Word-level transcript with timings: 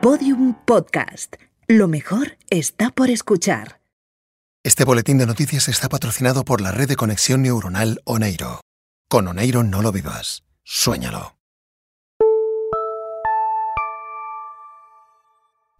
Podium 0.00 0.54
Podcast. 0.64 1.34
Lo 1.66 1.88
mejor 1.88 2.38
está 2.50 2.90
por 2.90 3.10
escuchar. 3.10 3.80
Este 4.62 4.84
boletín 4.84 5.18
de 5.18 5.26
noticias 5.26 5.68
está 5.68 5.88
patrocinado 5.88 6.44
por 6.44 6.60
la 6.60 6.70
red 6.70 6.88
de 6.88 6.94
conexión 6.94 7.42
neuronal 7.42 8.00
Oneiro. 8.04 8.60
Con 9.08 9.26
Oneiro 9.26 9.64
no 9.64 9.82
lo 9.82 9.90
vivas, 9.90 10.44
suéñalo. 10.62 11.37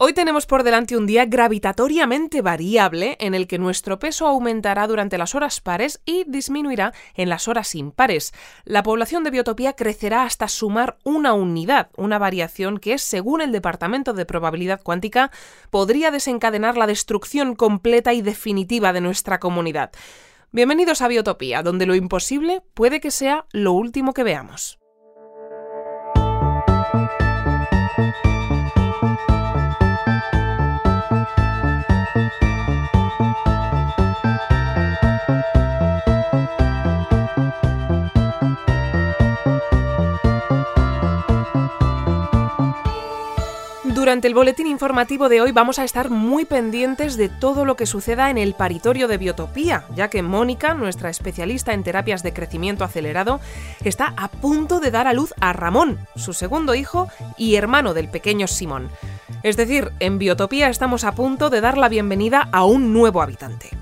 Hoy 0.01 0.13
tenemos 0.13 0.47
por 0.47 0.63
delante 0.63 0.97
un 0.97 1.07
día 1.07 1.25
gravitatoriamente 1.25 2.41
variable 2.41 3.17
en 3.19 3.35
el 3.35 3.49
que 3.49 3.59
nuestro 3.59 3.99
peso 3.99 4.29
aumentará 4.29 4.87
durante 4.87 5.19
las 5.19 5.35
horas 5.35 5.61
pares 5.61 6.01
y 6.05 6.23
disminuirá 6.23 6.93
en 7.17 7.29
las 7.29 7.49
horas 7.49 7.75
impares. 7.75 8.33
La 8.65 8.85
población 8.85 9.25
de 9.25 9.33
biotopía 9.33 9.73
crecerá 9.73 10.23
hasta 10.23 10.47
sumar 10.47 10.99
una 11.03 11.33
unidad, 11.33 11.91
una 11.97 12.17
variación 12.17 12.79
que, 12.79 12.99
según 12.99 13.41
el 13.41 13.51
Departamento 13.51 14.13
de 14.13 14.25
Probabilidad 14.25 14.85
Cuántica, 14.85 15.33
podría 15.71 16.13
desencadenar 16.13 16.77
la 16.77 16.87
destrucción 16.87 17.57
completa 17.57 18.13
y 18.13 18.23
definitiva 18.23 18.93
de 18.93 19.01
nuestra 19.01 19.41
comunidad. 19.41 19.91
Bienvenidos 20.53 21.03
a 21.03 21.09
Biotopía, 21.09 21.65
donde 21.65 21.87
lo 21.87 21.97
imposible 21.97 22.63
puede 22.75 23.01
que 23.01 23.11
sea 23.11 23.47
lo 23.51 23.73
último 23.73 24.15
que 24.15 24.23
veamos. 24.23 24.79
Durante 43.99 44.29
el 44.29 44.35
boletín 44.35 44.69
informativo 44.69 45.29
de 45.29 45.41
hoy 45.41 45.51
vamos 45.51 45.81
a 45.81 45.85
estar 45.85 46.09
muy 46.09 46.45
pendientes 46.45 47.17
de 47.17 47.29
todo 47.29 47.65
lo 47.65 47.75
que 47.75 47.85
suceda 47.85 48.31
en 48.31 48.39
el 48.39 48.55
paritorio 48.55 49.09
de 49.09 49.19
Biotopía, 49.19 49.87
ya 49.97 50.09
que 50.09 50.23
Mónica, 50.23 50.73
nuestra 50.73 51.11
especialista 51.11 51.73
en 51.75 51.83
terapias 51.83 52.23
de 52.23 52.33
crecimiento 52.33 52.85
acelerado, 52.85 53.41
está 53.83 54.15
a 54.17 54.29
punto 54.29 54.79
de 54.79 54.93
dar 54.93 55.09
a 55.09 55.15
luz 55.15 55.35
a 55.41 55.53
Ramón, 55.53 55.99
su 56.15 56.33
segundo 56.33 56.77
hijo 56.77 57.09
y 57.37 57.57
hermano 57.57 57.93
del 57.93 58.09
pequeño 58.09 58.47
Simón. 58.47 58.89
Es 59.43 59.57
decir, 59.57 59.91
en 59.99 60.19
Biotopía 60.19 60.69
estamos 60.69 61.03
a 61.03 61.17
punto 61.17 61.51
de 61.51 61.61
dar 61.61 61.77
la 61.77 61.89
bienvenida 61.89 62.49
a 62.53 62.65
un 62.65 62.93
nuevo 62.93 63.21
habitante. 63.21 63.78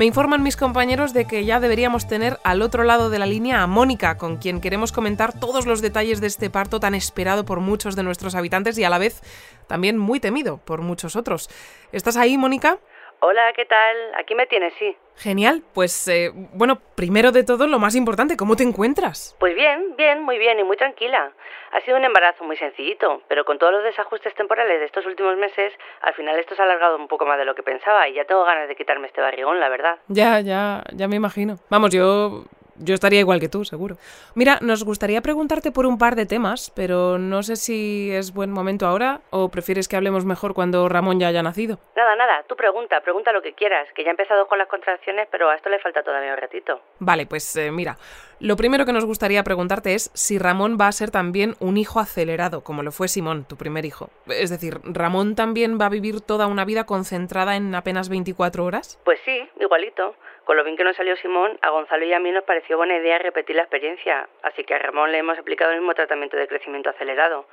Me 0.00 0.06
informan 0.06 0.42
mis 0.42 0.56
compañeros 0.56 1.12
de 1.12 1.26
que 1.26 1.44
ya 1.44 1.60
deberíamos 1.60 2.08
tener 2.08 2.38
al 2.42 2.62
otro 2.62 2.84
lado 2.84 3.10
de 3.10 3.18
la 3.18 3.26
línea 3.26 3.60
a 3.60 3.66
Mónica, 3.66 4.16
con 4.16 4.38
quien 4.38 4.62
queremos 4.62 4.92
comentar 4.92 5.38
todos 5.38 5.66
los 5.66 5.82
detalles 5.82 6.22
de 6.22 6.26
este 6.26 6.48
parto 6.48 6.80
tan 6.80 6.94
esperado 6.94 7.44
por 7.44 7.60
muchos 7.60 7.96
de 7.96 8.02
nuestros 8.02 8.34
habitantes 8.34 8.78
y 8.78 8.84
a 8.84 8.88
la 8.88 8.96
vez 8.96 9.20
también 9.68 9.98
muy 9.98 10.18
temido 10.18 10.56
por 10.56 10.80
muchos 10.80 11.16
otros. 11.16 11.50
¿Estás 11.92 12.16
ahí, 12.16 12.38
Mónica? 12.38 12.78
Hola, 13.20 13.52
¿qué 13.54 13.66
tal? 13.66 13.96
Aquí 14.18 14.34
me 14.34 14.46
tienes, 14.46 14.72
sí. 14.78 14.96
Genial. 15.16 15.62
Pues, 15.74 16.08
eh, 16.08 16.30
bueno, 16.54 16.80
primero 16.94 17.30
de 17.30 17.44
todo, 17.44 17.66
lo 17.66 17.78
más 17.78 17.94
importante, 17.94 18.38
¿cómo 18.38 18.56
te 18.56 18.62
encuentras? 18.62 19.36
Pues 19.38 19.54
bien, 19.54 19.96
bien, 19.98 20.22
muy 20.22 20.38
bien 20.38 20.58
y 20.58 20.64
muy 20.64 20.78
tranquila. 20.78 21.30
Ha 21.72 21.80
sido 21.82 21.96
un 21.96 22.04
embarazo 22.04 22.44
muy 22.44 22.56
sencillito, 22.56 23.22
pero 23.28 23.44
con 23.44 23.58
todos 23.58 23.72
los 23.72 23.84
desajustes 23.84 24.34
temporales 24.34 24.80
de 24.80 24.86
estos 24.86 25.06
últimos 25.06 25.36
meses, 25.36 25.72
al 26.00 26.14
final 26.14 26.38
esto 26.38 26.54
se 26.54 26.62
ha 26.62 26.64
alargado 26.64 26.96
un 26.96 27.08
poco 27.08 27.26
más 27.26 27.38
de 27.38 27.44
lo 27.44 27.54
que 27.54 27.62
pensaba 27.62 28.08
y 28.08 28.14
ya 28.14 28.24
tengo 28.24 28.44
ganas 28.44 28.68
de 28.68 28.76
quitarme 28.76 29.06
este 29.06 29.20
barrigón, 29.20 29.60
la 29.60 29.68
verdad. 29.68 29.98
Ya, 30.08 30.40
ya, 30.40 30.82
ya 30.92 31.06
me 31.08 31.16
imagino. 31.16 31.56
Vamos, 31.68 31.90
yo 31.90 32.44
yo 32.80 32.94
estaría 32.94 33.20
igual 33.20 33.40
que 33.40 33.48
tú, 33.48 33.64
seguro. 33.64 33.96
Mira, 34.34 34.58
nos 34.60 34.84
gustaría 34.84 35.20
preguntarte 35.20 35.70
por 35.70 35.86
un 35.86 35.98
par 35.98 36.16
de 36.16 36.26
temas, 36.26 36.72
pero 36.74 37.18
no 37.18 37.42
sé 37.42 37.56
si 37.56 38.10
es 38.12 38.32
buen 38.32 38.50
momento 38.50 38.86
ahora 38.86 39.20
o 39.30 39.48
prefieres 39.48 39.88
que 39.88 39.96
hablemos 39.96 40.24
mejor 40.24 40.54
cuando 40.54 40.88
Ramón 40.88 41.20
ya 41.20 41.28
haya 41.28 41.42
nacido. 41.42 41.78
Nada, 41.96 42.16
nada, 42.16 42.42
tú 42.48 42.56
pregunta, 42.56 43.00
pregunta 43.00 43.32
lo 43.32 43.42
que 43.42 43.52
quieras, 43.52 43.88
que 43.94 44.02
ya 44.02 44.08
he 44.08 44.10
empezado 44.10 44.46
con 44.48 44.58
las 44.58 44.68
contracciones, 44.68 45.28
pero 45.30 45.50
a 45.50 45.56
esto 45.56 45.68
le 45.68 45.78
falta 45.78 46.02
todavía 46.02 46.32
un 46.32 46.38
ratito. 46.38 46.80
Vale, 46.98 47.26
pues 47.26 47.56
eh, 47.56 47.70
mira, 47.70 47.96
lo 48.40 48.56
primero 48.56 48.86
que 48.86 48.92
nos 48.92 49.04
gustaría 49.04 49.44
preguntarte 49.44 49.94
es 49.94 50.10
si 50.14 50.38
Ramón 50.38 50.78
va 50.80 50.88
a 50.88 50.92
ser 50.92 51.10
también 51.10 51.54
un 51.60 51.76
hijo 51.76 52.00
acelerado, 52.00 52.62
como 52.62 52.82
lo 52.82 52.92
fue 52.92 53.08
Simón, 53.08 53.44
tu 53.44 53.56
primer 53.56 53.84
hijo. 53.84 54.10
Es 54.28 54.50
decir, 54.50 54.78
¿Ramón 54.84 55.34
también 55.34 55.78
va 55.78 55.86
a 55.86 55.90
vivir 55.90 56.20
toda 56.20 56.46
una 56.46 56.64
vida 56.64 56.84
concentrada 56.84 57.56
en 57.56 57.74
apenas 57.74 58.08
24 58.08 58.64
horas? 58.64 58.98
Pues 59.04 59.20
sí, 59.24 59.48
igualito. 59.60 60.14
Con 60.44 60.56
lo 60.56 60.64
bien 60.64 60.76
que 60.76 60.84
nos 60.84 60.96
salió 60.96 61.16
Simón, 61.16 61.58
a 61.62 61.70
Gonzalo 61.70 62.04
y 62.04 62.12
a 62.12 62.18
mí 62.18 62.32
nos 62.32 62.44
pareció 62.44 62.76
buena 62.76 62.96
idea 62.96 63.18
repetir 63.18 63.56
la 63.56 63.62
experiencia, 63.62 64.28
así 64.42 64.64
que 64.64 64.74
a 64.74 64.78
Ramón 64.78 65.12
le 65.12 65.18
hemos 65.18 65.38
aplicado 65.38 65.70
el 65.72 65.78
mismo 65.78 65.94
tratamiento 65.94 66.36
de 66.36 66.48
crecimiento 66.48 66.90
acelerado. 66.90 67.46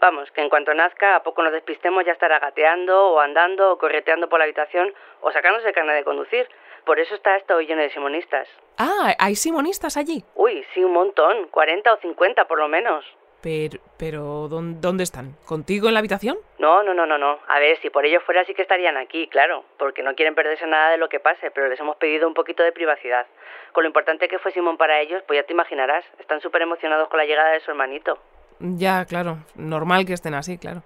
Vamos, 0.00 0.30
que 0.30 0.40
en 0.40 0.48
cuanto 0.48 0.72
nazca, 0.72 1.14
a 1.14 1.22
poco 1.22 1.42
nos 1.42 1.52
despistemos 1.52 2.04
ya 2.06 2.12
estará 2.12 2.38
gateando 2.38 3.10
o 3.10 3.20
andando 3.20 3.72
o 3.72 3.78
correteando 3.78 4.30
por 4.30 4.38
la 4.38 4.44
habitación 4.44 4.94
o 5.20 5.30
sacándose 5.30 5.68
el 5.68 5.74
carnet 5.74 5.94
de 5.96 6.04
conducir. 6.04 6.48
Por 6.86 6.98
eso 6.98 7.14
está 7.14 7.36
esto 7.36 7.60
lleno 7.60 7.82
de 7.82 7.90
simonistas. 7.90 8.48
Ah, 8.78 9.14
¿hay 9.18 9.36
simonistas 9.36 9.98
allí? 9.98 10.24
Uy, 10.34 10.64
sí, 10.72 10.82
un 10.82 10.94
montón, 10.94 11.48
40 11.48 11.92
o 11.92 11.96
50 11.98 12.46
por 12.46 12.58
lo 12.58 12.68
menos. 12.68 13.04
Pero, 13.42 13.80
pero 13.96 14.48
¿dónde 14.48 15.02
están? 15.02 15.34
¿Contigo 15.46 15.88
en 15.88 15.94
la 15.94 16.00
habitación? 16.00 16.36
No, 16.58 16.82
no, 16.82 16.92
no, 16.92 17.06
no, 17.06 17.16
no. 17.16 17.38
A 17.48 17.58
ver, 17.58 17.78
si 17.80 17.88
por 17.88 18.04
ello 18.04 18.20
fuera 18.20 18.44
sí 18.44 18.52
que 18.52 18.62
estarían 18.62 18.98
aquí, 18.98 19.28
claro, 19.28 19.64
porque 19.78 20.02
no 20.02 20.14
quieren 20.14 20.34
perderse 20.34 20.66
nada 20.66 20.90
de 20.90 20.98
lo 20.98 21.08
que 21.08 21.20
pase, 21.20 21.50
pero 21.50 21.68
les 21.68 21.80
hemos 21.80 21.96
pedido 21.96 22.28
un 22.28 22.34
poquito 22.34 22.62
de 22.62 22.72
privacidad. 22.72 23.26
Con 23.72 23.84
lo 23.84 23.88
importante 23.88 24.28
que 24.28 24.38
fue 24.38 24.52
Simón 24.52 24.76
para 24.76 25.00
ellos, 25.00 25.22
pues 25.26 25.40
ya 25.40 25.46
te 25.46 25.54
imaginarás, 25.54 26.04
están 26.18 26.40
súper 26.40 26.62
emocionados 26.62 27.08
con 27.08 27.18
la 27.18 27.24
llegada 27.24 27.52
de 27.52 27.60
su 27.60 27.70
hermanito. 27.70 28.18
Ya, 28.58 29.04
claro, 29.06 29.38
normal 29.54 30.04
que 30.04 30.12
estén 30.12 30.34
así, 30.34 30.58
claro. 30.58 30.82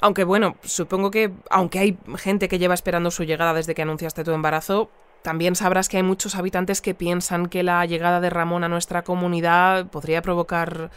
Aunque 0.00 0.24
bueno, 0.24 0.56
supongo 0.62 1.10
que, 1.10 1.30
aunque 1.50 1.78
hay 1.78 1.98
gente 2.16 2.48
que 2.48 2.58
lleva 2.58 2.74
esperando 2.74 3.10
su 3.10 3.24
llegada 3.24 3.52
desde 3.52 3.74
que 3.74 3.82
anunciaste 3.82 4.24
tu 4.24 4.32
embarazo, 4.32 4.90
también 5.22 5.54
sabrás 5.54 5.88
que 5.88 5.96
hay 5.96 6.02
muchos 6.02 6.34
habitantes 6.34 6.82
que 6.82 6.94
piensan 6.94 7.46
que 7.46 7.62
la 7.62 7.84
llegada 7.86 8.20
de 8.20 8.30
Ramón 8.30 8.64
a 8.64 8.68
nuestra 8.68 9.02
comunidad 9.02 9.86
podría 9.86 10.20
provocar 10.20 10.90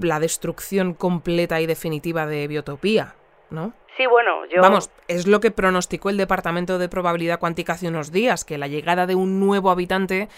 la 0.00 0.20
destrucción 0.20 0.94
completa 0.94 1.60
y 1.60 1.66
definitiva 1.66 2.26
de 2.26 2.46
Biotopía, 2.48 3.14
¿no? 3.50 3.72
Sí, 3.96 4.06
bueno, 4.06 4.46
yo... 4.46 4.62
Vamos, 4.62 4.90
es 5.08 5.26
lo 5.26 5.40
que 5.40 5.50
pronosticó 5.50 6.08
el 6.10 6.16
Departamento 6.16 6.78
de 6.78 6.88
Probabilidad 6.88 7.38
Cuántica 7.38 7.74
hace 7.74 7.88
unos 7.88 8.10
días, 8.10 8.44
que 8.44 8.56
la 8.58 8.66
llegada 8.66 9.06
de 9.06 9.14
un 9.14 9.38
nuevo 9.38 9.70
habitante 9.70 10.28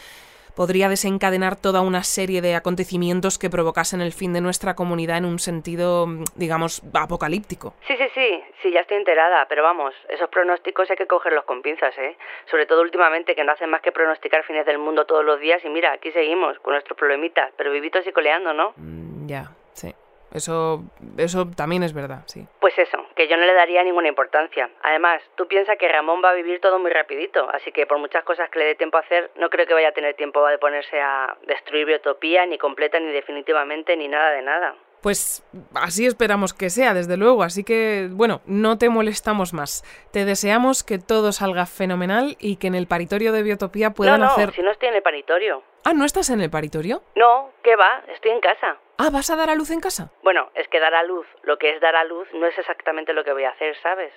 podría 0.54 0.88
desencadenar 0.88 1.56
toda 1.56 1.80
una 1.80 2.02
serie 2.02 2.40
de 2.40 2.54
acontecimientos 2.54 3.38
que 3.38 3.50
provocasen 3.50 4.00
el 4.00 4.12
fin 4.12 4.32
de 4.32 4.40
nuestra 4.40 4.74
comunidad 4.74 5.18
en 5.18 5.24
un 5.24 5.38
sentido, 5.38 6.06
digamos, 6.36 6.82
apocalíptico. 6.94 7.74
Sí, 7.86 7.96
sí, 7.96 8.04
sí, 8.14 8.42
sí, 8.62 8.70
ya 8.72 8.80
estoy 8.80 8.98
enterada, 8.98 9.46
pero 9.48 9.62
vamos, 9.62 9.94
esos 10.08 10.28
pronósticos 10.30 10.90
hay 10.90 10.96
que 10.96 11.06
cogerlos 11.06 11.44
con 11.44 11.62
pinzas, 11.62 11.96
¿eh? 11.98 12.16
Sobre 12.50 12.66
todo 12.66 12.82
últimamente, 12.82 13.34
que 13.34 13.44
no 13.44 13.52
hacen 13.52 13.70
más 13.70 13.82
que 13.82 13.92
pronosticar 13.92 14.44
fines 14.44 14.66
del 14.66 14.78
mundo 14.78 15.06
todos 15.06 15.24
los 15.24 15.40
días 15.40 15.64
y 15.64 15.68
mira, 15.68 15.92
aquí 15.92 16.12
seguimos 16.12 16.58
con 16.60 16.72
nuestros 16.72 16.96
problemitas, 16.96 17.52
pero 17.56 17.72
vivitos 17.72 18.06
y 18.06 18.12
coleando, 18.12 18.52
¿no? 18.52 18.74
Mm, 18.76 19.13
ya, 19.26 19.50
sí. 19.72 19.94
Eso, 20.32 20.82
eso 21.16 21.46
también 21.56 21.84
es 21.84 21.92
verdad, 21.92 22.22
sí. 22.26 22.44
Pues 22.60 22.76
eso, 22.76 22.98
que 23.14 23.28
yo 23.28 23.36
no 23.36 23.46
le 23.46 23.54
daría 23.54 23.84
ninguna 23.84 24.08
importancia. 24.08 24.68
Además, 24.82 25.22
tú 25.36 25.46
piensas 25.46 25.78
que 25.78 25.86
Ramón 25.86 26.22
va 26.24 26.30
a 26.30 26.34
vivir 26.34 26.60
todo 26.60 26.80
muy 26.80 26.90
rapidito, 26.90 27.48
así 27.50 27.70
que 27.70 27.86
por 27.86 27.98
muchas 27.98 28.24
cosas 28.24 28.50
que 28.50 28.58
le 28.58 28.64
dé 28.64 28.74
tiempo 28.74 28.96
a 28.96 29.00
hacer, 29.00 29.30
no 29.36 29.48
creo 29.48 29.64
que 29.66 29.74
vaya 29.74 29.90
a 29.90 29.92
tener 29.92 30.16
tiempo 30.16 30.44
de 30.46 30.58
ponerse 30.58 31.00
a 31.00 31.36
destruir 31.46 31.86
biotopía, 31.86 32.46
ni 32.46 32.58
completa, 32.58 32.98
ni 32.98 33.12
definitivamente, 33.12 33.96
ni 33.96 34.08
nada 34.08 34.30
de 34.30 34.42
nada. 34.42 34.74
Pues 35.04 35.44
así 35.74 36.06
esperamos 36.06 36.54
que 36.54 36.70
sea, 36.70 36.94
desde 36.94 37.18
luego. 37.18 37.42
Así 37.42 37.62
que, 37.62 38.08
bueno, 38.10 38.40
no 38.46 38.78
te 38.78 38.88
molestamos 38.88 39.52
más. 39.52 39.84
Te 40.12 40.24
deseamos 40.24 40.82
que 40.82 40.98
todo 40.98 41.30
salga 41.30 41.66
fenomenal 41.66 42.36
y 42.40 42.56
que 42.56 42.68
en 42.68 42.74
el 42.74 42.86
paritorio 42.86 43.30
de 43.30 43.42
Biotopía 43.42 43.90
puedan 43.90 44.20
no, 44.20 44.26
no, 44.26 44.32
hacer. 44.32 44.52
Si 44.52 44.62
no 44.62 44.70
estoy 44.70 44.88
en 44.88 44.94
el 44.94 45.02
paritorio. 45.02 45.62
Ah, 45.84 45.92
¿no 45.92 46.06
estás 46.06 46.30
en 46.30 46.40
el 46.40 46.48
paritorio? 46.48 47.02
No, 47.16 47.50
¿qué 47.62 47.76
va? 47.76 48.02
Estoy 48.08 48.30
en 48.30 48.40
casa. 48.40 48.78
Ah, 48.98 49.10
¿vas 49.10 49.30
a 49.30 49.36
dar 49.36 49.50
a 49.50 49.54
luz 49.54 49.70
en 49.70 49.80
casa? 49.80 50.10
Bueno, 50.22 50.50
es 50.54 50.68
que 50.68 50.80
dar 50.80 50.94
a 50.94 51.02
luz, 51.02 51.26
lo 51.42 51.58
que 51.58 51.74
es 51.74 51.80
dar 51.80 51.96
a 51.96 52.04
luz, 52.04 52.28
no 52.32 52.46
es 52.46 52.56
exactamente 52.58 53.12
lo 53.12 53.24
que 53.24 53.32
voy 53.32 53.44
a 53.44 53.50
hacer, 53.50 53.76
¿sabes? 53.82 54.12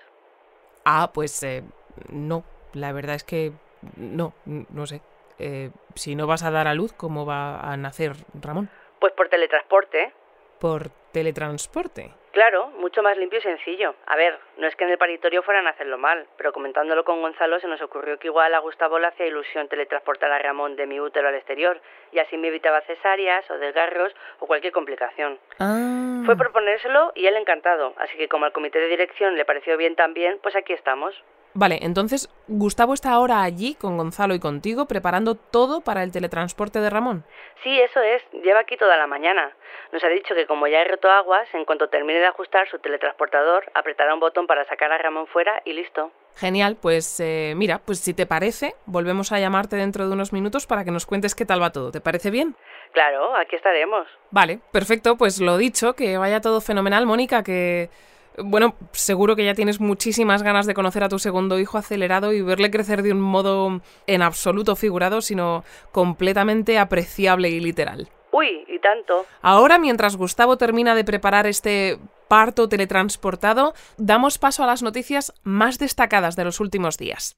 Ah, 0.85 1.11
pues 1.13 1.41
eh, 1.43 1.63
no. 2.09 2.43
La 2.73 2.91
verdad 2.91 3.15
es 3.15 3.23
que 3.23 3.51
no, 3.95 4.33
no 4.45 4.85
sé. 4.85 5.01
Eh, 5.39 5.71
si 5.95 6.15
no 6.15 6.27
vas 6.27 6.43
a 6.43 6.51
dar 6.51 6.67
a 6.67 6.73
luz, 6.73 6.93
¿cómo 6.93 7.25
va 7.25 7.59
a 7.59 7.77
nacer 7.77 8.13
Ramón? 8.39 8.69
Pues 8.99 9.13
por 9.13 9.29
teletransporte 9.29 10.13
por 10.59 10.89
teletransporte. 11.11 12.13
Claro, 12.37 12.67
mucho 12.77 13.01
más 13.01 13.17
limpio 13.17 13.39
y 13.39 13.41
sencillo. 13.41 13.95
A 14.05 14.15
ver, 14.15 14.37
no 14.57 14.67
es 14.67 14.75
que 14.75 14.83
en 14.83 14.91
el 14.91 14.99
paritorio 14.99 15.41
fueran 15.41 15.65
a 15.65 15.71
hacerlo 15.71 15.97
mal, 15.97 16.27
pero 16.37 16.53
comentándolo 16.53 17.03
con 17.03 17.19
Gonzalo 17.19 17.59
se 17.59 17.67
nos 17.67 17.81
ocurrió 17.81 18.19
que 18.19 18.27
igual 18.27 18.53
a 18.53 18.59
Gustavo 18.59 18.99
le 18.99 19.07
hacía 19.07 19.25
ilusión 19.25 19.67
teletransportar 19.67 20.31
a 20.31 20.37
Ramón 20.37 20.75
de 20.75 20.85
mi 20.85 20.99
útero 20.99 21.29
al 21.29 21.33
exterior 21.33 21.81
y 22.11 22.19
así 22.19 22.37
me 22.37 22.49
evitaba 22.49 22.81
cesáreas 22.81 23.49
o 23.49 23.57
desgarros 23.57 24.15
o 24.37 24.45
cualquier 24.45 24.71
complicación. 24.71 25.39
Ah. 25.57 26.21
Fue 26.27 26.37
proponérselo 26.37 27.11
y 27.15 27.25
él 27.25 27.37
encantado, 27.37 27.95
así 27.97 28.15
que 28.17 28.29
como 28.29 28.45
al 28.45 28.51
comité 28.51 28.77
de 28.77 28.89
dirección 28.89 29.35
le 29.35 29.43
pareció 29.43 29.75
bien 29.75 29.95
también, 29.95 30.37
pues 30.43 30.55
aquí 30.55 30.73
estamos. 30.73 31.15
Vale, 31.59 31.79
entonces 31.81 32.29
Gustavo 32.47 32.93
está 32.93 33.13
ahora 33.13 33.41
allí 33.41 33.73
con 33.73 33.97
Gonzalo 33.97 34.35
y 34.35 34.39
contigo 34.39 34.85
preparando 34.85 35.33
todo 35.33 35.81
para 35.81 36.03
el 36.03 36.11
teletransporte 36.11 36.79
de 36.79 36.91
Ramón. 36.91 37.25
Sí, 37.63 37.81
eso 37.81 37.99
es. 37.99 38.21
Lleva 38.43 38.59
aquí 38.59 38.77
toda 38.77 38.95
la 38.95 39.07
mañana. 39.07 39.51
Nos 39.91 40.03
ha 40.03 40.07
dicho 40.09 40.35
que 40.35 40.45
como 40.45 40.67
ya 40.67 40.81
he 40.81 40.87
roto 40.87 41.09
aguas, 41.09 41.47
en 41.55 41.65
cuanto 41.65 41.89
termine 41.89 42.19
de 42.19 42.27
ajustar 42.27 42.69
su 42.69 42.77
teletransportador, 42.77 43.71
apretará 43.73 44.13
un 44.13 44.19
botón 44.19 44.45
para 44.45 44.65
sacar 44.65 44.91
a 44.91 44.99
Ramón 44.99 45.25
fuera 45.25 45.63
y 45.65 45.73
listo. 45.73 46.11
Genial, 46.35 46.77
pues 46.79 47.19
eh, 47.21 47.53
mira, 47.55 47.79
pues 47.83 48.01
si 48.01 48.13
te 48.13 48.27
parece, 48.27 48.75
volvemos 48.85 49.31
a 49.31 49.39
llamarte 49.39 49.77
dentro 49.77 50.07
de 50.07 50.13
unos 50.13 50.33
minutos 50.33 50.67
para 50.67 50.85
que 50.85 50.91
nos 50.91 51.07
cuentes 51.07 51.33
qué 51.33 51.45
tal 51.45 51.59
va 51.59 51.71
todo. 51.71 51.91
¿Te 51.91 52.01
parece 52.01 52.29
bien? 52.29 52.55
Claro, 52.91 53.35
aquí 53.35 53.55
estaremos. 53.55 54.07
Vale, 54.29 54.59
perfecto, 54.71 55.17
pues 55.17 55.41
lo 55.41 55.57
dicho, 55.57 55.95
que 55.95 56.19
vaya 56.19 56.39
todo 56.39 56.61
fenomenal, 56.61 57.07
Mónica, 57.07 57.41
que 57.41 57.89
bueno, 58.37 58.75
seguro 58.91 59.35
que 59.35 59.45
ya 59.45 59.53
tienes 59.53 59.79
muchísimas 59.79 60.43
ganas 60.43 60.65
de 60.65 60.73
conocer 60.73 61.03
a 61.03 61.09
tu 61.09 61.19
segundo 61.19 61.59
hijo 61.59 61.77
acelerado 61.77 62.33
y 62.33 62.41
verle 62.41 62.71
crecer 62.71 63.01
de 63.01 63.11
un 63.11 63.21
modo 63.21 63.81
en 64.05 64.21
absoluto 64.21 64.75
figurado, 64.75 65.21
sino 65.21 65.63
completamente 65.91 66.77
apreciable 66.77 67.49
y 67.49 67.59
literal. 67.59 68.09
Uy, 68.31 68.65
y 68.67 68.79
tanto. 68.79 69.25
Ahora, 69.41 69.79
mientras 69.79 70.15
Gustavo 70.15 70.57
termina 70.57 70.93
de 70.95 71.03
preparar 71.03 71.47
este 71.47 71.97
parto 72.27 72.69
teletransportado, 72.69 73.73
damos 73.97 74.37
paso 74.37 74.63
a 74.63 74.67
las 74.67 74.83
noticias 74.83 75.33
más 75.43 75.79
destacadas 75.79 76.35
de 76.35 76.43
los 76.43 76.59
últimos 76.59 76.97
días. 76.97 77.37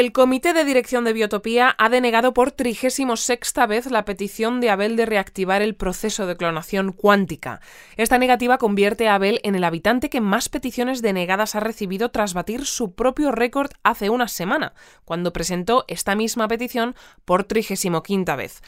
El 0.00 0.12
Comité 0.12 0.54
de 0.54 0.64
Dirección 0.64 1.04
de 1.04 1.12
Biotopía 1.12 1.74
ha 1.76 1.90
denegado 1.90 2.32
por 2.32 2.52
trigésimo 2.52 3.18
sexta 3.18 3.66
vez 3.66 3.90
la 3.90 4.06
petición 4.06 4.58
de 4.62 4.70
Abel 4.70 4.96
de 4.96 5.04
reactivar 5.04 5.60
el 5.60 5.74
proceso 5.74 6.26
de 6.26 6.38
clonación 6.38 6.92
cuántica. 6.92 7.60
Esta 7.98 8.16
negativa 8.16 8.56
convierte 8.56 9.08
a 9.08 9.16
Abel 9.16 9.40
en 9.42 9.56
el 9.56 9.62
habitante 9.62 10.08
que 10.08 10.22
más 10.22 10.48
peticiones 10.48 11.02
denegadas 11.02 11.54
ha 11.54 11.60
recibido 11.60 12.10
tras 12.10 12.32
batir 12.32 12.64
su 12.64 12.94
propio 12.94 13.30
récord 13.30 13.72
hace 13.82 14.08
una 14.08 14.26
semana, 14.26 14.72
cuando 15.04 15.34
presentó 15.34 15.84
esta 15.86 16.14
misma 16.14 16.48
petición 16.48 16.94
por 17.26 17.44
trigésimo 17.44 18.02
quinta 18.02 18.36
vez. 18.36 18.62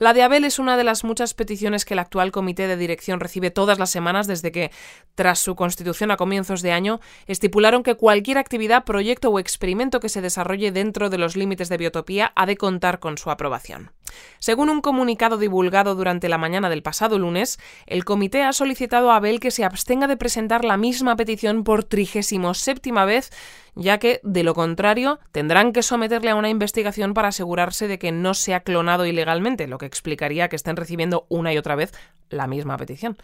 La 0.00 0.12
de 0.12 0.22
Abel 0.22 0.44
es 0.44 0.60
una 0.60 0.76
de 0.76 0.84
las 0.84 1.02
muchas 1.02 1.34
peticiones 1.34 1.84
que 1.84 1.94
el 1.94 1.98
actual 1.98 2.30
comité 2.30 2.68
de 2.68 2.76
dirección 2.76 3.18
recibe 3.18 3.50
todas 3.50 3.80
las 3.80 3.90
semanas 3.90 4.28
desde 4.28 4.52
que, 4.52 4.70
tras 5.16 5.40
su 5.40 5.56
constitución 5.56 6.12
a 6.12 6.16
comienzos 6.16 6.62
de 6.62 6.70
año, 6.70 7.00
estipularon 7.26 7.82
que 7.82 7.96
cualquier 7.96 8.38
actividad, 8.38 8.84
proyecto 8.84 9.30
o 9.30 9.40
experimento 9.40 9.98
que 9.98 10.08
se 10.08 10.20
desarrolle 10.20 10.70
dentro 10.70 11.10
de 11.10 11.18
los 11.18 11.36
límites 11.36 11.68
de 11.68 11.78
biotopía 11.78 12.32
ha 12.36 12.46
de 12.46 12.56
contar 12.56 13.00
con 13.00 13.18
su 13.18 13.32
aprobación. 13.32 13.90
Según 14.38 14.70
un 14.70 14.80
comunicado 14.80 15.36
divulgado 15.36 15.96
durante 15.96 16.28
la 16.28 16.38
mañana 16.38 16.70
del 16.70 16.82
pasado 16.82 17.18
lunes, 17.18 17.58
el 17.86 18.04
comité 18.04 18.44
ha 18.44 18.52
solicitado 18.52 19.10
a 19.10 19.16
Abel 19.16 19.40
que 19.40 19.50
se 19.50 19.64
abstenga 19.64 20.06
de 20.06 20.16
presentar 20.16 20.64
la 20.64 20.76
misma 20.76 21.16
petición 21.16 21.64
por 21.64 21.82
trigésimo 21.82 22.54
séptima 22.54 23.04
vez, 23.04 23.30
ya 23.78 23.98
que, 23.98 24.20
de 24.24 24.42
lo 24.42 24.54
contrario, 24.54 25.20
tendrán 25.32 25.72
que 25.72 25.82
someterle 25.82 26.30
a 26.30 26.34
una 26.34 26.50
investigación 26.50 27.14
para 27.14 27.28
asegurarse 27.28 27.86
de 27.86 27.98
que 27.98 28.12
no 28.12 28.34
se 28.34 28.52
ha 28.54 28.60
clonado 28.60 29.06
ilegalmente, 29.06 29.68
lo 29.68 29.78
que 29.78 29.86
explicaría 29.86 30.48
que 30.48 30.56
estén 30.56 30.76
recibiendo 30.76 31.26
una 31.28 31.52
y 31.52 31.58
otra 31.58 31.76
vez 31.76 31.92
la 32.28 32.46
misma 32.46 32.76
petición. 32.76 33.16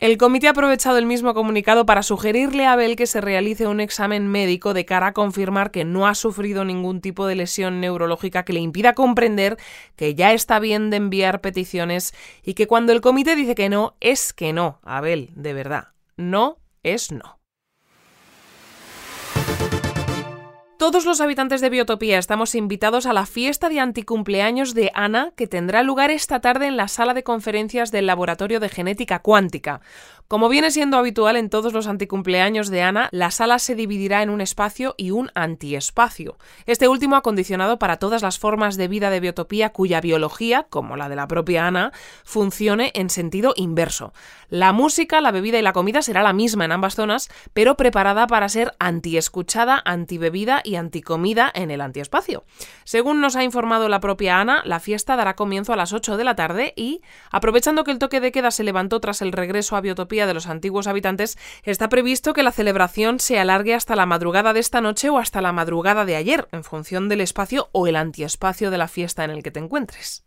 El 0.00 0.16
comité 0.16 0.48
ha 0.48 0.50
aprovechado 0.50 0.98
el 0.98 1.06
mismo 1.06 1.34
comunicado 1.34 1.86
para 1.86 2.02
sugerirle 2.02 2.66
a 2.66 2.72
Abel 2.72 2.96
que 2.96 3.06
se 3.06 3.20
realice 3.20 3.66
un 3.66 3.80
examen 3.80 4.26
médico 4.28 4.74
de 4.74 4.84
cara 4.84 5.08
a 5.08 5.12
confirmar 5.12 5.70
que 5.70 5.84
no 5.84 6.06
ha 6.08 6.14
sufrido 6.14 6.64
ningún 6.64 7.00
tipo 7.00 7.26
de 7.26 7.36
lesión 7.36 7.80
neurológica 7.80 8.44
que 8.44 8.54
le 8.54 8.60
impida 8.60 8.94
comprender 8.94 9.58
que 9.94 10.14
ya 10.14 10.32
está 10.32 10.58
bien 10.58 10.90
de 10.90 10.96
enviar 10.96 11.40
peticiones 11.40 12.14
y 12.42 12.54
que 12.54 12.66
cuando 12.66 12.92
el 12.92 13.00
comité 13.00 13.36
dice 13.36 13.54
que 13.54 13.68
no, 13.68 13.96
es 14.00 14.32
que 14.32 14.52
no, 14.52 14.80
Abel, 14.82 15.30
de 15.34 15.52
verdad. 15.52 15.88
No 16.16 16.58
es 16.82 17.12
no. 17.12 17.37
Todos 20.78 21.06
los 21.06 21.20
habitantes 21.20 21.60
de 21.60 21.70
Biotopía 21.70 22.20
estamos 22.20 22.54
invitados 22.54 23.06
a 23.06 23.12
la 23.12 23.26
fiesta 23.26 23.68
de 23.68 23.80
anticumpleaños 23.80 24.74
de 24.74 24.92
Ana 24.94 25.32
que 25.34 25.48
tendrá 25.48 25.82
lugar 25.82 26.12
esta 26.12 26.38
tarde 26.38 26.68
en 26.68 26.76
la 26.76 26.86
sala 26.86 27.14
de 27.14 27.24
conferencias 27.24 27.90
del 27.90 28.06
Laboratorio 28.06 28.60
de 28.60 28.68
Genética 28.68 29.18
Cuántica. 29.18 29.80
Como 30.28 30.50
viene 30.50 30.70
siendo 30.70 30.98
habitual 30.98 31.36
en 31.36 31.48
todos 31.48 31.72
los 31.72 31.86
anticumpleaños 31.86 32.68
de 32.68 32.82
Ana, 32.82 33.08
la 33.12 33.30
sala 33.30 33.58
se 33.58 33.74
dividirá 33.74 34.22
en 34.22 34.28
un 34.28 34.42
espacio 34.42 34.94
y 34.98 35.10
un 35.10 35.30
antiespacio. 35.34 36.36
Este 36.66 36.86
último 36.86 37.16
acondicionado 37.16 37.78
para 37.78 37.96
todas 37.96 38.20
las 38.20 38.38
formas 38.38 38.76
de 38.76 38.88
vida 38.88 39.08
de 39.08 39.20
biotopía 39.20 39.70
cuya 39.70 40.02
biología, 40.02 40.66
como 40.68 40.98
la 40.98 41.08
de 41.08 41.16
la 41.16 41.26
propia 41.28 41.66
Ana, 41.66 41.92
funcione 42.24 42.92
en 42.94 43.08
sentido 43.08 43.54
inverso. 43.56 44.12
La 44.50 44.74
música, 44.74 45.22
la 45.22 45.30
bebida 45.30 45.58
y 45.58 45.62
la 45.62 45.72
comida 45.72 46.02
será 46.02 46.22
la 46.22 46.34
misma 46.34 46.66
en 46.66 46.72
ambas 46.72 46.94
zonas, 46.94 47.30
pero 47.54 47.78
preparada 47.78 48.26
para 48.26 48.50
ser 48.50 48.74
antiescuchada, 48.78 49.80
antibebida 49.82 50.60
y 50.62 50.74
anticomida 50.74 51.50
en 51.54 51.70
el 51.70 51.80
antiespacio. 51.80 52.44
Según 52.84 53.22
nos 53.22 53.34
ha 53.36 53.44
informado 53.44 53.88
la 53.88 54.00
propia 54.00 54.40
Ana, 54.42 54.60
la 54.66 54.78
fiesta 54.78 55.16
dará 55.16 55.36
comienzo 55.36 55.72
a 55.72 55.76
las 55.76 55.94
8 55.94 56.18
de 56.18 56.24
la 56.24 56.36
tarde 56.36 56.74
y, 56.76 57.00
aprovechando 57.30 57.82
que 57.82 57.92
el 57.92 57.98
toque 57.98 58.20
de 58.20 58.30
queda 58.30 58.50
se 58.50 58.62
levantó 58.62 59.00
tras 59.00 59.22
el 59.22 59.32
regreso 59.32 59.74
a 59.74 59.80
biotopía 59.80 60.17
de 60.26 60.34
los 60.34 60.46
antiguos 60.46 60.86
habitantes, 60.86 61.38
está 61.62 61.88
previsto 61.88 62.32
que 62.32 62.42
la 62.42 62.52
celebración 62.52 63.20
se 63.20 63.38
alargue 63.38 63.74
hasta 63.74 63.96
la 63.96 64.06
madrugada 64.06 64.52
de 64.52 64.60
esta 64.60 64.80
noche 64.80 65.10
o 65.10 65.18
hasta 65.18 65.40
la 65.40 65.52
madrugada 65.52 66.04
de 66.04 66.16
ayer, 66.16 66.48
en 66.52 66.64
función 66.64 67.08
del 67.08 67.20
espacio 67.20 67.68
o 67.72 67.86
el 67.86 67.96
antiespacio 67.96 68.70
de 68.70 68.78
la 68.78 68.88
fiesta 68.88 69.24
en 69.24 69.30
el 69.30 69.42
que 69.42 69.50
te 69.50 69.60
encuentres. 69.60 70.24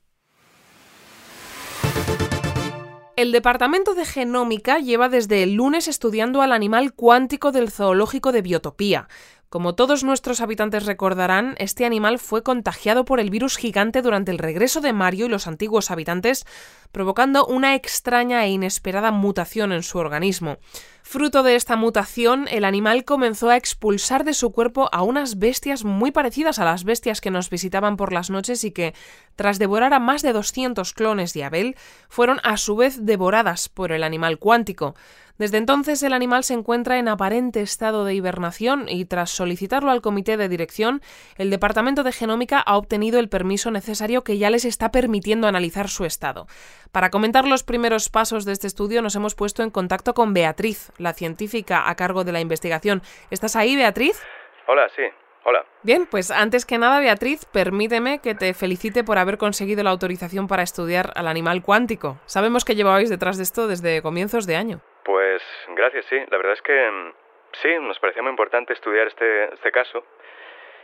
El 3.21 3.31
Departamento 3.31 3.93
de 3.93 4.05
Genómica 4.05 4.79
lleva 4.79 5.07
desde 5.07 5.43
el 5.43 5.53
lunes 5.53 5.87
estudiando 5.87 6.41
al 6.41 6.51
animal 6.51 6.93
cuántico 6.93 7.51
del 7.51 7.69
zoológico 7.69 8.31
de 8.31 8.41
Biotopía. 8.41 9.09
Como 9.51 9.75
todos 9.75 10.05
nuestros 10.05 10.39
habitantes 10.39 10.85
recordarán, 10.85 11.55
este 11.57 11.83
animal 11.83 12.19
fue 12.19 12.41
contagiado 12.41 13.03
por 13.03 13.19
el 13.19 13.29
virus 13.29 13.57
gigante 13.57 14.01
durante 14.01 14.31
el 14.31 14.37
regreso 14.37 14.79
de 14.79 14.93
Mario 14.93 15.25
y 15.25 15.29
los 15.29 15.45
antiguos 15.45 15.91
habitantes, 15.91 16.45
provocando 16.93 17.45
una 17.45 17.75
extraña 17.75 18.45
e 18.45 18.49
inesperada 18.51 19.11
mutación 19.11 19.73
en 19.73 19.83
su 19.83 19.97
organismo. 19.97 20.59
Fruto 21.03 21.43
de 21.43 21.57
esta 21.57 21.75
mutación, 21.75 22.47
el 22.47 22.63
animal 22.63 23.03
comenzó 23.03 23.49
a 23.49 23.57
expulsar 23.57 24.23
de 24.23 24.33
su 24.33 24.53
cuerpo 24.53 24.87
a 24.93 25.03
unas 25.03 25.37
bestias 25.37 25.83
muy 25.83 26.11
parecidas 26.11 26.57
a 26.57 26.63
las 26.63 26.85
bestias 26.85 27.19
que 27.19 27.31
nos 27.31 27.49
visitaban 27.49 27.97
por 27.97 28.13
las 28.13 28.29
noches 28.29 28.63
y 28.63 28.71
que, 28.71 28.93
tras 29.35 29.59
devorar 29.59 29.93
a 29.93 29.99
más 29.99 30.21
de 30.21 30.31
200 30.31 30.93
clones 30.93 31.33
de 31.33 31.43
Abel, 31.43 31.75
fueron 32.07 32.39
a 32.43 32.55
su 32.55 32.77
vez 32.77 33.05
devoradas 33.05 33.67
por 33.67 33.91
el 33.91 34.03
animal 34.03 34.39
cuántico. 34.39 34.95
Desde 35.41 35.57
entonces 35.57 36.03
el 36.03 36.13
animal 36.13 36.43
se 36.43 36.53
encuentra 36.53 36.99
en 36.99 37.07
aparente 37.07 37.61
estado 37.61 38.05
de 38.05 38.13
hibernación 38.13 38.87
y 38.87 39.05
tras 39.05 39.31
solicitarlo 39.31 39.89
al 39.89 40.03
comité 40.03 40.37
de 40.37 40.47
dirección, 40.47 41.01
el 41.35 41.49
Departamento 41.49 42.03
de 42.03 42.11
Genómica 42.11 42.59
ha 42.59 42.77
obtenido 42.77 43.19
el 43.19 43.27
permiso 43.27 43.71
necesario 43.71 44.23
que 44.23 44.37
ya 44.37 44.51
les 44.51 44.65
está 44.65 44.91
permitiendo 44.91 45.47
analizar 45.47 45.89
su 45.89 46.05
estado. 46.05 46.45
Para 46.91 47.09
comentar 47.09 47.47
los 47.47 47.63
primeros 47.63 48.09
pasos 48.09 48.45
de 48.45 48.51
este 48.51 48.67
estudio 48.67 49.01
nos 49.01 49.15
hemos 49.15 49.33
puesto 49.33 49.63
en 49.63 49.71
contacto 49.71 50.13
con 50.13 50.35
Beatriz, 50.35 50.91
la 50.99 51.13
científica 51.13 51.89
a 51.89 51.95
cargo 51.95 52.23
de 52.23 52.33
la 52.33 52.39
investigación. 52.39 53.01
¿Estás 53.31 53.55
ahí, 53.55 53.75
Beatriz? 53.75 54.21
Hola, 54.67 54.89
sí. 54.95 55.01
Hola. 55.43 55.65
Bien, 55.81 56.05
pues 56.05 56.29
antes 56.29 56.67
que 56.67 56.77
nada, 56.77 56.99
Beatriz, 56.99 57.45
permíteme 57.45 58.19
que 58.19 58.35
te 58.35 58.53
felicite 58.53 59.03
por 59.03 59.17
haber 59.17 59.39
conseguido 59.39 59.81
la 59.81 59.89
autorización 59.89 60.47
para 60.47 60.61
estudiar 60.61 61.13
al 61.15 61.27
animal 61.27 61.63
cuántico. 61.63 62.19
Sabemos 62.27 62.63
que 62.63 62.75
llevabais 62.75 63.09
detrás 63.09 63.37
de 63.37 63.43
esto 63.43 63.67
desde 63.67 64.03
comienzos 64.03 64.45
de 64.45 64.55
año. 64.55 64.81
Pues 65.03 65.41
gracias, 65.75 66.05
sí. 66.05 66.17
La 66.29 66.37
verdad 66.37 66.53
es 66.53 66.61
que 66.61 66.91
mm, 66.91 67.13
sí, 67.61 67.69
nos 67.79 67.99
parecía 67.99 68.21
muy 68.21 68.31
importante 68.31 68.73
estudiar 68.73 69.07
este, 69.07 69.53
este 69.53 69.71
caso. 69.71 70.03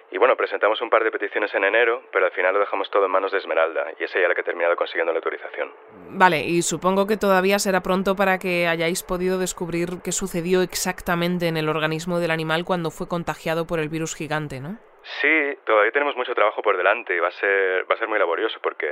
Y 0.10 0.18
bueno, 0.18 0.38
presentamos 0.38 0.82
un 0.82 0.90
par 0.90 1.04
de 1.04 1.12
peticiones 1.12 1.54
en 1.54 1.66
enero, 1.66 2.04
pero 2.14 2.26
al 2.26 2.32
final 2.32 2.54
lo 2.54 2.62
dejamos 2.62 2.90
todo 2.90 3.06
en 3.06 3.12
manos 3.12 3.32
de 3.34 3.40
Esmeralda, 3.40 3.92
y 4.00 4.06
es 4.06 4.16
ella 4.16 4.30
la 4.30 4.36
que 4.36 4.42
ha 4.42 4.44
terminado 4.46 4.76
consiguiendo 4.78 5.12
la 5.12 5.18
autorización. 5.18 5.74
Vale, 6.12 6.40
y 6.40 6.62
supongo 6.62 7.06
que 7.08 7.18
todavía 7.18 7.60
será 7.60 7.82
pronto 7.82 8.16
para 8.16 8.40
que 8.40 8.68
hayáis 8.68 9.04
podido 9.04 9.38
descubrir 9.38 10.02
qué 10.02 10.14
sucedió 10.14 10.62
exactamente 10.62 11.48
en 11.48 11.58
el 11.58 11.68
organismo 11.68 12.20
del 12.20 12.32
animal 12.32 12.64
cuando 12.64 12.90
fue 12.90 13.10
contagiado 13.10 13.68
por 13.68 13.80
el 13.80 13.90
virus 13.90 14.16
gigante, 14.16 14.62
¿no? 14.62 14.78
Sí, 15.22 15.58
todavía 15.66 15.92
tenemos 15.92 16.16
mucho 16.16 16.34
trabajo 16.34 16.62
por 16.62 16.78
delante 16.78 17.14
y 17.14 17.20
va 17.20 17.28
a 17.28 17.32
ser, 17.32 17.90
va 17.90 17.96
a 17.96 17.98
ser 17.98 18.08
muy 18.08 18.20
laborioso 18.20 18.60
porque 18.62 18.88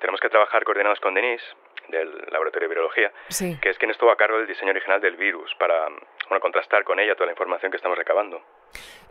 tenemos 0.00 0.20
que 0.20 0.30
trabajar 0.30 0.64
coordinados 0.64 0.98
con 1.00 1.12
Denise, 1.12 1.44
del 1.88 2.10
Laboratorio 2.30 2.68
de 2.68 2.74
Virología, 2.74 3.12
que 3.60 3.70
es 3.70 3.78
quien 3.78 3.90
estuvo 3.90 4.10
a 4.10 4.16
cargo 4.16 4.38
del 4.38 4.46
diseño 4.46 4.70
original 4.70 5.00
del 5.00 5.16
virus, 5.16 5.54
para 5.58 5.88
bueno, 6.28 6.40
contrastar 6.40 6.84
con 6.84 6.98
ella 6.98 7.14
toda 7.14 7.26
la 7.26 7.32
información 7.32 7.70
que 7.70 7.76
estamos 7.76 7.98
recabando. 7.98 8.40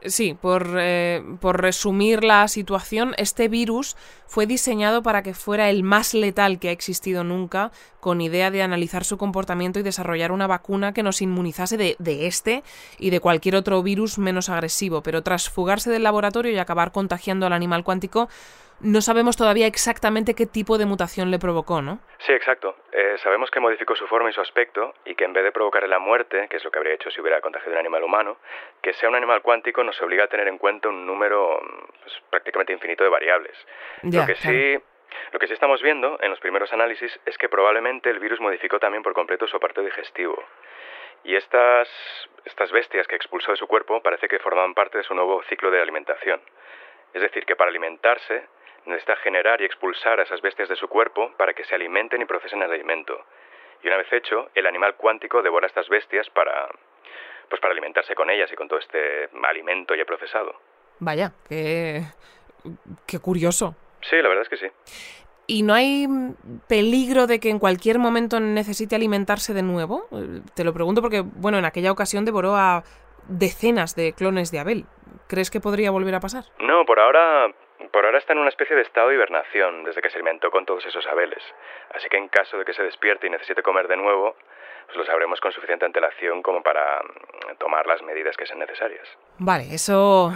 Sí, 0.01 0.33
por, 0.39 0.67
eh, 0.77 1.23
por 1.39 1.61
resumir 1.61 2.23
la 2.23 2.47
situación, 2.49 3.13
este 3.17 3.47
virus 3.47 3.95
fue 4.27 4.45
diseñado 4.45 5.01
para 5.01 5.23
que 5.23 5.33
fuera 5.33 5.69
el 5.69 5.83
más 5.83 6.13
letal 6.13 6.59
que 6.59 6.69
ha 6.69 6.71
existido 6.71 7.23
nunca, 7.23 7.71
con 8.01 8.19
idea 8.19 8.51
de 8.51 8.63
analizar 8.63 9.05
su 9.05 9.17
comportamiento 9.17 9.79
y 9.79 9.83
desarrollar 9.83 10.33
una 10.33 10.47
vacuna 10.47 10.93
que 10.93 11.03
nos 11.03 11.21
inmunizase 11.21 11.77
de, 11.77 11.95
de 11.99 12.27
este 12.27 12.63
y 12.99 13.11
de 13.11 13.21
cualquier 13.21 13.55
otro 13.55 13.81
virus 13.81 14.17
menos 14.17 14.49
agresivo. 14.49 15.01
Pero 15.03 15.21
tras 15.21 15.49
fugarse 15.49 15.89
del 15.89 16.03
laboratorio 16.03 16.51
y 16.51 16.57
acabar 16.57 16.91
contagiando 16.91 17.45
al 17.45 17.53
animal 17.53 17.85
cuántico, 17.85 18.27
no 18.79 19.01
sabemos 19.01 19.37
todavía 19.37 19.67
exactamente 19.67 20.33
qué 20.33 20.45
tipo 20.45 20.77
de 20.77 20.85
mutación 20.85 21.31
le 21.31 21.39
provocó, 21.39 21.81
¿no? 21.81 21.99
Sí, 22.19 22.33
exacto. 22.33 22.75
Eh, 22.91 23.15
sabemos 23.23 23.49
que 23.51 23.59
modificó 23.59 23.95
su 23.95 24.07
forma 24.07 24.29
y 24.29 24.33
su 24.33 24.41
aspecto 24.41 24.93
y 25.05 25.15
que 25.15 25.25
en 25.25 25.33
vez 25.33 25.43
de 25.43 25.51
provocarle 25.51 25.87
la 25.87 25.99
muerte, 25.99 26.47
que 26.49 26.57
es 26.57 26.63
lo 26.63 26.71
que 26.71 26.79
habría 26.79 26.95
hecho 26.95 27.09
si 27.11 27.21
hubiera 27.21 27.41
contagiado 27.41 27.73
un 27.73 27.79
animal 27.79 28.03
humano, 28.03 28.37
que 28.81 28.93
sea 28.93 29.09
un 29.09 29.15
animal 29.15 29.41
cuántico 29.41 29.83
nos 29.83 30.01
obliga 30.01 30.25
a 30.25 30.27
tener 30.27 30.47
en 30.47 30.57
cuenta 30.57 30.89
un 30.89 31.05
número 31.05 31.59
pues, 32.01 32.13
prácticamente 32.29 32.73
infinito 32.73 33.03
de 33.03 33.09
variables. 33.09 33.57
lo 34.03 34.25
que 34.25 34.35
sí 34.35 34.77
lo 35.31 35.39
que 35.39 35.47
sí 35.47 35.53
estamos 35.53 35.81
viendo 35.81 36.17
en 36.21 36.31
los 36.31 36.39
primeros 36.39 36.71
análisis 36.73 37.19
es 37.25 37.37
que 37.37 37.49
probablemente 37.49 38.09
el 38.09 38.19
virus 38.19 38.39
modificó 38.39 38.79
también 38.79 39.03
por 39.03 39.13
completo 39.13 39.47
su 39.47 39.57
aparato 39.57 39.81
digestivo. 39.81 40.43
Y 41.23 41.35
estas, 41.35 41.87
estas 42.45 42.71
bestias 42.71 43.07
que 43.07 43.15
expulsó 43.15 43.51
de 43.51 43.57
su 43.57 43.67
cuerpo 43.67 44.01
parece 44.01 44.27
que 44.27 44.39
formaban 44.39 44.73
parte 44.73 44.97
de 44.97 45.03
su 45.03 45.13
nuevo 45.13 45.41
ciclo 45.43 45.71
de 45.71 45.81
alimentación. 45.81 46.41
Es 47.13 47.21
decir, 47.21 47.45
que 47.45 47.55
para 47.55 47.69
alimentarse 47.69 48.47
necesita 48.85 49.15
generar 49.17 49.61
y 49.61 49.65
expulsar 49.65 50.19
a 50.19 50.23
esas 50.23 50.41
bestias 50.41 50.69
de 50.69 50.75
su 50.75 50.87
cuerpo 50.87 51.31
para 51.37 51.53
que 51.53 51.63
se 51.63 51.75
alimenten 51.75 52.21
y 52.21 52.25
procesen 52.25 52.61
el 52.61 52.71
alimento. 52.71 53.25
Y 53.83 53.87
una 53.87 53.97
vez 53.97 54.11
hecho, 54.11 54.49
el 54.55 54.65
animal 54.65 54.95
cuántico 54.95 55.41
devora 55.41 55.65
a 55.65 55.67
estas 55.67 55.89
bestias 55.89 56.29
para, 56.29 56.69
pues 57.49 57.61
para 57.61 57.73
alimentarse 57.73 58.15
con 58.15 58.29
ellas 58.29 58.49
y 58.51 58.55
con 58.55 58.67
todo 58.67 58.79
este 58.79 59.29
alimento 59.47 59.95
ya 59.95 60.05
procesado. 60.05 60.55
Vaya, 60.99 61.33
qué, 61.47 62.01
qué 63.05 63.19
curioso. 63.19 63.75
Sí, 64.01 64.15
la 64.17 64.29
verdad 64.29 64.43
es 64.43 64.49
que 64.49 64.57
sí. 64.57 64.67
¿Y 65.45 65.63
no 65.63 65.73
hay 65.73 66.07
peligro 66.69 67.27
de 67.27 67.39
que 67.39 67.49
en 67.49 67.59
cualquier 67.59 67.99
momento 67.99 68.39
necesite 68.39 68.95
alimentarse 68.95 69.53
de 69.53 69.61
nuevo? 69.61 70.07
Te 70.55 70.63
lo 70.63 70.73
pregunto 70.73 71.01
porque, 71.01 71.21
bueno, 71.21 71.57
en 71.57 71.65
aquella 71.65 71.91
ocasión 71.91 72.23
devoró 72.23 72.55
a 72.55 72.83
decenas 73.27 73.95
de 73.95 74.13
clones 74.13 74.51
de 74.51 74.59
Abel. 74.59 74.85
¿Crees 75.27 75.51
que 75.51 75.59
podría 75.59 75.91
volver 75.91 76.15
a 76.15 76.21
pasar? 76.21 76.45
No, 76.59 76.85
por 76.85 76.99
ahora, 76.99 77.53
por 77.91 78.05
ahora 78.05 78.17
está 78.17 78.33
en 78.33 78.39
una 78.39 78.49
especie 78.49 78.75
de 78.75 78.81
estado 78.81 79.09
de 79.09 79.15
hibernación 79.15 79.83
desde 79.83 80.01
que 80.01 80.09
se 80.09 80.15
alimentó 80.17 80.51
con 80.51 80.65
todos 80.65 80.85
esos 80.85 81.05
Abeles. 81.07 81.43
Así 81.93 82.09
que 82.09 82.17
en 82.17 82.27
caso 82.27 82.57
de 82.57 82.65
que 82.65 82.73
se 82.73 82.83
despierte 82.83 83.27
y 83.27 83.29
necesite 83.29 83.61
comer 83.61 83.87
de 83.87 83.97
nuevo, 83.97 84.35
pues 84.85 84.97
lo 84.97 85.05
sabremos 85.05 85.39
con 85.39 85.51
suficiente 85.51 85.85
antelación 85.85 86.41
como 86.41 86.61
para 86.61 87.01
mm, 87.01 87.55
tomar 87.57 87.85
las 87.87 88.01
medidas 88.01 88.35
que 88.37 88.45
sean 88.45 88.59
necesarias. 88.59 89.07
Vale, 89.37 89.73
eso 89.73 90.33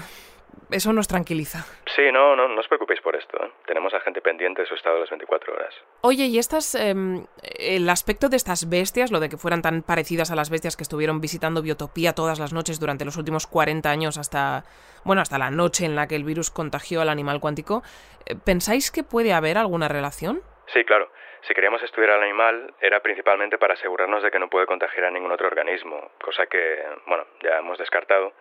eso 0.72 0.94
nos 0.94 1.08
tranquiliza. 1.08 1.66
Sí, 1.96 2.12
no, 2.12 2.36
no, 2.36 2.48
no 2.48 2.60
os 2.60 2.68
preocupéis 2.68 3.02
por 3.02 3.16
esto. 3.16 3.38
¿eh? 3.44 3.52
Tenemos 3.66 3.94
a 3.94 4.00
gente 4.02 4.22
pendiente 4.22 4.62
de 4.62 4.68
su 4.68 4.76
estado 4.76 5.00
las 5.00 5.10
24 5.10 5.54
horas. 5.54 5.74
Oye, 6.02 6.26
¿y 6.26 6.38
estas, 6.38 6.76
em, 6.76 7.26
el 7.58 7.90
aspecto 7.90 8.30
de 8.30 8.38
estas 8.38 8.70
bestias, 8.70 9.12
lo 9.12 9.20
de 9.20 9.30
que 9.30 9.38
fueran 9.38 9.62
tan 9.62 9.82
parecidas 9.82 10.32
a 10.32 10.36
las 10.36 10.50
bestias 10.50 10.76
que 10.76 10.84
estuvieron 10.84 11.22
visitando 11.22 11.62
Biotopía 11.62 12.14
todas 12.14 12.40
las 12.40 12.54
noches 12.54 12.80
durante 12.80 13.06
los 13.06 13.18
últimos 13.18 13.48
40 13.48 13.90
años 13.90 14.18
hasta, 14.18 14.64
bueno, 15.04 15.22
hasta 15.22 15.38
la 15.38 15.50
noche 15.50 15.86
en 15.86 15.96
la 15.96 16.08
que 16.08 16.16
el 16.16 16.24
virus 16.24 16.52
contagió 16.52 17.02
al 17.02 17.10
animal 17.10 17.40
cuántico, 17.40 17.82
eh, 18.26 18.36
¿pensáis 18.36 18.92
que 18.92 19.04
puede 19.04 19.34
haber 19.34 19.58
alguna 19.58 19.88
relación? 19.88 20.42
Sí, 20.74 20.84
claro. 20.84 21.10
Si 21.48 21.54
queríamos 21.54 21.82
estudiar 21.82 22.12
al 22.12 22.24
animal 22.24 22.74
era 22.82 23.00
principalmente 23.00 23.58
para 23.58 23.76
asegurarnos 23.76 24.22
de 24.22 24.32
que 24.32 24.40
no 24.40 24.50
puede 24.50 24.66
contagiar 24.66 25.06
a 25.06 25.12
ningún 25.12 25.32
otro 25.32 25.48
organismo, 25.48 26.12
cosa 26.22 26.46
que, 26.48 26.84
bueno, 27.06 27.26
ya 27.42 27.60
hemos 27.60 27.78
descartado 27.78 28.34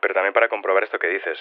pero 0.00 0.14
también 0.14 0.32
para 0.32 0.48
comprobar 0.48 0.84
esto 0.84 0.98
que 0.98 1.08
dices. 1.08 1.38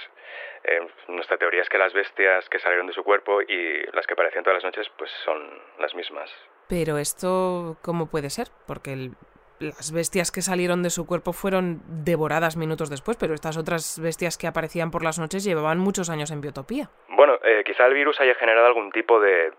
Eh, 0.64 0.82
nuestra 1.08 1.38
teoría 1.38 1.62
es 1.62 1.70
que 1.70 1.78
las 1.78 1.94
bestias 1.94 2.50
que 2.50 2.60
salieron 2.60 2.88
de 2.88 2.94
su 2.94 3.04
cuerpo 3.04 3.42
y 3.42 3.82
las 3.94 4.06
que 4.06 4.14
aparecían 4.14 4.44
todas 4.44 4.58
las 4.58 4.66
noches 4.66 4.90
pues 4.98 5.12
son 5.24 5.42
las 5.80 5.96
mismas. 5.96 6.30
Pero 6.68 6.98
esto, 6.98 7.78
¿cómo 7.82 8.10
puede 8.10 8.30
ser? 8.30 8.48
Porque 8.68 9.12
las 9.60 9.92
bestias 9.92 10.32
que 10.32 10.42
salieron 10.42 10.84
de 10.84 10.90
su 10.90 11.06
cuerpo 11.06 11.34
fueron 11.34 11.82
devoradas 12.06 12.56
minutos 12.58 12.90
después, 12.90 13.18
pero 13.18 13.34
estas 13.34 13.58
otras 13.58 14.00
bestias 14.02 14.38
que 14.38 14.48
aparecían 14.48 14.92
por 14.92 15.04
las 15.04 15.20
noches 15.20 15.44
llevaban 15.44 15.80
muchos 15.80 16.10
años 16.10 16.32
en 16.32 16.42
biotopía. 16.42 16.90
Bueno, 17.10 17.40
eh, 17.44 17.64
quizá 17.66 17.86
el 17.86 17.94
virus 17.94 18.20
haya 18.22 18.36
generado 18.36 18.68
algún 18.68 18.92
tipo 18.92 19.20
de, 19.20 19.52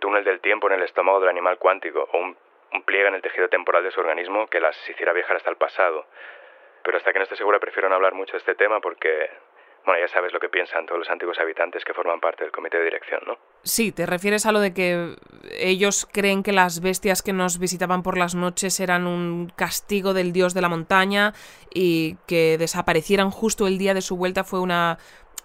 túnel 0.00 0.24
del 0.24 0.40
tiempo 0.40 0.68
en 0.68 0.74
el 0.74 0.82
estómago 0.82 1.20
del 1.20 1.30
animal 1.30 1.58
cuántico 1.58 2.08
o 2.12 2.18
un, 2.18 2.36
un 2.72 2.82
pliegue 2.82 3.08
en 3.08 3.14
el 3.14 3.22
tejido 3.22 3.48
temporal 3.48 3.82
de 3.82 3.90
su 3.90 4.00
organismo 4.00 4.46
que 4.48 4.60
las 4.60 4.76
hiciera 4.88 5.12
viajar 5.12 5.36
hasta 5.36 5.50
el 5.50 5.56
pasado 5.56 6.06
pero 6.86 6.98
hasta 6.98 7.12
que 7.12 7.18
no 7.18 7.24
esté 7.24 7.36
segura 7.36 7.58
prefiero 7.58 7.88
no 7.88 7.96
hablar 7.96 8.14
mucho 8.14 8.32
de 8.32 8.38
este 8.38 8.54
tema 8.54 8.80
porque, 8.80 9.28
bueno, 9.84 10.00
ya 10.00 10.06
sabes 10.06 10.32
lo 10.32 10.38
que 10.38 10.48
piensan 10.48 10.86
todos 10.86 11.00
los 11.00 11.10
antiguos 11.10 11.36
habitantes 11.40 11.84
que 11.84 11.92
forman 11.92 12.20
parte 12.20 12.44
del 12.44 12.52
comité 12.52 12.78
de 12.78 12.84
dirección, 12.84 13.20
¿no? 13.26 13.38
Sí, 13.64 13.90
te 13.90 14.06
refieres 14.06 14.46
a 14.46 14.52
lo 14.52 14.60
de 14.60 14.72
que 14.72 15.16
ellos 15.58 16.06
creen 16.12 16.44
que 16.44 16.52
las 16.52 16.80
bestias 16.80 17.22
que 17.22 17.32
nos 17.32 17.58
visitaban 17.58 18.04
por 18.04 18.16
las 18.16 18.36
noches 18.36 18.78
eran 18.78 19.08
un 19.08 19.48
castigo 19.56 20.14
del 20.14 20.32
dios 20.32 20.54
de 20.54 20.60
la 20.60 20.68
montaña 20.68 21.32
y 21.74 22.18
que 22.28 22.56
desaparecieran 22.56 23.32
justo 23.32 23.66
el 23.66 23.78
día 23.78 23.92
de 23.92 24.00
su 24.00 24.16
vuelta 24.16 24.44
fue 24.44 24.60
una 24.60 24.98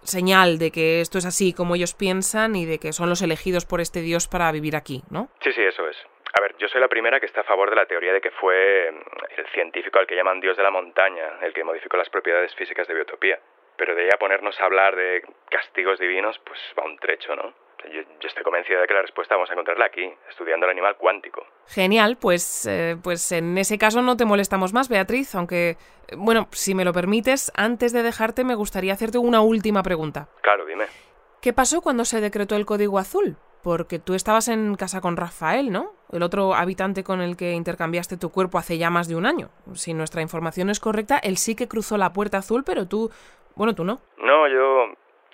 señal 0.03 0.60
de 0.60 0.69
que 0.69 1.01
esto 1.01 1.17
es 1.17 1.25
así 1.25 1.53
como 1.53 1.74
ellos 1.74 1.95
piensan 1.95 2.55
y 2.55 2.65
de 2.65 2.77
que 2.77 2.93
son 2.93 3.10
los 3.10 3.24
elegidos 3.24 3.65
por 3.65 3.81
este 3.81 4.01
dios 4.01 4.27
para 4.27 4.51
vivir 4.51 4.75
aquí, 4.75 5.01
¿no? 5.10 5.29
Sí, 5.43 5.51
sí, 5.53 5.62
eso 5.62 5.88
es. 5.88 5.98
A 6.33 6.41
ver, 6.41 6.55
yo 6.57 6.67
soy 6.69 6.79
la 6.79 6.88
primera 6.88 7.19
que 7.19 7.25
está 7.25 7.41
a 7.41 7.43
favor 7.43 7.69
de 7.69 7.75
la 7.75 7.85
teoría 7.85 8.13
de 8.13 8.21
que 8.21 8.31
fue 8.31 8.91
mm, 8.91 9.39
el 9.39 9.47
científico 9.47 10.00
al 10.00 10.07
que 10.07 10.15
llaman 10.15 10.39
Dios 10.39 10.55
de 10.57 10.63
la 10.63 10.71
montaña 10.71 11.39
el 11.41 11.53
que 11.53 11.63
modificó 11.63 11.97
las 11.97 12.09
propiedades 12.09 12.53
físicas 12.55 12.88
de 12.88 12.93
biotopía. 12.93 13.39
Pero 13.77 13.95
de 13.95 14.03
ahí 14.03 14.09
a 14.13 14.19
ponernos 14.19 14.59
a 14.59 14.65
hablar 14.65 14.95
de 14.95 15.23
castigos 15.50 16.00
divinos, 16.00 16.39
pues 16.45 16.59
va 16.77 16.85
un 16.85 16.97
trecho, 16.97 17.35
¿no? 17.35 17.53
Yo, 17.91 18.27
estoy 18.27 18.43
convencida 18.43 18.79
de 18.79 18.88
que 18.88 18.93
la 18.93 19.01
respuesta 19.01 19.33
vamos 19.33 19.50
a 19.50 19.53
encontrarla 19.53 19.85
aquí, 19.85 20.07
estudiando 20.29 20.67
el 20.67 20.71
animal 20.71 20.97
cuántico. 20.97 21.47
Genial, 21.67 22.17
pues, 22.21 22.67
eh, 22.67 22.95
pues 23.01 23.31
en 23.31 23.57
ese 23.57 23.79
caso 23.79 24.03
no 24.03 24.15
te 24.15 24.25
molestamos 24.25 24.71
más, 24.71 24.88
Beatriz, 24.88 25.33
aunque, 25.33 25.77
bueno, 26.15 26.47
si 26.51 26.75
me 26.75 26.85
lo 26.85 26.93
permites, 26.93 27.51
antes 27.55 27.91
de 27.91 28.03
dejarte 28.03 28.43
me 28.43 28.53
gustaría 28.53 28.93
hacerte 28.93 29.17
una 29.17 29.41
última 29.41 29.81
pregunta. 29.81 30.27
Claro, 30.41 30.65
dime. 30.65 30.85
¿Qué 31.41 31.53
pasó 31.53 31.81
cuando 31.81 32.05
se 32.05 32.21
decretó 32.21 32.55
el 32.55 32.67
código 32.67 33.00
azul? 33.00 33.38
Porque 33.63 34.00
tú 34.00 34.13
estabas 34.15 34.48
en 34.48 34.75
casa 34.75 35.01
con 35.01 35.18
Rafael, 35.18 35.72
¿no? 35.72 35.91
El 36.12 36.24
otro 36.24 36.56
habitante 36.56 37.03
con 37.03 37.22
el 37.22 37.38
que 37.38 37.51
intercambiaste 37.51 38.18
tu 38.18 38.32
cuerpo 38.32 38.58
hace 38.58 38.77
ya 38.77 38.89
más 38.89 39.08
de 39.08 39.15
un 39.15 39.25
año. 39.25 39.50
Si 39.74 39.94
nuestra 39.94 40.22
información 40.22 40.70
es 40.70 40.80
correcta, 40.80 41.20
él 41.20 41.38
sí 41.38 41.56
que 41.56 41.68
cruzó 41.68 41.98
la 41.98 42.12
puerta 42.12 42.39
azul, 42.39 42.63
pero 42.65 42.88
tú, 42.88 43.12
bueno, 43.56 43.75
tú 43.75 43.84
no. 43.84 44.00
No, 44.18 44.48
yo... 44.48 44.94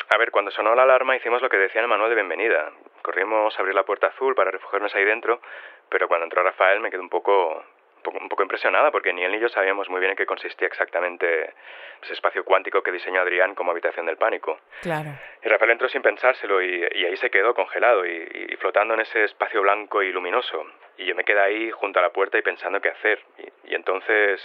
A 0.09 0.17
ver, 0.17 0.31
cuando 0.31 0.51
sonó 0.51 0.73
la 0.75 0.83
alarma 0.83 1.17
hicimos 1.17 1.41
lo 1.41 1.49
que 1.49 1.57
decía 1.57 1.81
el 1.81 1.87
manual 1.87 2.09
de 2.09 2.15
bienvenida. 2.15 2.71
Corrimos 3.01 3.53
a 3.55 3.59
abrir 3.59 3.75
la 3.75 3.83
puerta 3.83 4.07
azul 4.07 4.35
para 4.35 4.51
refugiarnos 4.51 4.93
ahí 4.95 5.03
dentro, 5.03 5.41
pero 5.89 6.07
cuando 6.07 6.25
entró 6.25 6.43
Rafael 6.43 6.79
me 6.79 6.89
quedé 6.89 7.01
un 7.01 7.09
poco 7.09 7.63
un 8.09 8.29
poco 8.29 8.43
impresionada 8.43 8.91
porque 8.91 9.13
ni 9.13 9.23
él 9.23 9.31
ni 9.31 9.39
yo 9.39 9.49
sabíamos 9.49 9.89
muy 9.89 9.99
bien 9.99 10.11
en 10.11 10.17
qué 10.17 10.25
consistía 10.25 10.67
exactamente 10.67 11.53
ese 12.01 12.13
espacio 12.13 12.43
cuántico 12.43 12.81
que 12.81 12.91
diseñó 12.91 13.21
Adrián 13.21 13.55
como 13.55 13.71
habitación 13.71 14.05
del 14.05 14.17
pánico. 14.17 14.59
Claro. 14.81 15.09
Y 15.43 15.47
Rafael 15.47 15.71
entró 15.71 15.89
sin 15.89 16.01
pensárselo 16.01 16.61
y, 16.61 16.83
ahí 16.83 17.17
se 17.17 17.29
quedó 17.29 17.53
congelado 17.53 18.05
y, 18.05 18.55
flotando 18.59 18.93
en 18.93 19.01
ese 19.01 19.23
espacio 19.23 19.61
blanco 19.61 20.01
y 20.01 20.11
luminoso. 20.11 20.65
Y 20.97 21.05
yo 21.05 21.15
me 21.15 21.23
quedé 21.23 21.39
ahí 21.39 21.71
junto 21.71 21.99
a 21.99 22.01
la 22.01 22.09
puerta 22.09 22.37
y 22.37 22.41
pensando 22.41 22.81
qué 22.81 22.89
hacer. 22.89 23.19
Y, 23.65 23.75
entonces... 23.75 24.41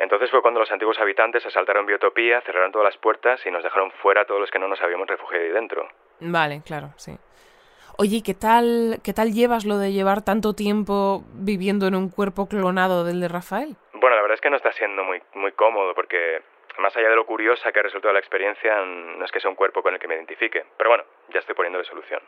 Entonces 0.00 0.30
fue 0.30 0.42
cuando 0.42 0.60
los 0.60 0.70
antiguos 0.70 0.96
habitantes 1.00 1.44
asaltaron 1.44 1.84
Biotopía, 1.84 2.40
cerraron 2.42 2.70
todas 2.70 2.84
las 2.84 2.96
puertas 2.98 3.44
y 3.44 3.50
nos 3.50 3.64
dejaron 3.64 3.90
fuera 3.90 4.20
a 4.20 4.24
todos 4.26 4.40
los 4.40 4.48
que 4.48 4.60
no 4.60 4.68
nos 4.68 4.80
habíamos 4.80 5.08
refugiado 5.08 5.44
ahí 5.44 5.50
dentro. 5.50 5.88
Vale, 6.20 6.62
claro, 6.64 6.90
sí. 6.94 7.18
Oye, 8.00 8.22
¿qué 8.24 8.32
tal, 8.32 9.00
¿qué 9.02 9.12
tal 9.12 9.32
llevas 9.32 9.64
lo 9.64 9.76
de 9.76 9.90
llevar 9.90 10.22
tanto 10.22 10.52
tiempo 10.52 11.24
viviendo 11.34 11.88
en 11.88 11.96
un 11.96 12.10
cuerpo 12.10 12.46
clonado 12.46 13.02
del 13.02 13.20
de 13.20 13.26
Rafael? 13.26 13.74
Bueno, 13.94 14.14
la 14.14 14.22
verdad 14.22 14.36
es 14.36 14.40
que 14.40 14.50
no 14.50 14.56
está 14.56 14.70
siendo 14.70 15.02
muy, 15.02 15.20
muy 15.34 15.50
cómodo 15.50 15.96
porque 15.96 16.40
más 16.78 16.96
allá 16.96 17.08
de 17.08 17.16
lo 17.16 17.26
curiosa 17.26 17.72
que 17.72 17.80
ha 17.80 17.82
resultado 17.82 18.14
la 18.14 18.20
experiencia, 18.20 18.84
no 18.84 19.24
es 19.24 19.32
que 19.32 19.40
sea 19.40 19.50
un 19.50 19.56
cuerpo 19.56 19.82
con 19.82 19.94
el 19.94 19.98
que 19.98 20.06
me 20.06 20.14
identifique. 20.14 20.64
Pero 20.76 20.90
bueno, 20.90 21.02
ya 21.34 21.40
estoy 21.40 21.56
poniéndole 21.56 21.84
solución. 21.86 22.22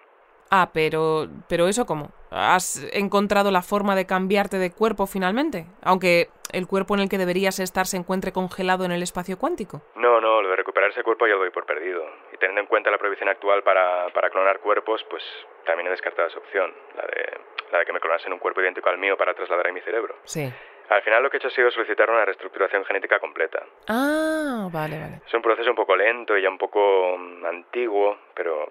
Ah, 0.50 0.70
pero, 0.74 1.28
pero 1.48 1.68
eso 1.68 1.86
cómo? 1.86 2.10
¿Has 2.32 2.84
encontrado 2.92 3.52
la 3.52 3.62
forma 3.62 3.94
de 3.94 4.06
cambiarte 4.06 4.58
de 4.58 4.72
cuerpo 4.72 5.06
finalmente? 5.06 5.66
Aunque 5.84 6.30
el 6.52 6.66
cuerpo 6.66 6.94
en 6.94 7.02
el 7.02 7.08
que 7.08 7.18
deberías 7.18 7.60
estar 7.60 7.86
se 7.86 7.96
encuentre 7.96 8.32
congelado 8.32 8.84
en 8.84 8.90
el 8.90 9.04
espacio 9.04 9.38
cuántico. 9.38 9.82
No, 9.94 10.20
no, 10.20 10.42
lo 10.42 10.50
de 10.50 10.56
recuperar 10.56 10.90
ese 10.90 11.04
cuerpo 11.04 11.28
ya 11.28 11.34
lo 11.34 11.42
doy 11.42 11.50
por 11.50 11.64
perdido. 11.64 12.02
Teniendo 12.40 12.62
en 12.62 12.66
cuenta 12.66 12.90
la 12.90 12.98
prohibición 12.98 13.28
actual 13.28 13.62
para, 13.62 14.08
para 14.08 14.30
clonar 14.30 14.58
cuerpos, 14.60 15.04
pues 15.08 15.22
también 15.64 15.86
he 15.86 15.90
descartado 15.90 16.26
esa 16.26 16.38
opción, 16.38 16.74
la 16.96 17.02
de, 17.02 17.38
la 17.70 17.78
de 17.78 17.84
que 17.86 17.92
me 17.92 18.00
clonasen 18.00 18.32
un 18.32 18.38
cuerpo 18.38 18.60
idéntico 18.62 18.88
al 18.88 18.98
mío 18.98 19.16
para 19.16 19.34
trasladar 19.34 19.68
a 19.68 19.72
mi 19.72 19.80
cerebro. 19.82 20.16
Sí. 20.24 20.50
Al 20.88 21.02
final 21.02 21.22
lo 21.22 21.30
que 21.30 21.36
he 21.36 21.38
hecho 21.38 21.48
ha 21.48 21.52
sido 21.52 21.70
solicitar 21.70 22.10
una 22.10 22.24
reestructuración 22.24 22.84
genética 22.84 23.20
completa. 23.20 23.62
Ah, 23.86 24.68
vale, 24.72 24.98
vale. 24.98 25.20
Es 25.24 25.34
un 25.34 25.42
proceso 25.42 25.70
un 25.70 25.76
poco 25.76 25.94
lento 25.94 26.36
y 26.36 26.42
ya 26.42 26.48
un 26.48 26.58
poco 26.58 27.16
mm, 27.16 27.44
antiguo, 27.44 28.18
pero 28.34 28.66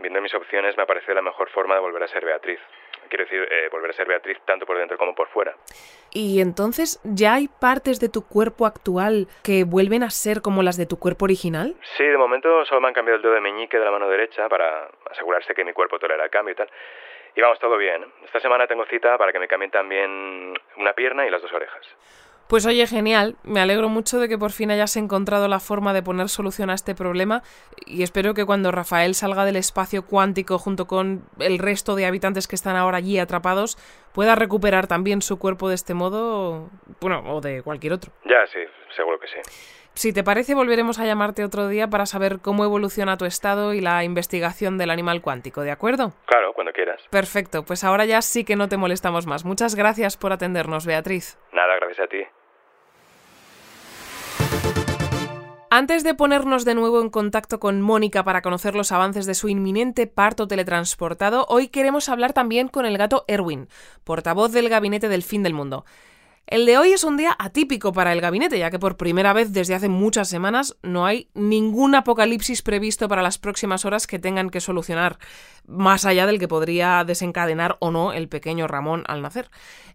viendo 0.00 0.20
mis 0.20 0.34
opciones 0.34 0.76
me 0.76 0.82
ha 0.82 0.86
parecido 0.86 1.14
la 1.14 1.22
mejor 1.22 1.48
forma 1.50 1.74
de 1.74 1.80
volver 1.80 2.02
a 2.02 2.08
ser 2.08 2.24
Beatriz. 2.24 2.60
Quiero 3.08 3.24
decir, 3.24 3.48
eh, 3.50 3.68
volver 3.70 3.90
a 3.90 3.94
ser 3.94 4.06
Beatriz 4.06 4.38
tanto 4.44 4.66
por 4.66 4.76
dentro 4.76 4.98
como 4.98 5.14
por 5.14 5.28
fuera. 5.28 5.54
¿Y 6.12 6.40
entonces 6.40 7.00
ya 7.04 7.34
hay 7.34 7.48
partes 7.48 8.00
de 8.00 8.08
tu 8.08 8.26
cuerpo 8.26 8.66
actual 8.66 9.28
que 9.42 9.64
vuelven 9.64 10.02
a 10.02 10.10
ser 10.10 10.42
como 10.42 10.62
las 10.62 10.76
de 10.76 10.86
tu 10.86 10.98
cuerpo 10.98 11.24
original? 11.24 11.74
Sí, 11.96 12.04
de 12.04 12.18
momento 12.18 12.64
solo 12.66 12.80
me 12.80 12.88
han 12.88 12.94
cambiado 12.94 13.16
el 13.16 13.22
dedo 13.22 13.34
de 13.34 13.40
meñique 13.40 13.78
de 13.78 13.84
la 13.84 13.90
mano 13.90 14.08
derecha 14.08 14.48
para 14.48 14.88
asegurarse 15.10 15.54
que 15.54 15.64
mi 15.64 15.72
cuerpo 15.72 15.98
tolera 15.98 16.24
el 16.24 16.30
cambio 16.30 16.52
y 16.52 16.56
tal. 16.56 16.70
Y 17.34 17.40
vamos, 17.40 17.58
todo 17.58 17.76
bien. 17.76 18.04
Esta 18.24 18.40
semana 18.40 18.66
tengo 18.66 18.84
cita 18.86 19.16
para 19.16 19.32
que 19.32 19.38
me 19.38 19.48
cambien 19.48 19.70
también 19.70 20.54
una 20.76 20.92
pierna 20.92 21.26
y 21.26 21.30
las 21.30 21.40
dos 21.40 21.52
orejas. 21.52 21.86
Pues 22.48 22.64
oye, 22.64 22.86
genial. 22.86 23.36
Me 23.44 23.60
alegro 23.60 23.90
mucho 23.90 24.18
de 24.18 24.26
que 24.26 24.38
por 24.38 24.52
fin 24.52 24.70
hayas 24.70 24.96
encontrado 24.96 25.48
la 25.48 25.60
forma 25.60 25.92
de 25.92 26.02
poner 26.02 26.30
solución 26.30 26.70
a 26.70 26.74
este 26.74 26.94
problema 26.94 27.42
y 27.84 28.02
espero 28.02 28.32
que 28.32 28.46
cuando 28.46 28.72
Rafael 28.72 29.14
salga 29.14 29.44
del 29.44 29.56
espacio 29.56 30.06
cuántico 30.06 30.58
junto 30.58 30.86
con 30.86 31.24
el 31.38 31.58
resto 31.58 31.94
de 31.94 32.06
habitantes 32.06 32.48
que 32.48 32.56
están 32.56 32.74
ahora 32.74 32.96
allí 32.96 33.18
atrapados, 33.18 33.76
pueda 34.14 34.34
recuperar 34.34 34.86
también 34.86 35.20
su 35.20 35.38
cuerpo 35.38 35.68
de 35.68 35.74
este 35.74 35.92
modo, 35.92 36.70
bueno, 37.02 37.22
o 37.26 37.42
de 37.42 37.62
cualquier 37.62 37.92
otro. 37.92 38.12
Ya, 38.24 38.46
sí, 38.46 38.60
seguro 38.96 39.20
que 39.20 39.26
sí. 39.28 39.36
Si 39.92 40.14
te 40.14 40.24
parece, 40.24 40.54
volveremos 40.54 40.98
a 41.00 41.04
llamarte 41.04 41.44
otro 41.44 41.68
día 41.68 41.88
para 41.88 42.06
saber 42.06 42.38
cómo 42.40 42.64
evoluciona 42.64 43.18
tu 43.18 43.26
estado 43.26 43.74
y 43.74 43.82
la 43.82 44.04
investigación 44.04 44.78
del 44.78 44.90
animal 44.90 45.20
cuántico, 45.20 45.62
¿de 45.62 45.72
acuerdo? 45.72 46.14
Claro, 46.24 46.54
cuando 46.54 46.72
quieras. 46.72 47.02
Perfecto, 47.10 47.64
pues 47.64 47.84
ahora 47.84 48.06
ya 48.06 48.22
sí 48.22 48.44
que 48.44 48.56
no 48.56 48.68
te 48.68 48.78
molestamos 48.78 49.26
más. 49.26 49.44
Muchas 49.44 49.74
gracias 49.74 50.16
por 50.16 50.32
atendernos, 50.32 50.86
Beatriz. 50.86 51.36
Nada, 51.52 51.74
gracias 51.76 52.06
a 52.06 52.08
ti. 52.08 52.24
Antes 55.78 56.02
de 56.02 56.12
ponernos 56.12 56.64
de 56.64 56.74
nuevo 56.74 57.00
en 57.00 57.08
contacto 57.08 57.60
con 57.60 57.80
Mónica 57.82 58.24
para 58.24 58.42
conocer 58.42 58.74
los 58.74 58.90
avances 58.90 59.26
de 59.26 59.34
su 59.36 59.48
inminente 59.48 60.08
parto 60.08 60.48
teletransportado, 60.48 61.46
hoy 61.48 61.68
queremos 61.68 62.08
hablar 62.08 62.32
también 62.32 62.66
con 62.66 62.84
el 62.84 62.98
gato 62.98 63.24
Erwin, 63.28 63.68
portavoz 64.02 64.50
del 64.50 64.68
Gabinete 64.70 65.08
del 65.08 65.22
Fin 65.22 65.44
del 65.44 65.54
Mundo. 65.54 65.84
El 66.50 66.64
de 66.64 66.78
hoy 66.78 66.94
es 66.94 67.04
un 67.04 67.18
día 67.18 67.36
atípico 67.38 67.92
para 67.92 68.14
el 68.14 68.22
gabinete, 68.22 68.58
ya 68.58 68.70
que 68.70 68.78
por 68.78 68.96
primera 68.96 69.34
vez 69.34 69.52
desde 69.52 69.74
hace 69.74 69.90
muchas 69.90 70.30
semanas 70.30 70.78
no 70.82 71.04
hay 71.04 71.28
ningún 71.34 71.94
apocalipsis 71.94 72.62
previsto 72.62 73.06
para 73.06 73.20
las 73.20 73.36
próximas 73.36 73.84
horas 73.84 74.06
que 74.06 74.18
tengan 74.18 74.48
que 74.48 74.62
solucionar, 74.62 75.18
más 75.66 76.06
allá 76.06 76.24
del 76.24 76.38
que 76.38 76.48
podría 76.48 77.04
desencadenar 77.04 77.76
o 77.80 77.90
no 77.90 78.14
el 78.14 78.30
pequeño 78.30 78.66
Ramón 78.66 79.04
al 79.08 79.20
nacer. 79.20 79.50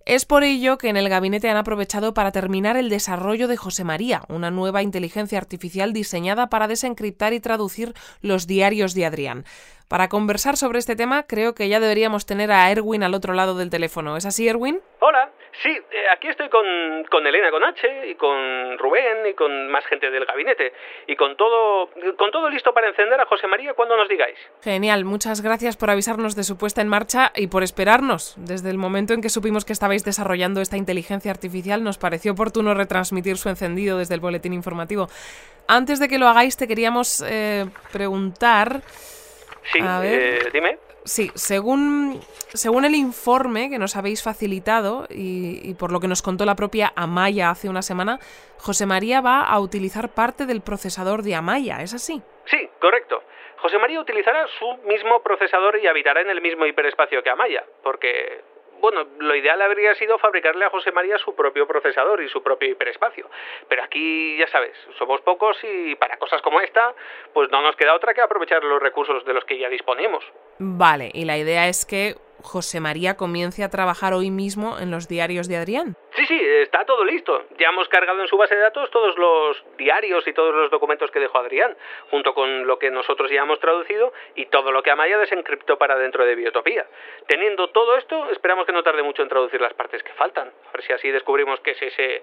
Es 0.05 0.25
por 0.25 0.43
ello 0.43 0.77
que 0.77 0.89
en 0.89 0.97
el 0.97 1.09
gabinete 1.09 1.49
han 1.49 1.57
aprovechado 1.57 2.13
para 2.13 2.31
terminar 2.31 2.77
el 2.77 2.87
desarrollo 2.87 3.47
de 3.47 3.57
José 3.57 3.83
María, 3.83 4.21
una 4.29 4.51
nueva 4.51 4.83
inteligencia 4.83 5.39
artificial 5.39 5.91
diseñada 5.91 6.49
para 6.49 6.67
desencriptar 6.67 7.33
y 7.33 7.39
traducir 7.39 7.95
los 8.21 8.45
diarios 8.45 8.93
de 8.93 9.07
Adrián. 9.07 9.43
Para 9.87 10.07
conversar 10.07 10.55
sobre 10.55 10.77
este 10.77 10.95
tema, 10.95 11.23
creo 11.23 11.55
que 11.55 11.67
ya 11.67 11.79
deberíamos 11.79 12.27
tener 12.27 12.51
a 12.51 12.69
Erwin 12.69 13.01
al 13.01 13.15
otro 13.15 13.33
lado 13.33 13.55
del 13.55 13.71
teléfono. 13.71 14.17
¿Es 14.17 14.25
así, 14.27 14.47
Erwin? 14.47 14.79
Hola, 14.99 15.31
Sí, 15.61 15.69
eh, 15.69 16.05
aquí 16.11 16.27
estoy 16.27 16.49
con, 16.49 16.65
con, 17.09 17.25
Elena 17.27 17.51
con 17.51 17.63
H 17.63 18.07
y 18.07 18.15
con 18.15 18.77
Rubén 18.77 19.27
y 19.29 19.33
con 19.33 19.69
más 19.69 19.85
gente 19.85 20.09
del 20.09 20.25
gabinete 20.25 20.73
y 21.07 21.15
con 21.15 21.37
todo 21.37 21.89
con 22.17 22.31
todo 22.31 22.49
listo 22.49 22.73
para 22.73 22.87
encender 22.87 23.19
a 23.19 23.25
José 23.25 23.47
María 23.47 23.73
cuando 23.73 23.95
nos 23.95 24.09
digáis. 24.09 24.37
Genial, 24.61 25.05
muchas 25.05 25.41
gracias 25.41 25.77
por 25.77 25.89
avisarnos 25.89 26.35
de 26.35 26.43
su 26.43 26.57
puesta 26.57 26.81
en 26.81 26.87
marcha 26.87 27.31
y 27.35 27.47
por 27.47 27.63
esperarnos. 27.63 28.35
Desde 28.37 28.69
el 28.69 28.77
momento 28.77 29.13
en 29.13 29.21
que 29.21 29.29
supimos 29.29 29.65
que 29.65 29.73
estabais 29.73 30.03
desarrollando 30.03 30.61
esta 30.61 30.77
inteligencia 30.77 31.31
artificial 31.31 31.83
nos 31.83 31.97
pareció 31.97 32.31
oportuno 32.31 32.73
retransmitir 32.73 33.37
su 33.37 33.49
encendido 33.49 33.97
desde 33.99 34.15
el 34.15 34.21
boletín 34.21 34.53
informativo. 34.53 35.07
Antes 35.67 35.99
de 35.99 36.07
que 36.07 36.17
lo 36.17 36.27
hagáis 36.27 36.57
te 36.57 36.67
queríamos 36.67 37.23
eh, 37.27 37.65
preguntar 37.91 38.81
Sí, 39.71 39.79
eh, 39.81 40.49
dime. 40.51 40.77
Sí, 41.05 41.31
según, 41.35 42.21
según 42.53 42.85
el 42.85 42.95
informe 42.95 43.69
que 43.69 43.77
nos 43.77 43.97
habéis 43.97 44.23
facilitado 44.23 45.05
y, 45.09 45.73
por 45.75 45.91
lo 45.91 45.99
que 45.99 46.07
nos 46.07 46.21
contó 46.21 46.45
la 46.45 46.55
propia 46.55 46.93
Amaya 46.95 47.49
hace 47.49 47.67
una 47.67 47.81
semana, 47.81 48.19
José 48.57 48.85
María 48.85 49.19
va 49.19 49.41
a 49.43 49.59
utilizar 49.59 50.13
parte 50.13 50.45
del 50.45 50.61
procesador 50.61 51.21
de 51.23 51.35
Amaya, 51.35 51.81
¿es 51.81 51.93
así? 51.93 52.21
Sí, 52.45 52.69
correcto. 52.79 53.23
José 53.57 53.79
María 53.79 53.99
utilizará 53.99 54.47
su 54.59 54.77
mismo 54.87 55.21
procesador 55.21 55.77
y 55.79 55.87
habitará 55.87 56.21
en 56.21 56.29
el 56.29 56.41
mismo 56.41 56.65
hiperespacio 56.65 57.21
que 57.21 57.29
Amaya, 57.29 57.65
porque 57.81 58.41
bueno, 58.83 59.07
lo 59.19 59.33
ideal 59.33 59.61
habría 59.61 59.95
sido 59.95 60.17
fabricarle 60.19 60.65
a 60.65 60.69
José 60.69 60.91
María 60.91 61.17
su 61.17 61.33
propio 61.33 61.65
procesador 61.65 62.21
y 62.21 62.27
su 62.27 62.43
propio 62.43 62.69
hiperespacio. 62.69 63.29
Pero 63.69 63.81
aquí, 63.81 64.37
ya 64.37 64.47
sabes, 64.47 64.75
somos 64.99 65.21
pocos 65.21 65.57
y 65.63 65.95
para 65.95 66.17
cosas 66.17 66.41
como 66.41 66.59
esta, 66.59 66.93
pues 67.33 67.49
no 67.49 67.61
nos 67.61 67.77
queda 67.77 67.95
otra 67.95 68.13
que 68.13 68.19
aprovechar 68.19 68.61
los 68.61 68.81
recursos 68.81 69.23
de 69.23 69.33
los 69.33 69.45
que 69.45 69.57
ya 69.57 69.69
disponemos. 69.69 70.21
Vale, 70.59 71.11
y 71.13 71.25
la 71.25 71.37
idea 71.37 71.67
es 71.67 71.85
que 71.85 72.15
José 72.43 72.79
María 72.79 73.15
comience 73.15 73.63
a 73.63 73.69
trabajar 73.69 74.13
hoy 74.13 74.29
mismo 74.29 74.77
en 74.79 74.91
los 74.91 75.07
diarios 75.07 75.47
de 75.47 75.57
Adrián. 75.57 75.95
Sí, 76.15 76.25
sí, 76.27 76.39
está 76.61 76.85
todo 76.85 77.03
listo. 77.03 77.45
Ya 77.57 77.69
hemos 77.69 77.87
cargado 77.87 78.21
en 78.21 78.27
su 78.27 78.37
base 78.37 78.53
de 78.53 78.61
datos 78.61 78.91
todos 78.91 79.17
los 79.17 79.63
diarios 79.77 80.27
y 80.27 80.33
todos 80.33 80.53
los 80.53 80.69
documentos 80.69 81.09
que 81.09 81.19
dejó 81.19 81.39
Adrián, 81.39 81.75
junto 82.11 82.35
con 82.35 82.67
lo 82.67 82.77
que 82.77 82.91
nosotros 82.91 83.31
ya 83.31 83.41
hemos 83.41 83.59
traducido 83.59 84.13
y 84.35 84.45
todo 84.47 84.71
lo 84.71 84.83
que 84.83 84.91
Amaya 84.91 85.17
desencriptó 85.17 85.77
para 85.77 85.97
dentro 85.97 86.25
de 86.25 86.35
Biotopía. 86.35 86.85
Teniendo 87.27 87.69
todo 87.69 87.97
esto, 87.97 88.29
esperamos 88.29 88.65
que 88.65 88.73
no 88.73 88.83
tarde 88.83 89.01
mucho 89.01 89.23
en 89.23 89.29
traducir 89.29 89.59
las 89.59 89.73
partes 89.73 90.03
que 90.03 90.13
faltan. 90.13 90.49
A 90.49 90.71
ver 90.71 90.83
si 90.83 90.93
así 90.93 91.09
descubrimos 91.09 91.59
qué 91.61 91.71
es 91.71 91.81
ese 91.81 92.21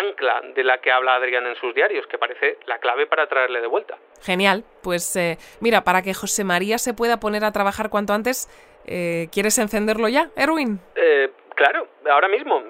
ancla 0.00 0.42
de 0.54 0.64
la 0.64 0.78
que 0.78 0.90
habla 0.90 1.14
Adrián 1.14 1.46
en 1.46 1.54
sus 1.56 1.74
diarios, 1.74 2.06
que 2.06 2.18
parece 2.18 2.58
la 2.66 2.78
clave 2.78 3.06
para 3.06 3.28
traerle 3.28 3.60
de 3.60 3.66
vuelta. 3.68 3.98
Genial. 4.22 4.64
Pues 4.82 5.14
eh, 5.14 5.38
mira, 5.60 5.84
para 5.84 6.02
que 6.02 6.14
José 6.14 6.42
María 6.42 6.78
se 6.78 6.94
pueda 6.94 7.20
poner 7.20 7.44
a 7.44 7.52
trabajar 7.52 7.88
cuanto 7.88 8.12
antes, 8.12 8.48
eh, 8.86 9.28
¿quieres 9.32 9.58
encenderlo 9.58 10.08
ya, 10.08 10.30
Erwin? 10.36 10.80
Eh, 10.94 11.30
Claro, 11.54 11.86
ahora 12.10 12.28
mismo. 12.28 12.62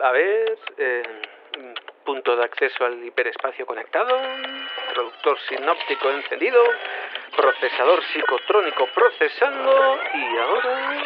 A, 0.00 0.12
ver. 0.12 0.58
Eh, 0.78 1.02
punto 2.04 2.36
de 2.36 2.44
acceso 2.44 2.84
al 2.84 3.04
hiperespacio 3.04 3.66
conectado. 3.66 4.16
Traductor 4.92 5.38
sinóptico 5.48 6.10
encendido. 6.10 6.62
Procesador 7.36 8.04
psicotrónico 8.04 8.86
procesando. 8.94 9.98
Y 10.14 10.36
ahora. 10.36 11.02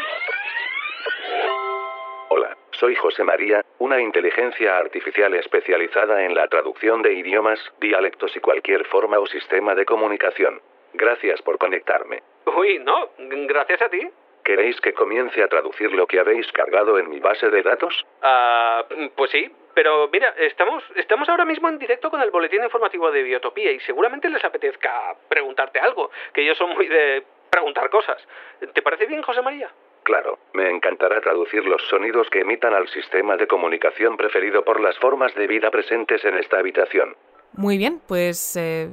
Hola, 2.28 2.56
soy 2.72 2.94
José 2.94 3.24
María, 3.24 3.64
una 3.78 4.00
inteligencia 4.00 4.76
artificial 4.76 5.32
especializada 5.34 6.22
en 6.24 6.34
la 6.34 6.46
traducción 6.48 7.02
de 7.02 7.14
idiomas, 7.14 7.58
dialectos 7.80 8.36
y 8.36 8.40
cualquier 8.40 8.84
forma 8.86 9.18
o 9.18 9.26
sistema 9.26 9.74
de 9.74 9.86
comunicación. 9.86 10.60
Gracias 10.92 11.40
por 11.42 11.56
conectarme. 11.58 12.22
Uy, 12.44 12.80
no, 12.80 13.10
gracias 13.18 13.80
a 13.80 13.88
ti. 13.88 14.06
¿Queréis 14.50 14.80
que 14.80 14.92
comience 14.92 15.40
a 15.44 15.46
traducir 15.46 15.92
lo 15.92 16.08
que 16.08 16.18
habéis 16.18 16.50
cargado 16.50 16.98
en 16.98 17.08
mi 17.08 17.20
base 17.20 17.48
de 17.50 17.62
datos? 17.62 17.94
Ah, 18.20 18.84
pues 19.14 19.30
sí, 19.30 19.48
pero 19.74 20.08
mira, 20.12 20.34
estamos, 20.38 20.82
estamos 20.96 21.28
ahora 21.28 21.44
mismo 21.44 21.68
en 21.68 21.78
directo 21.78 22.10
con 22.10 22.20
el 22.20 22.32
boletín 22.32 22.64
informativo 22.64 23.12
de 23.12 23.22
Biotopía 23.22 23.70
y 23.70 23.78
seguramente 23.78 24.28
les 24.28 24.44
apetezca 24.44 25.14
preguntarte 25.28 25.78
algo, 25.78 26.10
que 26.34 26.42
ellos 26.42 26.58
son 26.58 26.70
muy 26.70 26.88
de 26.88 27.22
preguntar 27.48 27.88
cosas. 27.90 28.26
¿Te 28.74 28.82
parece 28.82 29.06
bien, 29.06 29.22
José 29.22 29.40
María? 29.40 29.70
Claro, 30.02 30.40
me 30.54 30.68
encantará 30.68 31.20
traducir 31.20 31.64
los 31.64 31.80
sonidos 31.82 32.28
que 32.28 32.40
emitan 32.40 32.74
al 32.74 32.88
sistema 32.88 33.36
de 33.36 33.46
comunicación 33.46 34.16
preferido 34.16 34.64
por 34.64 34.80
las 34.80 34.98
formas 34.98 35.32
de 35.36 35.46
vida 35.46 35.70
presentes 35.70 36.24
en 36.24 36.38
esta 36.38 36.58
habitación. 36.58 37.14
Muy 37.52 37.78
bien, 37.78 38.00
pues 38.06 38.56
eh, 38.56 38.88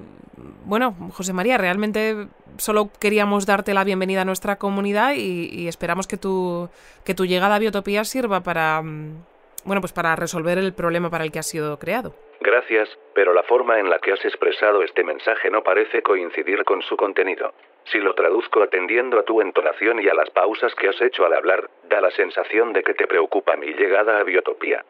bueno, 0.65 0.95
José 1.13 1.33
María, 1.33 1.57
realmente 1.57 2.27
solo 2.57 2.89
queríamos 2.99 3.45
darte 3.45 3.73
la 3.73 3.83
bienvenida 3.83 4.21
a 4.21 4.25
nuestra 4.25 4.57
comunidad 4.57 5.13
y, 5.15 5.67
esperamos 5.67 6.07
que 6.07 6.17
tu, 6.17 6.69
que 7.05 7.13
tu 7.13 7.25
llegada 7.25 7.55
a 7.55 7.59
Biotopía 7.59 8.03
sirva 8.03 8.41
para, 8.41 8.81
mm, 8.81 9.23
bueno, 9.65 9.81
pues 9.81 9.93
para 9.93 10.15
resolver 10.15 10.57
el 10.57 10.73
problema 10.73 11.09
para 11.09 11.23
el 11.23 11.31
que 11.31 11.39
has 11.39 11.47
sido 11.47 11.77
creado. 11.77 12.15
Gracias, 12.39 12.89
pero 13.13 13.33
la 13.33 13.43
forma 13.43 13.79
en 13.79 13.89
la 13.89 13.99
que 13.99 14.11
has 14.11 14.23
expresado 14.23 14.83
este 14.83 15.03
mensaje 15.03 15.49
no 15.49 15.63
parece 15.63 16.01
coincidir 16.01 16.63
con 16.63 16.81
su 16.81 16.95
contenido. 16.95 17.53
Si 17.85 17.99
lo 17.99 18.13
traduzco 18.13 18.61
atendiendo 18.61 19.19
a 19.19 19.23
tu 19.23 19.41
entonación 19.41 19.99
y 20.01 20.07
a 20.07 20.13
las 20.13 20.29
pausas 20.29 20.73
que 20.75 20.89
has 20.89 21.01
hecho 21.01 21.25
al 21.25 21.33
hablar, 21.33 21.69
da 21.89 22.01
la 22.01 22.11
sensación 22.11 22.73
de 22.73 22.83
que 22.83 22.93
te 22.93 23.07
preocupa 23.07 23.55
mi 23.55 23.73
llegada 23.73 24.19
a 24.19 24.23
Biotopía. 24.23 24.83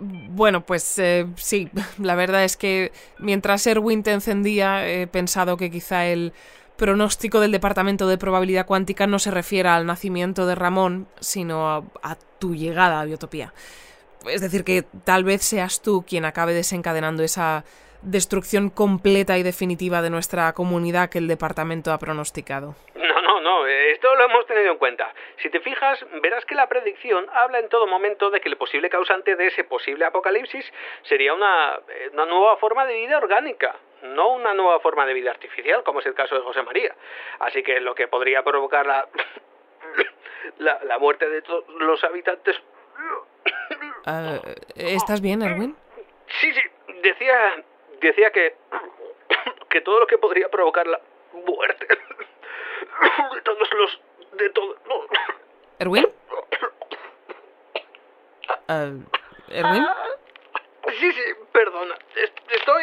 Bueno, 0.00 0.64
pues 0.64 0.98
eh, 0.98 1.26
sí, 1.36 1.68
la 1.98 2.14
verdad 2.14 2.44
es 2.44 2.56
que 2.56 2.92
mientras 3.18 3.66
Erwin 3.66 4.02
te 4.02 4.12
encendía, 4.12 4.88
he 4.88 5.06
pensado 5.06 5.56
que 5.56 5.70
quizá 5.70 6.06
el 6.06 6.32
pronóstico 6.80 7.40
del 7.40 7.52
Departamento 7.52 8.08
de 8.08 8.16
Probabilidad 8.16 8.64
Cuántica 8.64 9.06
no 9.06 9.18
se 9.18 9.30
refiera 9.30 9.76
al 9.76 9.84
nacimiento 9.84 10.46
de 10.46 10.54
Ramón, 10.54 11.08
sino 11.20 11.68
a, 12.02 12.16
tu 12.38 12.54
llegada 12.54 13.02
a 13.02 13.04
Biotopía. 13.04 13.52
Es 14.26 14.40
decir, 14.40 14.64
que 14.64 14.84
tal 15.04 15.24
vez 15.24 15.42
seas 15.42 15.82
tú 15.82 16.04
quien 16.08 16.24
acabe 16.24 16.54
desencadenando 16.54 17.22
esa 17.22 17.64
destrucción 18.00 18.70
completa 18.70 19.36
y 19.36 19.42
definitiva 19.42 20.00
de 20.00 20.08
nuestra 20.08 20.54
comunidad 20.54 21.10
que 21.10 21.18
el 21.18 21.28
departamento 21.28 21.92
ha 21.92 21.98
pronosticado. 21.98 22.74
No, 23.40 23.42
no, 23.42 23.60
no, 23.60 23.66
esto 23.66 24.14
lo 24.14 24.24
hemos 24.24 24.46
tenido 24.46 24.72
en 24.72 24.78
cuenta. 24.78 25.12
Si 25.38 25.50
te 25.50 25.60
fijas, 25.60 26.04
verás 26.22 26.44
que 26.44 26.54
la 26.54 26.68
predicción 26.68 27.26
habla 27.32 27.58
en 27.58 27.68
todo 27.68 27.86
momento 27.86 28.30
de 28.30 28.40
que 28.40 28.48
el 28.48 28.56
posible 28.56 28.88
causante 28.88 29.36
de 29.36 29.46
ese 29.46 29.64
posible 29.64 30.04
apocalipsis 30.04 30.64
sería 31.02 31.34
una, 31.34 31.80
eh, 31.88 32.10
una 32.12 32.26
nueva 32.26 32.56
forma 32.56 32.86
de 32.86 32.94
vida 32.94 33.18
orgánica, 33.18 33.76
no 34.02 34.30
una 34.30 34.54
nueva 34.54 34.80
forma 34.80 35.06
de 35.06 35.14
vida 35.14 35.30
artificial, 35.30 35.82
como 35.84 36.00
es 36.00 36.06
el 36.06 36.14
caso 36.14 36.34
de 36.34 36.42
José 36.42 36.62
María. 36.62 36.94
Así 37.40 37.62
que 37.62 37.80
lo 37.80 37.94
que 37.94 38.08
podría 38.08 38.42
provocar 38.42 38.86
la, 38.86 39.08
la, 40.58 40.98
muerte 40.98 41.28
de 41.28 41.42
todos 41.42 41.64
los 41.68 42.02
habitantes... 42.04 42.56
Ah, 44.06 44.40
¿Estás 44.76 45.20
bien, 45.20 45.42
Erwin? 45.42 45.76
Sí, 46.40 46.52
sí, 46.52 46.60
decía, 47.02 47.64
decía 48.00 48.30
que, 48.30 48.54
que 49.68 49.80
todo 49.82 50.00
lo 50.00 50.06
que 50.06 50.18
podría 50.18 50.48
provocar 50.48 50.86
la 50.86 51.00
muerte 51.32 51.86
de 53.34 53.40
todos 53.42 53.68
los... 53.74 54.00
de 54.32 54.50
todo... 54.50 54.76
¿Erwin? 55.78 56.06
Uh, 58.68 59.02
¿Erwin? 59.48 59.86
Sí, 60.98 61.12
sí, 61.12 61.22
perdona. 61.52 61.94
Estoy... 62.50 62.82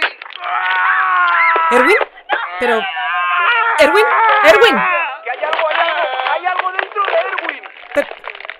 ¿Erwin? 1.71 1.97
Pero... 2.59 2.81
¿Erwin? 3.79 4.05
¿Erwin? 4.43 4.75
Que 5.23 5.31
hay 5.31 5.43
algo, 5.43 5.67
algo, 5.67 6.33
hay 6.33 6.45
algo 6.45 6.71
dentro 6.71 7.03
de 7.03 7.13
Erwin. 7.13 7.63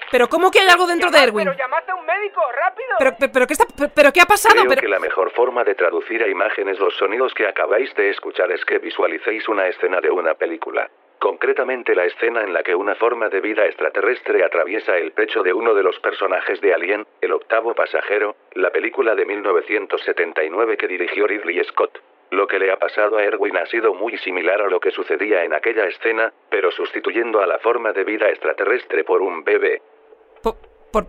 Pero, 0.09 0.29
¿cómo 0.29 0.51
que 0.51 0.59
hay 0.59 0.69
algo 0.69 0.87
dentro 0.87 1.11
de 1.11 1.19
Erwin? 1.21 1.45
Pero 1.45 1.57
llamaste 1.57 1.91
a 1.91 1.95
un 1.95 2.05
médico, 2.05 2.41
rápido. 2.51 2.95
Pero, 2.97 3.15
pero, 3.33 3.47
¿qué, 3.47 3.53
está, 3.53 3.65
pero 3.93 4.13
¿qué 4.13 4.21
ha 4.21 4.25
pasado? 4.25 4.63
Creo 4.63 4.77
que 4.77 4.87
la 4.87 4.99
mejor 4.99 5.31
forma 5.31 5.63
de 5.63 5.75
traducir 5.75 6.23
a 6.23 6.27
imágenes 6.27 6.79
los 6.79 6.95
sonidos 6.95 7.33
que 7.33 7.45
acabáis 7.47 7.93
de 7.95 8.11
escuchar 8.11 8.51
es 8.51 8.63
que 8.63 8.79
visualicéis 8.79 9.47
una 9.49 9.67
escena 9.67 9.99
de 9.99 10.09
una 10.09 10.35
película. 10.35 10.89
Concretamente 11.19 11.95
la 11.95 12.05
escena 12.05 12.43
en 12.43 12.53
la 12.53 12.61
que 12.61 12.75
una 12.75 12.93
forma 12.95 13.29
de 13.29 13.41
vida 13.41 13.65
extraterrestre 13.65 14.43
atraviesa 14.43 14.97
el 14.97 15.11
pecho 15.13 15.41
de 15.41 15.51
uno 15.51 15.73
de 15.73 15.81
los 15.81 15.99
personajes 15.99 16.61
de 16.61 16.73
Alien, 16.73 17.05
el 17.21 17.31
octavo 17.31 17.73
pasajero, 17.73 18.35
la 18.53 18.69
película 18.69 19.15
de 19.15 19.25
1979 19.25 20.77
que 20.77 20.87
dirigió 20.87 21.25
Ridley 21.25 21.63
Scott. 21.63 21.99
Lo 22.29 22.45
que 22.45 22.59
le 22.59 22.71
ha 22.71 22.77
pasado 22.77 23.17
a 23.17 23.23
Erwin 23.23 23.57
ha 23.57 23.65
sido 23.65 23.93
muy 23.93 24.17
similar 24.17 24.61
a 24.61 24.67
lo 24.67 24.79
que 24.79 24.91
sucedía 24.91 25.43
en 25.43 25.53
aquella 25.53 25.85
escena, 25.85 26.31
pero 26.49 26.71
sustituyendo 26.71 27.41
a 27.41 27.47
la 27.47 27.57
forma 27.59 27.93
de 27.93 28.03
vida 28.03 28.29
extraterrestre 28.29 29.03
por 29.03 29.21
un 29.21 29.43
bebé. 29.43 29.81
¿Por, 30.43 30.55
por, 30.91 31.05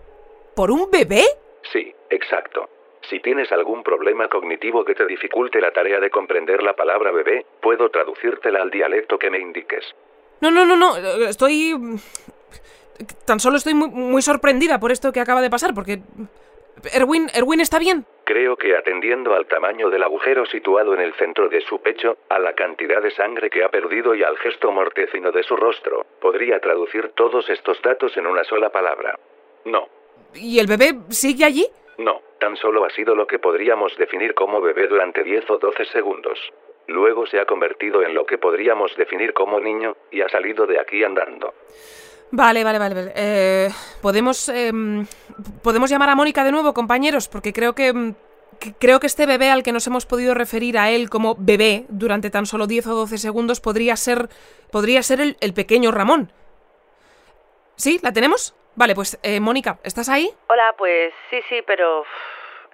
por 0.54 0.70
un 0.70 0.90
bebé? 0.90 1.24
Sí, 1.72 1.92
exacto. 2.08 2.70
Si 3.08 3.20
tienes 3.20 3.50
algún 3.52 3.82
problema 3.82 4.28
cognitivo 4.28 4.84
que 4.84 4.94
te 4.94 5.06
dificulte 5.06 5.60
la 5.60 5.70
tarea 5.70 5.98
de 5.98 6.10
comprender 6.10 6.62
la 6.62 6.74
palabra 6.74 7.10
bebé, 7.10 7.46
puedo 7.62 7.88
traducírtela 7.88 8.60
al 8.60 8.70
dialecto 8.70 9.18
que 9.18 9.30
me 9.30 9.38
indiques. 9.38 9.94
No, 10.40 10.50
no, 10.50 10.66
no, 10.66 10.76
no. 10.76 10.96
Estoy... 11.26 11.74
Tan 13.24 13.40
solo 13.40 13.56
estoy 13.56 13.74
muy, 13.74 14.20
sorprendida 14.22 14.78
por 14.80 14.92
esto 14.92 15.12
que 15.12 15.20
acaba 15.20 15.40
de 15.40 15.50
pasar, 15.50 15.72
porque... 15.72 16.00
Erwin, 16.92 17.28
¿Erwin 17.34 17.60
está 17.60 17.78
bien? 17.78 18.04
Creo 18.24 18.56
que 18.56 18.76
atendiendo 18.76 19.34
al 19.34 19.46
tamaño 19.46 19.88
del 19.88 20.02
agujero 20.02 20.44
situado 20.46 20.94
en 20.94 21.00
el 21.00 21.14
centro 21.14 21.48
de 21.48 21.60
su 21.62 21.80
pecho, 21.80 22.18
a 22.28 22.38
la 22.38 22.52
cantidad 22.52 23.00
de 23.00 23.10
sangre 23.12 23.50
que 23.50 23.64
ha 23.64 23.68
perdido 23.68 24.14
y 24.14 24.22
al 24.22 24.36
gesto 24.38 24.70
mortecino 24.70 25.32
de 25.32 25.42
su 25.42 25.56
rostro, 25.56 26.06
podría 26.20 26.60
traducir 26.60 27.12
todos 27.14 27.48
estos 27.48 27.80
datos 27.82 28.16
en 28.16 28.26
una 28.26 28.44
sola 28.44 28.70
palabra. 28.70 29.18
No. 29.64 29.88
¿Y 30.34 30.58
el 30.58 30.66
bebé 30.66 30.98
sigue 31.08 31.44
allí? 31.44 31.66
No, 31.98 32.22
tan 32.38 32.56
solo 32.56 32.84
ha 32.84 32.90
sido 32.90 33.14
lo 33.16 33.26
que 33.26 33.40
podríamos 33.40 33.96
definir 33.98 34.34
como 34.34 34.60
bebé 34.60 34.86
durante 34.86 35.24
10 35.24 35.50
o 35.50 35.58
12 35.58 35.84
segundos. 35.86 36.38
Luego 36.86 37.26
se 37.26 37.40
ha 37.40 37.44
convertido 37.44 38.02
en 38.02 38.14
lo 38.14 38.24
que 38.24 38.38
podríamos 38.38 38.96
definir 38.96 39.34
como 39.34 39.60
niño 39.60 39.96
y 40.12 40.22
ha 40.22 40.28
salido 40.28 40.66
de 40.66 40.80
aquí 40.80 41.02
andando. 41.02 41.52
Vale, 42.30 42.62
vale, 42.62 42.78
vale. 42.78 43.12
Eh, 43.16 43.68
podemos 44.00 44.48
em, 44.48 45.06
podemos 45.62 45.90
llamar 45.90 46.10
a 46.10 46.14
Mónica 46.14 46.44
de 46.44 46.52
nuevo, 46.52 46.72
compañeros, 46.72 47.28
porque 47.28 47.52
creo 47.52 47.74
em, 47.78 48.14
que, 48.60 48.74
creo 48.78 49.00
que 49.00 49.06
este 49.06 49.26
bebé 49.26 49.50
al 49.50 49.62
que 49.62 49.72
nos 49.72 49.86
hemos 49.86 50.06
podido 50.06 50.34
referir 50.34 50.78
a 50.78 50.90
él 50.90 51.10
como 51.10 51.36
bebé 51.38 51.84
durante 51.88 52.30
tan 52.30 52.46
solo 52.46 52.66
10 52.66 52.86
o 52.86 52.94
12 52.94 53.18
segundos 53.18 53.60
podría 53.60 53.96
ser 53.96 54.28
podría 54.70 55.02
ser 55.02 55.20
el, 55.20 55.36
el 55.40 55.52
pequeño 55.52 55.90
Ramón. 55.90 56.30
¿Sí? 57.76 57.98
¿La 58.02 58.12
tenemos? 58.12 58.54
Vale, 58.78 58.94
pues 58.94 59.18
eh, 59.24 59.40
Mónica, 59.40 59.80
¿estás 59.82 60.08
ahí? 60.08 60.30
Hola, 60.46 60.72
pues 60.78 61.12
sí, 61.30 61.40
sí, 61.48 61.62
pero 61.66 62.04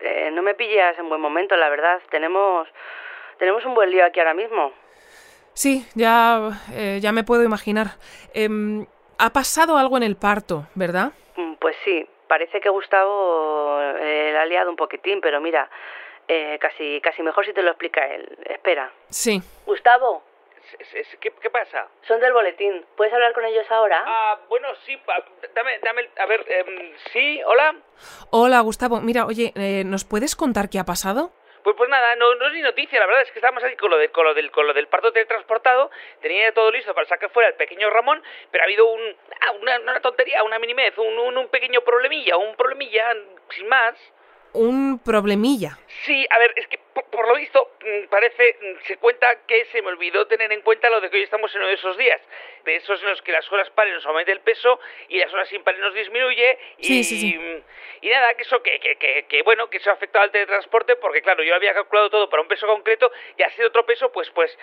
eh, 0.02 0.30
no 0.34 0.42
me 0.42 0.54
pillas 0.54 0.98
en 0.98 1.08
buen 1.08 1.18
momento, 1.18 1.56
la 1.56 1.70
verdad. 1.70 1.98
Tenemos, 2.10 2.68
tenemos 3.38 3.64
un 3.64 3.74
buen 3.74 3.90
lío 3.90 4.04
aquí 4.04 4.20
ahora 4.20 4.34
mismo. 4.34 4.70
Sí, 5.54 5.86
ya, 5.94 6.60
eh, 6.74 6.98
ya 7.00 7.10
me 7.10 7.24
puedo 7.24 7.42
imaginar. 7.42 7.92
Em, 8.34 8.84
ha 9.16 9.30
pasado 9.32 9.78
algo 9.78 9.96
en 9.96 10.02
el 10.02 10.16
parto, 10.16 10.66
¿verdad? 10.74 11.12
Mm, 11.36 11.54
pues 11.54 11.74
sí, 11.86 12.06
parece 12.28 12.60
que 12.60 12.68
Gustavo 12.68 13.80
le 13.98 14.36
ha 14.36 14.44
liado 14.44 14.68
un 14.68 14.76
poquitín, 14.76 15.22
pero 15.22 15.40
mira, 15.40 15.70
casi, 16.60 17.00
casi 17.00 17.22
mejor 17.22 17.46
si 17.46 17.54
te 17.54 17.62
lo 17.62 17.70
explica 17.70 18.06
él. 18.08 18.28
Espera. 18.44 18.92
Sí. 19.08 19.40
Gustavo, 19.64 20.22
¿Qué, 21.20 21.50
pasa? 21.50 21.88
Son 22.06 22.20
del 22.20 22.32
boletín. 22.32 22.84
¿Puedes 22.96 23.12
hablar 23.12 23.32
con 23.32 23.44
ellos 23.44 23.66
ahora? 23.70 24.02
Ah, 24.06 24.40
bueno, 24.48 24.68
sí. 24.84 24.98
Dame, 25.54 25.78
dame, 25.82 26.08
a 26.18 26.26
ver, 26.26 26.44
em, 26.48 26.92
sí, 27.12 27.40
hola. 27.44 27.74
Hola, 28.30 28.60
Gustavo. 28.60 29.00
Mira, 29.00 29.26
oye, 29.26 29.52
eh, 29.54 29.84
¿nos 29.84 30.04
puedes 30.04 30.36
contar 30.36 30.68
qué 30.68 30.78
ha 30.78 30.84
pasado? 30.84 31.32
Pues, 31.62 31.76
pues 31.76 31.88
nada, 31.88 32.14
no, 32.16 32.34
no 32.34 32.48
es 32.48 32.52
ni 32.52 32.60
noticia, 32.60 33.00
la 33.00 33.06
verdad 33.06 33.22
es 33.22 33.30
que 33.30 33.38
estábamos 33.38 33.64
aquí 33.64 33.74
con 33.76 33.90
lo, 33.90 33.96
de, 33.96 34.10
con 34.10 34.26
lo, 34.26 34.34
del, 34.34 34.50
con 34.50 34.66
lo 34.66 34.74
del 34.74 34.86
parto 34.86 35.12
teletransportado, 35.12 35.90
tenía 36.20 36.52
todo 36.52 36.70
listo 36.70 36.94
para 36.94 37.08
sacar 37.08 37.30
fuera 37.30 37.48
el 37.48 37.54
pequeño 37.54 37.88
Ramón, 37.88 38.22
pero 38.50 38.62
ha 38.62 38.66
habido 38.66 38.86
un, 38.86 39.00
ah, 39.40 39.52
una, 39.62 39.80
una, 39.80 40.00
tontería, 40.00 40.42
una 40.44 40.58
minimez, 40.58 40.92
un, 40.98 41.18
un, 41.18 41.38
un 41.38 41.48
pequeño 41.48 41.80
problemilla, 41.80 42.36
un 42.36 42.54
problemilla 42.54 43.14
sin 43.48 43.66
más 43.66 43.94
un 44.54 45.00
problemilla. 45.00 45.78
Sí, 46.04 46.26
a 46.30 46.38
ver, 46.38 46.52
es 46.56 46.66
que 46.68 46.78
por, 46.94 47.28
lo 47.28 47.34
visto 47.34 47.72
mm, 47.80 48.08
parece, 48.08 48.56
mm, 48.60 48.86
se 48.86 48.96
cuenta 48.98 49.44
que 49.46 49.64
se 49.66 49.82
me 49.82 49.88
olvidó 49.88 50.26
tener 50.26 50.52
en 50.52 50.62
cuenta 50.62 50.88
lo 50.88 51.00
de 51.00 51.10
que 51.10 51.16
hoy 51.16 51.22
estamos 51.24 51.52
en 51.54 51.60
uno 51.60 51.68
de 51.68 51.74
esos 51.74 51.96
días, 51.96 52.20
de 52.64 52.76
esos 52.76 53.00
en 53.02 53.08
los 53.08 53.22
que 53.22 53.32
las 53.32 53.50
horas 53.52 53.68
pares 53.70 53.94
nos 53.94 54.06
aumenta 54.06 54.32
el 54.32 54.40
peso 54.40 54.78
y 55.08 55.18
las 55.18 55.32
horas 55.32 55.52
impares 55.52 55.80
nos 55.80 55.94
disminuye 55.94 56.58
y, 56.78 56.84
sí, 56.84 57.04
sí, 57.04 57.18
sí. 57.18 57.62
y 58.00 58.08
nada, 58.08 58.34
que 58.34 58.42
eso, 58.42 58.62
que, 58.62 58.78
que, 58.80 59.26
que, 59.28 59.42
bueno, 59.42 59.68
que 59.68 59.78
eso 59.78 59.90
ha 59.90 59.94
afectado 59.94 60.24
al 60.24 60.30
teletransporte 60.30 60.96
porque 60.96 61.22
claro, 61.22 61.42
yo 61.42 61.54
había 61.54 61.74
calculado 61.74 62.10
todo 62.10 62.30
para 62.30 62.42
un 62.42 62.48
peso 62.48 62.66
concreto 62.66 63.10
y 63.36 63.42
ha 63.42 63.50
sido 63.50 63.68
otro 63.68 63.84
peso, 63.84 64.12
pues, 64.12 64.30
pues, 64.30 64.56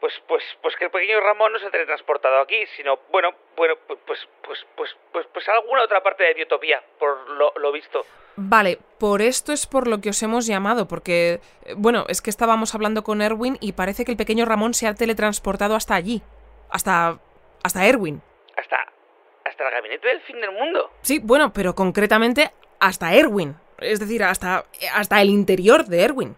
pues, 0.00 0.20
pues, 0.26 0.44
pues 0.60 0.76
que 0.76 0.86
el 0.86 0.90
pequeño 0.90 1.20
Ramón 1.20 1.52
no 1.52 1.58
se 1.58 1.66
ha 1.66 1.70
teletransportado 1.70 2.40
aquí, 2.40 2.66
sino, 2.76 3.00
bueno, 3.10 3.34
bueno, 3.56 3.76
pues, 3.86 3.98
pues, 4.06 4.28
pues, 4.42 4.66
pues, 4.74 4.96
pues, 5.12 5.26
pues 5.32 5.48
alguna 5.48 5.82
otra 5.82 6.02
parte 6.02 6.24
de 6.24 6.34
Biotopía, 6.34 6.82
por 6.98 7.30
lo, 7.30 7.52
lo 7.56 7.72
visto. 7.72 8.04
Vale, 8.38 8.78
por 8.98 9.22
esto 9.22 9.52
es 9.52 9.66
por 9.66 9.88
lo 9.88 10.00
que 10.02 10.10
os 10.10 10.22
hemos 10.22 10.46
llamado, 10.46 10.86
porque, 10.86 11.40
eh, 11.64 11.74
bueno, 11.76 12.04
es 12.08 12.22
que 12.22 12.30
estábamos 12.30 12.74
hablando 12.74 13.04
con 13.04 13.22
Erwin 13.22 13.58
y 13.60 13.72
parece 13.72 14.04
que 14.04 14.10
el 14.10 14.16
pequeño 14.16 14.44
Ramón 14.44 14.74
se 14.74 14.86
ha 14.86 14.94
teletransportado 14.94 15.74
hasta 15.74 15.94
allí. 15.94 16.22
Hasta. 16.70 17.18
hasta 17.62 17.86
Erwin. 17.86 18.22
Hasta. 18.56 18.76
hasta 19.44 19.64
el 19.64 19.70
gabinete 19.74 20.08
del 20.08 20.20
fin 20.22 20.40
del 20.40 20.52
mundo. 20.52 20.90
Sí, 21.02 21.20
bueno, 21.22 21.52
pero 21.52 21.74
concretamente 21.74 22.52
hasta 22.80 23.14
Erwin. 23.14 23.56
Es 23.78 24.00
decir, 24.00 24.24
hasta. 24.24 24.64
hasta 24.94 25.20
el 25.20 25.30
interior 25.30 25.84
de 25.86 26.02
Erwin. 26.02 26.36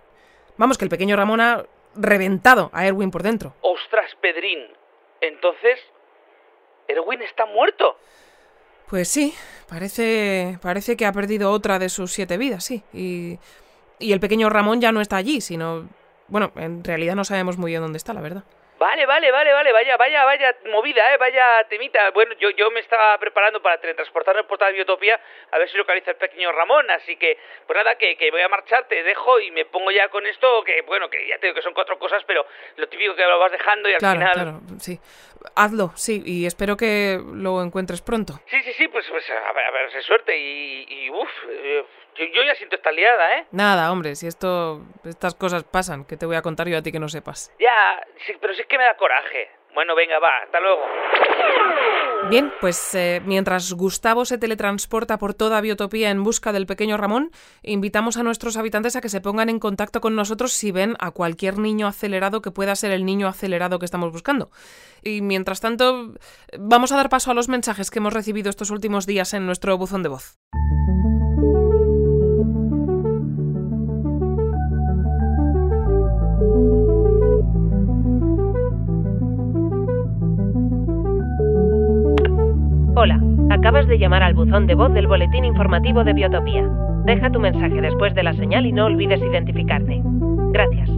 Vamos, 0.57 0.77
que 0.77 0.85
el 0.85 0.91
pequeño 0.91 1.17
Ramón 1.17 1.41
ha 1.41 1.65
reventado 1.95 2.71
a 2.73 2.87
Erwin 2.87 3.11
por 3.11 3.23
dentro. 3.23 3.55
¡Ostras, 3.61 4.11
Pedrín! 4.21 4.59
Entonces. 5.21 5.79
Erwin 6.89 7.23
está 7.23 7.45
muerto. 7.47 7.99
Pues 8.89 9.09
sí, 9.09 9.35
parece, 9.69 10.59
parece 10.63 10.97
que 10.97 11.05
ha 11.05 11.13
perdido 11.13 11.51
otra 11.53 11.79
de 11.79 11.91
sus 11.91 12.13
siete 12.13 12.39
vidas, 12.39 12.65
sí. 12.65 12.83
Y, 12.95 13.39
y 13.99 14.13
el 14.13 14.21
pequeño 14.21 14.49
Ramón 14.49 14.81
ya 14.81 14.93
no 14.93 15.01
está 15.01 15.17
allí, 15.17 15.41
sino... 15.41 15.89
Bueno, 16.29 16.53
en 16.57 16.85
realidad 16.85 17.15
no 17.15 17.25
sabemos 17.25 17.57
muy 17.57 17.71
bien 17.71 17.81
dónde 17.81 17.97
está, 17.97 18.13
la 18.13 18.21
verdad. 18.21 18.43
Vale, 18.79 19.07
vale, 19.07 19.33
vale, 19.33 19.53
vale, 19.53 19.73
vaya, 19.73 19.97
vaya, 19.97 20.25
vaya 20.25 20.57
movida, 20.71 21.13
eh, 21.13 21.17
vaya 21.17 21.65
temita. 21.69 22.11
Bueno, 22.13 22.35
yo, 22.39 22.51
yo 22.51 22.71
me 22.71 22.79
estaba 22.79 23.19
preparando 23.19 23.61
para 23.61 23.81
teletransportarme 23.81 24.45
por 24.45 24.57
toda 24.57 24.71
Biotopía 24.71 25.19
a 25.51 25.59
ver 25.59 25.69
si 25.69 25.77
localiza 25.77 26.13
el 26.13 26.17
pequeño 26.17 26.53
Ramón, 26.53 26.89
así 26.91 27.17
que, 27.17 27.39
pues 27.67 27.77
nada, 27.77 27.97
que, 27.97 28.17
que 28.17 28.31
voy 28.31 28.41
a 28.41 28.49
marchar, 28.49 28.87
te 28.87 29.03
dejo 29.03 29.41
y 29.41 29.51
me 29.51 29.65
pongo 29.65 29.91
ya 29.91 30.09
con 30.11 30.25
esto, 30.27 30.63
que 30.63 30.83
bueno, 30.83 31.11
que 31.11 31.27
ya 31.27 31.39
te 31.39 31.47
digo 31.49 31.57
que 31.57 31.63
son 31.63 31.75
cuatro 31.75 31.99
cosas, 31.99 32.23
pero 32.25 32.47
lo 32.77 32.89
típico 32.89 33.17
que 33.17 33.23
lo 33.23 33.39
vas 33.41 33.51
dejando 33.51 33.89
y 33.89 33.95
al 33.95 33.99
final... 33.99 34.33
Claro, 34.33 34.61
sí. 34.79 35.01
Hazlo, 35.57 35.93
sí, 35.97 36.23
y 36.25 36.47
espero 36.47 36.77
que 36.77 37.21
lo 37.33 37.63
encuentres 37.63 38.01
pronto. 38.01 38.35
Sí, 38.47 38.63
sí, 38.63 38.73
sí, 38.75 38.89
pues, 38.89 39.07
pues 39.09 39.25
a 39.31 39.53
ver, 39.53 39.67
a 39.67 39.71
ver, 39.71 40.03
suerte 40.03 40.37
y, 40.37 40.87
y 40.89 41.11
uff, 41.11 41.31
eh, 41.49 41.85
yo, 42.19 42.43
ya 42.45 42.55
siento 42.55 42.77
esta 42.77 42.93
liada, 42.93 43.39
¿eh? 43.39 43.47
Nada, 43.53 43.91
hombre, 43.93 44.15
si 44.17 44.27
esto, 44.27 44.83
estas 45.05 45.35
cosas 45.35 45.65
pasan, 45.65 46.05
¿qué 46.05 46.17
te 46.17 46.27
voy 46.27 46.37
a 46.37 46.43
contar 46.43 46.69
yo 46.69 46.79
a 46.79 46.83
ti 46.83 46.93
que 46.93 47.01
no 47.01 47.09
sepas? 47.09 47.53
Ya, 47.59 48.05
sí, 48.27 48.35
pero 48.41 48.55
sí 48.55 48.63
es 48.63 48.67
que 48.67 48.79
me 48.79 48.85
da 48.85 48.97
coraje. 48.97 49.51
Bueno, 49.75 49.95
venga, 49.95 50.19
va, 50.19 50.39
hasta 50.43 50.59
luego. 50.61 50.83
Bien, 52.31 52.53
pues 52.61 52.95
eh, 52.95 53.23
mientras 53.25 53.73
Gustavo 53.75 54.25
se 54.25 54.37
teletransporta 54.37 55.19
por 55.19 55.35
toda 55.35 55.61
Biotopía 55.61 56.11
en 56.11 56.25
busca 56.25 56.53
del 56.53 56.67
pequeño 56.67 56.97
Ramón, 56.97 57.31
invitamos 57.63 58.17
a 58.17 58.23
nuestros 58.23 58.57
habitantes 58.57 58.97
a 58.97 59.01
que 59.01 59.09
se 59.09 59.21
pongan 59.21 59.49
en 59.49 59.61
contacto 59.61 60.01
con 60.01 60.17
nosotros 60.17 60.53
si 60.53 60.73
ven 60.73 60.97
a 60.99 61.13
cualquier 61.13 61.59
niño 61.59 61.87
acelerado 61.87 62.43
que 62.43 62.51
pueda 62.51 62.75
ser 62.75 62.91
el 62.91 63.05
niño 63.05 63.29
acelerado 63.29 63.79
que 63.79 63.85
estamos 63.85 64.11
buscando. 64.11 64.51
Y 65.03 65.23
mientras 65.23 65.61
tanto, 65.61 66.15
vamos 66.59 66.91
a 66.91 66.97
dar 66.97 67.09
paso 67.09 67.31
a 67.31 67.35
los 67.35 67.49
mensajes 67.49 67.91
que 67.91 68.01
hemos 68.01 68.13
recibido 68.13 68.51
estos 68.51 68.71
últimos 68.71 69.07
días 69.07 69.33
en 69.33 69.47
nuestro 69.47 69.79
buzón 69.79 70.03
de 70.03 70.09
voz. 70.09 70.39
Acabas 83.51 83.87
de 83.87 83.99
llamar 83.99 84.23
al 84.23 84.35
buzón 84.35 84.67
de 84.67 84.75
voz 84.75 84.93
del 84.93 85.07
Boletín 85.07 85.45
Informativo 85.45 86.05
de 86.05 86.13
Biotopía. 86.13 86.69
Deja 87.05 87.31
tu 87.31 87.41
mensaje 87.41 87.81
después 87.81 88.15
de 88.15 88.23
la 88.23 88.35
señal 88.35 88.67
y 88.67 88.73
no 88.73 88.87
olvides 88.87 89.21
identificarte. 89.21 90.03
Gracias. 90.53 90.98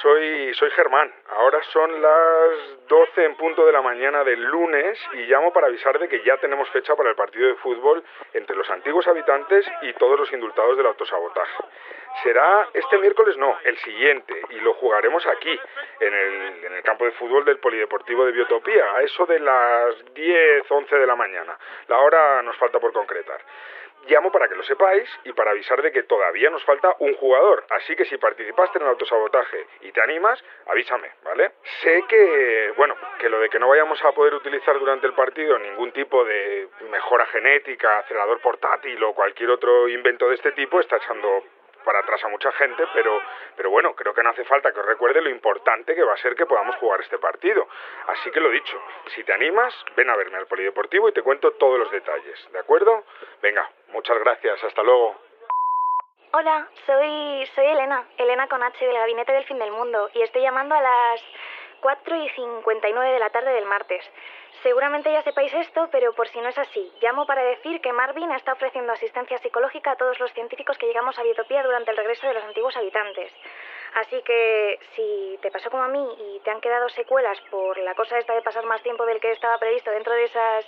Soy, 0.00 0.54
soy 0.54 0.70
Germán. 0.70 1.12
Ahora 1.36 1.62
son 1.64 2.00
las 2.00 2.88
12 2.88 3.24
en 3.24 3.36
punto 3.36 3.66
de 3.66 3.72
la 3.72 3.82
mañana 3.82 4.24
del 4.24 4.42
lunes 4.42 4.98
y 5.12 5.26
llamo 5.26 5.52
para 5.52 5.66
avisar 5.66 5.98
de 5.98 6.08
que 6.08 6.22
ya 6.24 6.38
tenemos 6.38 6.68
fecha 6.70 6.96
para 6.96 7.10
el 7.10 7.16
partido 7.16 7.48
de 7.48 7.54
fútbol 7.56 8.02
entre 8.32 8.56
los 8.56 8.68
antiguos 8.70 9.06
habitantes 9.06 9.66
y 9.82 9.92
todos 9.94 10.18
los 10.18 10.32
indultados 10.32 10.76
del 10.76 10.86
autosabotaje. 10.86 11.64
Será 12.22 12.68
este 12.72 12.98
miércoles, 12.98 13.36
no, 13.36 13.56
el 13.64 13.76
siguiente, 13.78 14.34
y 14.50 14.60
lo 14.60 14.74
jugaremos 14.74 15.26
aquí, 15.26 15.58
en 16.00 16.14
el, 16.14 16.64
en 16.64 16.72
el 16.74 16.82
campo 16.82 17.04
de 17.04 17.12
fútbol 17.12 17.44
del 17.44 17.58
Polideportivo 17.58 18.24
de 18.26 18.32
Biotopía, 18.32 18.84
a 18.94 19.02
eso 19.02 19.24
de 19.26 19.40
las 19.40 20.14
10, 20.14 20.70
11 20.70 20.96
de 20.96 21.06
la 21.06 21.16
mañana. 21.16 21.58
La 21.88 21.98
hora 21.98 22.42
nos 22.42 22.56
falta 22.56 22.78
por 22.78 22.92
concretar. 22.92 23.40
Llamo 24.08 24.32
para 24.32 24.48
que 24.48 24.56
lo 24.56 24.62
sepáis 24.64 25.08
y 25.24 25.32
para 25.32 25.52
avisar 25.52 25.80
de 25.80 25.92
que 25.92 26.02
todavía 26.02 26.50
nos 26.50 26.64
falta 26.64 26.96
un 26.98 27.14
jugador. 27.14 27.64
Así 27.70 27.94
que 27.94 28.04
si 28.04 28.16
participaste 28.18 28.78
en 28.78 28.84
el 28.84 28.90
autosabotaje 28.90 29.66
y 29.82 29.92
te 29.92 30.02
animas, 30.02 30.42
avísame, 30.66 31.10
¿vale? 31.22 31.52
Sé 31.82 32.04
que, 32.08 32.72
bueno, 32.76 32.96
que 33.18 33.28
lo 33.28 33.38
de 33.38 33.48
que 33.48 33.58
no 33.58 33.68
vayamos 33.68 34.02
a 34.04 34.12
poder 34.12 34.34
utilizar 34.34 34.78
durante 34.78 35.06
el 35.06 35.14
partido 35.14 35.58
ningún 35.58 35.92
tipo 35.92 36.24
de 36.24 36.68
mejora 36.90 37.26
genética, 37.26 37.98
acelerador 37.98 38.40
portátil 38.40 39.02
o 39.04 39.14
cualquier 39.14 39.50
otro 39.50 39.88
invento 39.88 40.28
de 40.28 40.34
este 40.34 40.52
tipo 40.52 40.80
está 40.80 40.96
echando 40.96 41.44
para 41.82 42.00
atrás 42.00 42.22
a 42.24 42.28
mucha 42.28 42.50
gente, 42.52 42.84
pero, 42.94 43.20
pero 43.56 43.70
bueno, 43.70 43.94
creo 43.94 44.14
que 44.14 44.22
no 44.22 44.30
hace 44.30 44.44
falta 44.44 44.72
que 44.72 44.80
os 44.80 44.86
recuerde 44.86 45.20
lo 45.20 45.30
importante 45.30 45.94
que 45.94 46.02
va 46.02 46.14
a 46.14 46.18
ser 46.18 46.34
que 46.34 46.46
podamos 46.46 46.76
jugar 46.76 47.00
este 47.00 47.18
partido. 47.18 47.68
Así 48.06 48.30
que 48.30 48.40
lo 48.40 48.50
dicho, 48.50 48.80
si 49.14 49.24
te 49.24 49.32
animas, 49.32 49.74
ven 49.96 50.10
a 50.10 50.16
verme 50.16 50.38
al 50.38 50.46
Polideportivo 50.46 51.08
y 51.08 51.12
te 51.12 51.22
cuento 51.22 51.52
todos 51.52 51.78
los 51.78 51.90
detalles, 51.90 52.48
¿de 52.52 52.58
acuerdo? 52.58 53.04
Venga, 53.42 53.68
muchas 53.92 54.18
gracias, 54.18 54.62
hasta 54.64 54.82
luego. 54.82 55.14
Hola, 56.32 56.68
soy, 56.86 57.46
soy 57.54 57.66
Elena, 57.66 58.06
Elena 58.16 58.48
con 58.48 58.62
H 58.62 58.84
del 58.84 58.96
Gabinete 58.96 59.32
del 59.32 59.44
Fin 59.44 59.58
del 59.58 59.70
Mundo, 59.70 60.08
y 60.14 60.22
estoy 60.22 60.42
llamando 60.42 60.74
a 60.74 60.80
las 60.80 61.22
4 61.82 62.16
y 62.16 62.28
59 62.30 63.12
de 63.12 63.18
la 63.18 63.30
tarde 63.30 63.52
del 63.52 63.66
martes. 63.66 64.02
Seguramente 64.62 65.12
ya 65.12 65.22
sepáis 65.22 65.52
esto, 65.52 65.88
pero 65.90 66.14
por 66.14 66.28
si 66.28 66.40
no 66.40 66.48
es 66.48 66.56
así, 66.56 66.92
llamo 67.02 67.26
para 67.26 67.42
decir 67.42 67.80
que 67.80 67.92
Marvin 67.92 68.30
está 68.32 68.52
ofreciendo 68.52 68.92
asistencia 68.92 69.36
psicológica 69.38 69.90
a 69.90 69.96
todos 69.96 70.18
los 70.20 70.32
científicos 70.32 70.78
que 70.78 70.86
llegamos 70.86 71.18
a 71.18 71.22
Biotopía 71.22 71.62
durante 71.62 71.90
el 71.90 71.96
regreso 71.96 72.26
de 72.26 72.34
los 72.34 72.44
antiguos 72.44 72.76
habitantes. 72.76 73.32
Así 73.94 74.22
que 74.22 74.78
si 74.94 75.38
te 75.42 75.50
pasó 75.50 75.70
como 75.70 75.82
a 75.82 75.88
mí 75.88 76.06
y 76.18 76.40
te 76.40 76.50
han 76.50 76.60
quedado 76.60 76.88
secuelas 76.90 77.38
por 77.50 77.76
la 77.78 77.94
cosa 77.94 78.16
esta 78.18 78.34
de 78.34 78.42
pasar 78.42 78.64
más 78.64 78.82
tiempo 78.82 79.04
del 79.04 79.20
que 79.20 79.32
estaba 79.32 79.58
previsto 79.58 79.90
dentro 79.90 80.14
de 80.14 80.24
esas 80.24 80.66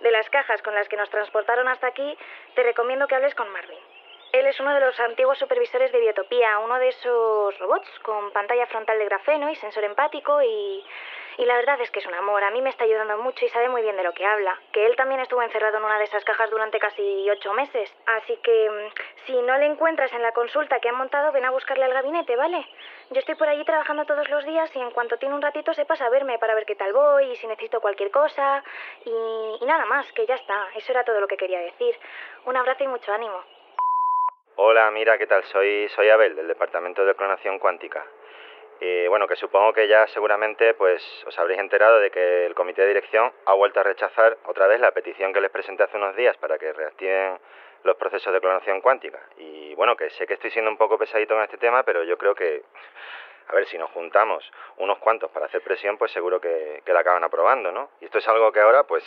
de 0.00 0.10
las 0.10 0.28
cajas 0.30 0.62
con 0.62 0.74
las 0.74 0.88
que 0.88 0.96
nos 0.96 1.10
transportaron 1.10 1.68
hasta 1.68 1.86
aquí, 1.86 2.16
te 2.54 2.62
recomiendo 2.62 3.06
que 3.06 3.14
hables 3.14 3.34
con 3.34 3.50
Marvin. 3.50 3.93
Él 4.34 4.48
es 4.48 4.58
uno 4.58 4.74
de 4.74 4.80
los 4.80 4.98
antiguos 4.98 5.38
supervisores 5.38 5.92
de 5.92 6.00
Biotopía, 6.00 6.58
uno 6.58 6.76
de 6.80 6.88
esos 6.88 7.56
robots 7.60 7.88
con 8.02 8.32
pantalla 8.32 8.66
frontal 8.66 8.98
de 8.98 9.04
grafeno 9.04 9.48
y 9.48 9.54
sensor 9.54 9.84
empático 9.84 10.42
y 10.42 10.82
la 11.38 11.54
verdad 11.54 11.80
es 11.80 11.90
que 11.92 12.00
es 12.00 12.06
un 12.06 12.14
amor, 12.14 12.42
a 12.42 12.50
mí 12.50 12.60
me 12.60 12.70
está 12.70 12.82
ayudando 12.82 13.16
mucho 13.18 13.44
y 13.44 13.48
sabe 13.48 13.68
muy 13.68 13.82
bien 13.82 13.96
de 13.96 14.02
lo 14.02 14.12
que 14.12 14.26
habla. 14.26 14.58
Que 14.72 14.86
él 14.86 14.96
también 14.96 15.20
estuvo 15.20 15.40
encerrado 15.40 15.78
en 15.78 15.84
una 15.84 15.98
de 15.98 16.04
esas 16.04 16.24
cajas 16.24 16.50
durante 16.50 16.80
casi 16.80 17.30
ocho 17.30 17.52
meses. 17.52 17.94
Así 18.06 18.36
que 18.38 18.70
mm, 18.70 19.26
si 19.26 19.42
no 19.42 19.56
le 19.58 19.66
encuentras 19.66 20.12
en 20.12 20.22
la 20.22 20.32
consulta 20.32 20.80
que 20.80 20.88
han 20.88 20.96
montado, 20.96 21.30
ven 21.30 21.44
a 21.44 21.50
buscarle 21.50 21.84
al 21.84 21.92
gabinete, 21.92 22.34
¿vale? 22.34 22.66
Yo 23.10 23.20
estoy 23.20 23.36
por 23.36 23.48
allí 23.48 23.64
trabajando 23.64 24.04
todos 24.04 24.28
los 24.30 24.44
días 24.44 24.74
y 24.74 24.80
en 24.80 24.90
cuanto 24.90 25.16
tiene 25.16 25.36
un 25.36 25.42
ratito 25.42 25.72
se 25.74 25.84
pasa 25.84 26.06
a 26.06 26.10
verme 26.10 26.40
para 26.40 26.56
ver 26.56 26.66
qué 26.66 26.74
tal 26.74 26.92
voy 26.92 27.30
y 27.30 27.36
si 27.36 27.46
necesito 27.46 27.80
cualquier 27.80 28.10
cosa. 28.10 28.64
Y, 29.04 29.10
y 29.60 29.64
nada 29.64 29.84
más, 29.86 30.10
que 30.12 30.26
ya 30.26 30.34
está. 30.34 30.70
Eso 30.74 30.90
era 30.90 31.04
todo 31.04 31.20
lo 31.20 31.28
que 31.28 31.36
quería 31.36 31.60
decir. 31.60 31.96
Un 32.46 32.56
abrazo 32.56 32.82
y 32.82 32.88
mucho 32.88 33.12
ánimo. 33.12 33.53
Hola, 34.56 34.88
mira, 34.92 35.18
¿qué 35.18 35.26
tal? 35.26 35.42
Soy, 35.46 35.88
soy 35.96 36.08
Abel, 36.10 36.36
del 36.36 36.46
Departamento 36.46 37.04
de 37.04 37.16
Clonación 37.16 37.58
Cuántica. 37.58 38.06
Y 38.80 39.08
bueno, 39.08 39.26
que 39.26 39.34
supongo 39.34 39.72
que 39.72 39.88
ya 39.88 40.06
seguramente 40.06 40.74
pues 40.74 41.02
os 41.26 41.36
habréis 41.40 41.58
enterado 41.58 41.98
de 41.98 42.12
que 42.12 42.46
el 42.46 42.54
comité 42.54 42.82
de 42.82 42.88
dirección 42.88 43.32
ha 43.46 43.54
vuelto 43.54 43.80
a 43.80 43.82
rechazar 43.82 44.38
otra 44.44 44.68
vez 44.68 44.78
la 44.78 44.92
petición 44.92 45.32
que 45.32 45.40
les 45.40 45.50
presenté 45.50 45.82
hace 45.82 45.96
unos 45.96 46.14
días 46.14 46.36
para 46.36 46.56
que 46.56 46.72
reactiven 46.72 47.40
los 47.82 47.96
procesos 47.96 48.32
de 48.32 48.40
clonación 48.40 48.80
cuántica. 48.80 49.18
Y 49.38 49.74
bueno, 49.74 49.96
que 49.96 50.08
sé 50.10 50.24
que 50.24 50.34
estoy 50.34 50.52
siendo 50.52 50.70
un 50.70 50.76
poco 50.76 50.98
pesadito 50.98 51.34
en 51.34 51.42
este 51.42 51.58
tema, 51.58 51.82
pero 51.82 52.04
yo 52.04 52.16
creo 52.16 52.36
que, 52.36 52.62
a 53.48 53.54
ver, 53.56 53.66
si 53.66 53.76
nos 53.76 53.90
juntamos 53.90 54.48
unos 54.76 54.98
cuantos 54.98 55.32
para 55.32 55.46
hacer 55.46 55.62
presión, 55.62 55.98
pues 55.98 56.12
seguro 56.12 56.40
que, 56.40 56.80
que 56.86 56.92
la 56.92 57.00
acaban 57.00 57.24
aprobando, 57.24 57.72
¿no? 57.72 57.90
Y 58.00 58.04
esto 58.04 58.18
es 58.18 58.28
algo 58.28 58.52
que 58.52 58.60
ahora, 58.60 58.84
pues, 58.84 59.02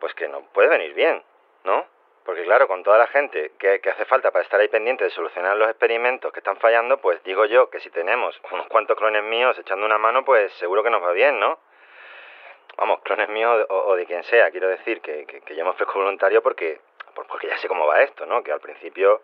pues 0.00 0.12
que 0.14 0.26
no 0.26 0.42
puede 0.52 0.68
venir 0.68 0.94
bien, 0.94 1.22
¿no? 1.62 1.86
Porque 2.28 2.44
claro, 2.44 2.68
con 2.68 2.82
toda 2.82 2.98
la 2.98 3.06
gente 3.06 3.52
que, 3.58 3.80
hace 3.90 4.04
falta 4.04 4.30
para 4.30 4.42
estar 4.44 4.60
ahí 4.60 4.68
pendiente 4.68 5.02
de 5.02 5.08
solucionar 5.08 5.56
los 5.56 5.70
experimentos 5.70 6.30
que 6.30 6.40
están 6.40 6.58
fallando, 6.58 6.98
pues 6.98 7.24
digo 7.24 7.46
yo 7.46 7.70
que 7.70 7.80
si 7.80 7.88
tenemos 7.88 8.38
unos 8.52 8.66
cuantos 8.66 8.98
clones 8.98 9.24
míos 9.24 9.58
echando 9.58 9.86
una 9.86 9.96
mano, 9.96 10.26
pues 10.26 10.52
seguro 10.58 10.82
que 10.82 10.90
nos 10.90 11.02
va 11.02 11.12
bien, 11.12 11.40
¿no? 11.40 11.58
Vamos, 12.76 13.00
clones 13.00 13.30
míos 13.30 13.64
o, 13.70 13.96
de 13.96 14.04
quien 14.04 14.22
sea, 14.24 14.50
quiero 14.50 14.68
decir 14.68 15.00
que, 15.00 15.24
que, 15.24 15.56
yo 15.56 15.64
me 15.64 15.70
ofrezco 15.70 15.94
voluntario 15.94 16.42
porque, 16.42 16.78
porque 17.28 17.46
ya 17.46 17.56
sé 17.56 17.66
cómo 17.66 17.86
va 17.86 18.02
esto, 18.02 18.26
¿no? 18.26 18.42
Que 18.42 18.52
al 18.52 18.60
principio 18.60 19.22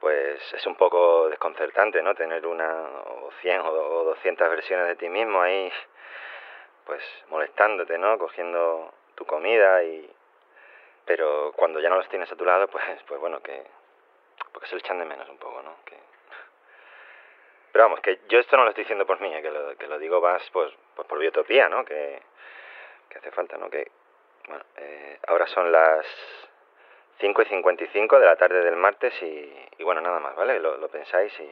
pues 0.00 0.42
es 0.52 0.66
un 0.66 0.74
poco 0.74 1.28
desconcertante, 1.28 2.02
¿no? 2.02 2.16
Tener 2.16 2.44
una 2.48 2.82
o 3.04 3.30
100 3.42 3.60
o 3.60 4.04
200 4.06 4.50
versiones 4.50 4.88
de 4.88 4.96
ti 4.96 5.08
mismo 5.08 5.40
ahí, 5.40 5.70
pues 6.84 7.00
molestándote, 7.28 7.96
¿no? 7.96 8.18
Cogiendo 8.18 8.92
tu 9.14 9.24
comida 9.24 9.84
y, 9.84 10.17
pero 11.08 11.52
cuando 11.56 11.80
ya 11.80 11.88
no 11.88 11.96
los 11.96 12.08
tienes 12.10 12.30
a 12.30 12.36
tu 12.36 12.44
lado, 12.44 12.68
pues, 12.68 12.84
pues 13.08 13.18
bueno, 13.18 13.40
que 13.40 13.64
porque 14.52 14.68
se 14.68 14.74
le 14.74 14.80
echan 14.80 14.98
de 14.98 15.06
menos 15.06 15.26
un 15.30 15.38
poco, 15.38 15.62
¿no? 15.62 15.76
Que... 15.86 15.96
Pero 17.72 17.84
vamos, 17.86 18.00
que 18.00 18.20
yo 18.28 18.38
esto 18.38 18.58
no 18.58 18.64
lo 18.64 18.68
estoy 18.68 18.84
diciendo 18.84 19.06
por 19.06 19.18
mí, 19.18 19.34
¿eh? 19.34 19.40
que, 19.40 19.50
lo, 19.50 19.74
que 19.76 19.86
lo 19.86 19.98
digo 19.98 20.20
más 20.20 20.42
pues, 20.50 20.70
pues 20.94 21.08
por 21.08 21.18
biotopía, 21.18 21.68
¿no? 21.70 21.82
Que, 21.86 22.20
que 23.08 23.18
hace 23.18 23.30
falta, 23.30 23.56
¿no? 23.56 23.70
Que, 23.70 23.90
bueno, 24.48 24.62
eh, 24.76 25.18
ahora 25.28 25.46
son 25.46 25.72
las 25.72 26.06
5 27.20 27.40
y 27.40 27.44
55 27.46 28.20
de 28.20 28.26
la 28.26 28.36
tarde 28.36 28.62
del 28.62 28.76
martes 28.76 29.14
y, 29.22 29.66
y 29.78 29.84
bueno, 29.84 30.02
nada 30.02 30.20
más, 30.20 30.36
¿vale? 30.36 30.60
Lo, 30.60 30.76
lo 30.76 30.88
pensáis 30.88 31.32
y 31.40 31.50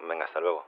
venga, 0.00 0.24
hasta 0.24 0.40
luego. 0.40 0.64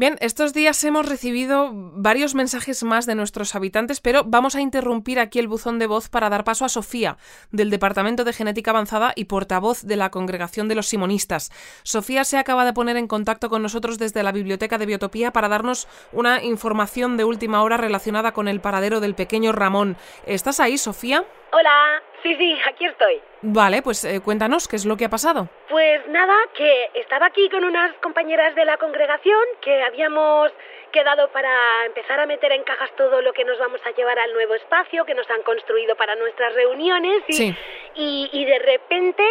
Bien, 0.00 0.16
estos 0.22 0.54
días 0.54 0.82
hemos 0.84 1.06
recibido 1.06 1.68
varios 1.74 2.34
mensajes 2.34 2.82
más 2.84 3.04
de 3.04 3.14
nuestros 3.14 3.54
habitantes, 3.54 4.00
pero 4.00 4.24
vamos 4.24 4.54
a 4.56 4.62
interrumpir 4.62 5.20
aquí 5.20 5.38
el 5.38 5.46
buzón 5.46 5.78
de 5.78 5.86
voz 5.86 6.08
para 6.08 6.30
dar 6.30 6.42
paso 6.42 6.64
a 6.64 6.70
Sofía, 6.70 7.18
del 7.50 7.68
Departamento 7.68 8.24
de 8.24 8.32
Genética 8.32 8.70
Avanzada 8.70 9.12
y 9.14 9.26
portavoz 9.26 9.82
de 9.82 9.96
la 9.96 10.10
Congregación 10.10 10.68
de 10.68 10.74
los 10.74 10.86
Simonistas. 10.86 11.52
Sofía 11.82 12.24
se 12.24 12.38
acaba 12.38 12.64
de 12.64 12.72
poner 12.72 12.96
en 12.96 13.08
contacto 13.08 13.50
con 13.50 13.60
nosotros 13.60 13.98
desde 13.98 14.22
la 14.22 14.32
Biblioteca 14.32 14.78
de 14.78 14.86
Biotopía 14.86 15.34
para 15.34 15.50
darnos 15.50 15.86
una 16.12 16.42
información 16.42 17.18
de 17.18 17.24
última 17.24 17.62
hora 17.62 17.76
relacionada 17.76 18.32
con 18.32 18.48
el 18.48 18.62
paradero 18.62 19.00
del 19.00 19.14
pequeño 19.14 19.52
Ramón. 19.52 19.98
¿Estás 20.24 20.60
ahí, 20.60 20.78
Sofía? 20.78 21.26
Hola, 21.52 22.02
sí, 22.22 22.34
sí, 22.36 22.58
aquí 22.68 22.86
estoy. 22.86 23.20
Vale, 23.42 23.82
pues 23.82 24.04
eh, 24.04 24.20
cuéntanos 24.20 24.68
qué 24.68 24.76
es 24.76 24.84
lo 24.84 24.96
que 24.96 25.06
ha 25.06 25.10
pasado. 25.10 25.48
Pues 25.68 26.06
nada, 26.08 26.34
que 26.54 26.90
estaba 26.94 27.26
aquí 27.26 27.48
con 27.50 27.64
unas 27.64 27.94
compañeras 27.96 28.54
de 28.54 28.64
la 28.64 28.76
congregación 28.76 29.40
que 29.60 29.82
habíamos 29.82 30.52
quedado 30.90 31.28
para 31.28 31.86
empezar 31.86 32.20
a 32.20 32.26
meter 32.26 32.52
en 32.52 32.62
cajas 32.64 32.90
todo 32.96 33.22
lo 33.22 33.32
que 33.32 33.44
nos 33.44 33.58
vamos 33.58 33.80
a 33.84 33.90
llevar 33.92 34.18
al 34.18 34.32
nuevo 34.32 34.54
espacio 34.54 35.04
que 35.04 35.14
nos 35.14 35.28
han 35.30 35.42
construido 35.42 35.96
para 35.96 36.14
nuestras 36.16 36.54
reuniones 36.54 37.22
y, 37.28 37.32
sí. 37.32 37.56
y, 37.94 38.44
de 38.44 38.58
repente 38.58 39.24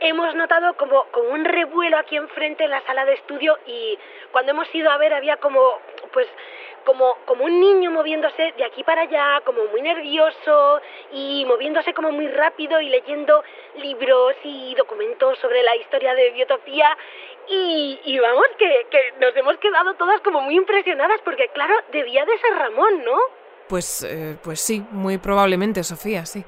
hemos 0.00 0.34
notado 0.34 0.74
como, 0.74 1.04
como 1.10 1.30
un 1.30 1.44
revuelo 1.44 1.98
aquí 1.98 2.16
enfrente 2.16 2.64
en 2.64 2.70
la 2.70 2.82
sala 2.82 3.04
de 3.04 3.14
estudio 3.14 3.58
y 3.66 3.98
cuando 4.32 4.52
hemos 4.52 4.72
ido 4.74 4.90
a 4.90 4.98
ver 4.98 5.14
había 5.14 5.36
como 5.38 5.80
pues 6.12 6.28
como, 6.86 7.16
como 7.26 7.44
un 7.44 7.60
niño 7.60 7.90
moviéndose 7.90 8.54
de 8.56 8.64
aquí 8.64 8.84
para 8.84 9.02
allá, 9.02 9.42
como 9.44 9.64
muy 9.66 9.82
nervioso 9.82 10.80
y 11.12 11.44
moviéndose 11.44 11.92
como 11.92 12.12
muy 12.12 12.28
rápido 12.28 12.80
y 12.80 12.88
leyendo 12.88 13.42
libros 13.74 14.36
y 14.44 14.74
documentos 14.76 15.36
sobre 15.40 15.62
la 15.64 15.74
historia 15.76 16.14
de 16.14 16.30
Biotopía. 16.30 16.96
Y, 17.48 18.00
y 18.04 18.18
vamos, 18.18 18.46
que, 18.58 18.86
que 18.90 18.98
nos 19.20 19.36
hemos 19.36 19.56
quedado 19.58 19.94
todas 19.94 20.20
como 20.22 20.40
muy 20.40 20.56
impresionadas 20.56 21.20
porque, 21.24 21.48
claro, 21.48 21.74
debía 21.92 22.24
de 22.24 22.38
ser 22.38 22.54
Ramón, 22.58 23.04
¿no? 23.04 23.18
Pues, 23.68 24.04
eh, 24.04 24.36
pues 24.42 24.60
sí, 24.60 24.84
muy 24.90 25.18
probablemente, 25.18 25.82
Sofía, 25.82 26.24
sí. 26.26 26.44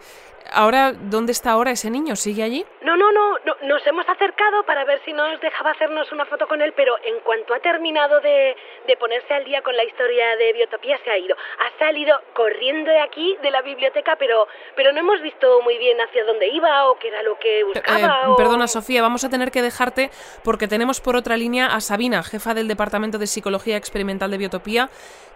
Ahora, 0.52 0.92
¿dónde 0.92 1.32
está 1.32 1.52
ahora 1.52 1.70
ese 1.70 1.90
niño? 1.90 2.16
¿Sigue 2.16 2.42
allí? 2.42 2.64
No, 2.82 2.96
no, 2.96 3.12
no, 3.12 3.38
no, 3.44 3.54
nos 3.64 3.86
hemos 3.86 4.08
acercado 4.08 4.64
para 4.64 4.84
ver 4.84 5.00
si 5.04 5.12
nos 5.12 5.40
dejaba 5.40 5.72
hacernos 5.72 6.10
una 6.12 6.24
foto 6.24 6.48
con 6.48 6.62
él, 6.62 6.72
pero 6.74 6.96
en 7.04 7.20
cuanto 7.20 7.54
ha 7.54 7.60
terminado 7.60 8.20
de, 8.20 8.56
de 8.86 8.96
ponerse 8.96 9.34
al 9.34 9.44
día 9.44 9.62
con 9.62 9.76
la 9.76 9.84
historia 9.84 10.36
de 10.36 10.52
Biotopía, 10.54 10.98
se 11.04 11.10
ha 11.10 11.18
ido. 11.18 11.36
Ha 11.36 11.78
salido 11.78 12.18
corriendo 12.34 12.90
de 12.90 13.00
aquí, 13.00 13.36
de 13.42 13.50
la 13.50 13.62
biblioteca, 13.62 14.16
pero, 14.16 14.46
pero 14.74 14.92
no 14.92 15.00
hemos 15.00 15.20
visto 15.20 15.60
muy 15.62 15.76
bien 15.78 16.00
hacia 16.00 16.24
dónde 16.24 16.48
iba 16.48 16.88
o 16.88 16.98
qué 16.98 17.08
era 17.08 17.22
lo 17.22 17.38
que 17.38 17.64
buscaba. 17.64 18.22
Eh, 18.28 18.34
Perdona, 18.36 18.66
Sofía, 18.68 19.02
vamos 19.02 19.24
a 19.24 19.30
tener 19.30 19.50
que 19.50 19.62
dejarte 19.62 20.10
porque 20.42 20.66
tenemos 20.66 21.00
por 21.00 21.16
otra 21.16 21.36
línea 21.36 21.66
a 21.66 21.80
Sabina, 21.80 22.22
jefa 22.22 22.54
del 22.54 22.68
Departamento 22.68 23.18
de 23.18 23.26
Psicología 23.26 23.76
Experimental 23.76 24.30
de 24.30 24.38
Biotopía, 24.38 24.88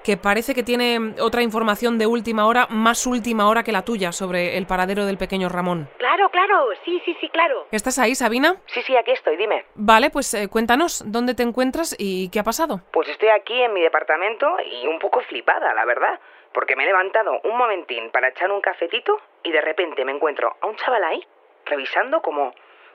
que 0.05 0.17
parece 0.17 0.55
que 0.55 0.63
tiene 0.63 1.15
otra 1.21 1.43
información 1.43 1.99
de 1.99 2.07
última 2.07 2.47
hora, 2.47 2.67
más 2.69 3.07
última 3.07 3.49
hora 3.49 3.63
que 3.63 3.73
la 3.73 3.83
tuya, 3.83 4.13
sobre 4.13 4.59
el 4.59 4.67
paradero 4.67 4.83
paradero 4.83 5.07
del 5.07 5.17
pequeño 5.17 5.49
Ramón. 5.49 5.89
Claro, 5.97 6.29
claro, 6.31 6.67
sí, 6.85 7.01
sí, 7.05 7.17
sí, 7.21 7.29
claro. 7.29 7.69
¿Estás 7.71 8.01
ahí, 8.01 8.17
Sabina? 8.17 8.57
Sí, 8.67 8.83
sí, 8.83 8.97
aquí 8.97 9.13
estoy, 9.13 9.37
dime. 9.37 9.65
Vale, 9.77 10.11
pues 10.11 10.35
eh, 10.35 10.49
cuéntanos, 10.49 11.05
¿dónde 11.07 11.37
te 11.37 11.45
encuentras 11.45 11.95
y 11.97 12.29
qué 12.31 12.41
ha 12.41 12.43
pasado? 12.43 12.81
Pues 12.93 13.09
estoy 13.09 13.29
aquí 13.29 13.63
en 13.63 13.73
mi 13.73 13.81
departamento 13.81 14.57
y 14.61 14.89
un 14.89 14.99
poco 14.99 15.21
flipada, 15.21 15.73
la 15.73 15.85
verdad, 15.85 16.19
porque 16.53 16.75
me 16.75 16.83
he 16.83 16.87
levantado 16.87 17.41
un 17.45 17.57
momentín 17.57 18.11
para 18.11 18.31
echar 18.31 18.51
un 18.51 18.61
cafetito 18.61 19.21
y 19.45 19.53
de 19.53 19.61
repente 19.61 20.05
me 20.05 20.11
encuentro 20.11 20.57
a 20.61 20.67
un 20.67 20.75
chaval 20.75 21.05
ahí, 21.05 21.25
revisando 21.67 22.21
como 22.21 22.53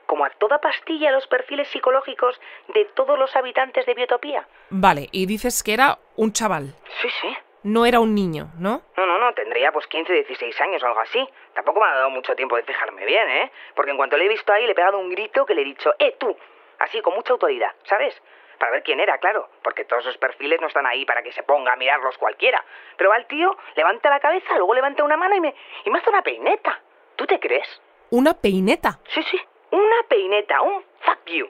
como 0.08 0.24
a 0.24 0.30
toda 0.30 0.58
pastilla 0.58 1.12
los 1.12 1.26
perfiles 1.26 1.68
psicológicos 1.68 2.40
de 2.68 2.86
todos 2.96 3.18
los 3.18 3.36
habitantes 3.36 3.84
de 3.84 3.92
Biotopía. 3.92 4.48
Vale, 4.70 5.08
y 5.12 5.26
dices 5.26 5.62
que 5.62 5.74
era 5.74 5.98
un 6.16 6.32
chaval. 6.32 6.74
Sí, 7.02 7.08
sí. 7.20 7.36
No 7.62 7.84
era 7.84 8.00
un 8.00 8.14
niño, 8.14 8.48
¿no? 8.58 8.80
No, 8.96 9.04
no, 9.06 9.18
no, 9.18 9.34
tendría 9.34 9.70
pues 9.70 9.86
15, 9.86 10.10
16 10.10 10.60
años 10.62 10.82
o 10.82 10.86
algo 10.86 11.00
así. 11.00 11.28
Tampoco 11.52 11.80
me 11.80 11.86
ha 11.86 11.94
dado 11.94 12.10
mucho 12.10 12.34
tiempo 12.34 12.56
de 12.56 12.62
fijarme 12.62 13.04
bien, 13.04 13.28
¿eh? 13.28 13.52
Porque 13.74 13.90
en 13.90 13.98
cuanto 13.98 14.16
le 14.16 14.24
he 14.24 14.28
visto 14.28 14.50
ahí 14.50 14.64
le 14.64 14.72
he 14.72 14.74
pegado 14.74 14.98
un 14.98 15.10
grito 15.10 15.44
que 15.44 15.54
le 15.54 15.60
he 15.60 15.64
dicho, 15.64 15.92
¡eh, 15.98 16.16
tú! 16.18 16.34
Así, 16.78 17.02
con 17.02 17.14
mucha 17.14 17.34
autoridad, 17.34 17.72
¿sabes? 17.82 18.18
Para 18.58 18.72
ver 18.72 18.82
quién 18.82 19.00
era, 19.00 19.18
claro, 19.18 19.50
porque 19.62 19.84
todos 19.84 20.04
esos 20.04 20.16
perfiles 20.16 20.58
no 20.60 20.68
están 20.68 20.86
ahí 20.86 21.04
para 21.04 21.22
que 21.22 21.32
se 21.32 21.42
ponga 21.42 21.74
a 21.74 21.76
mirarlos 21.76 22.16
cualquiera. 22.16 22.64
Pero 22.96 23.10
va 23.10 23.18
el 23.18 23.26
tío, 23.26 23.54
levanta 23.76 24.08
la 24.08 24.20
cabeza, 24.20 24.56
luego 24.56 24.72
levanta 24.72 25.04
una 25.04 25.18
mano 25.18 25.36
y 25.36 25.40
me, 25.40 25.54
y 25.84 25.90
me 25.90 25.98
hace 25.98 26.08
una 26.08 26.22
peineta. 26.22 26.80
¿Tú 27.14 27.26
te 27.26 27.38
crees? 27.38 27.82
¿Una 28.10 28.32
peineta? 28.32 29.00
Sí, 29.12 29.22
sí, 29.24 29.38
una 29.70 30.02
peineta, 30.08 30.62
un 30.62 30.82
fuck 31.00 31.26
you. 31.26 31.48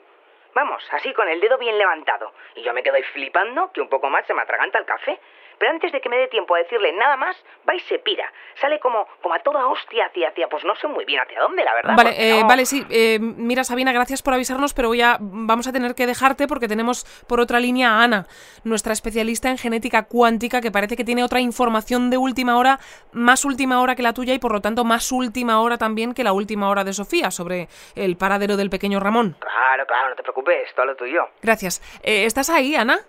Vamos, 0.53 0.83
así 0.91 1.13
con 1.13 1.27
el 1.29 1.39
dedo 1.39 1.57
bien 1.57 1.77
levantado. 1.77 2.33
Y 2.55 2.63
yo 2.63 2.73
me 2.73 2.83
quedo 2.83 2.95
ahí 2.95 3.03
flipando 3.03 3.71
que 3.71 3.81
un 3.81 3.89
poco 3.89 4.09
más 4.09 4.25
se 4.25 4.33
me 4.33 4.41
atraganta 4.41 4.79
el 4.79 4.85
café 4.85 5.19
pero 5.59 5.71
antes 5.71 5.91
de 5.91 6.01
que 6.01 6.09
me 6.09 6.17
dé 6.17 6.27
tiempo 6.27 6.55
a 6.55 6.59
decirle 6.59 6.93
nada 6.93 7.17
más, 7.17 7.35
va 7.67 7.75
y 7.75 7.79
se 7.81 7.99
pira. 7.99 8.31
Sale 8.55 8.79
como, 8.79 9.05
como 9.21 9.35
a 9.35 9.39
toda 9.39 9.67
hostia 9.67 10.05
hacia, 10.05 10.29
hacia, 10.29 10.47
pues 10.47 10.63
no 10.63 10.75
sé 10.75 10.87
muy 10.87 11.05
bien 11.05 11.19
hacia 11.19 11.39
dónde, 11.39 11.63
la 11.63 11.73
verdad. 11.75 11.95
Vale, 11.95 12.11
eh, 12.17 12.43
vale, 12.47 12.65
sí. 12.65 12.85
Eh, 12.89 13.19
mira, 13.19 13.63
Sabina, 13.63 13.91
gracias 13.91 14.21
por 14.21 14.33
avisarnos, 14.33 14.73
pero 14.73 14.87
voy 14.87 15.01
a, 15.01 15.17
vamos 15.19 15.67
a 15.67 15.73
tener 15.73 15.95
que 15.95 16.07
dejarte 16.07 16.47
porque 16.47 16.67
tenemos 16.67 17.05
por 17.27 17.39
otra 17.39 17.59
línea 17.59 17.91
a 17.91 18.03
Ana, 18.03 18.27
nuestra 18.63 18.93
especialista 18.93 19.49
en 19.49 19.57
genética 19.57 20.03
cuántica, 20.03 20.61
que 20.61 20.71
parece 20.71 20.95
que 20.95 21.03
tiene 21.03 21.23
otra 21.23 21.41
información 21.41 22.09
de 22.09 22.17
última 22.17 22.57
hora, 22.57 22.79
más 23.11 23.45
última 23.45 23.81
hora 23.81 23.95
que 23.95 24.03
la 24.03 24.13
tuya 24.13 24.33
y 24.33 24.39
por 24.39 24.53
lo 24.53 24.61
tanto 24.61 24.83
más 24.85 25.11
última 25.11 25.61
hora 25.61 25.77
también 25.77 26.13
que 26.13 26.23
la 26.23 26.33
última 26.33 26.69
hora 26.69 26.83
de 26.83 26.93
Sofía 26.93 27.31
sobre 27.31 27.67
el 27.95 28.15
paradero 28.17 28.57
del 28.57 28.69
pequeño 28.69 28.99
Ramón. 28.99 29.35
Claro, 29.39 29.85
claro, 29.85 30.09
no 30.09 30.15
te 30.15 30.23
preocupes, 30.23 30.73
todo 30.73 30.85
lo 30.85 30.95
tuyo. 30.95 31.29
Gracias. 31.41 31.81
Eh, 32.03 32.25
¿Estás 32.25 32.49
ahí, 32.49 32.75
Ana? 32.75 32.99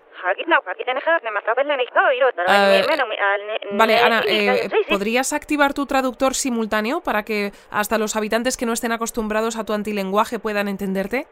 Vale, 3.72 3.98
Ana, 3.98 4.22
eh, 4.26 4.68
¿podrías 4.88 5.32
activar 5.32 5.74
tu 5.74 5.86
traductor 5.86 6.34
simultáneo 6.34 7.00
para 7.00 7.22
que 7.22 7.52
hasta 7.70 7.98
los 7.98 8.16
habitantes 8.16 8.56
que 8.56 8.66
no 8.66 8.72
estén 8.72 8.92
acostumbrados 8.92 9.56
a 9.56 9.64
tu 9.64 9.72
antilenguaje 9.72 10.38
puedan 10.38 10.68
entenderte? 10.68 11.26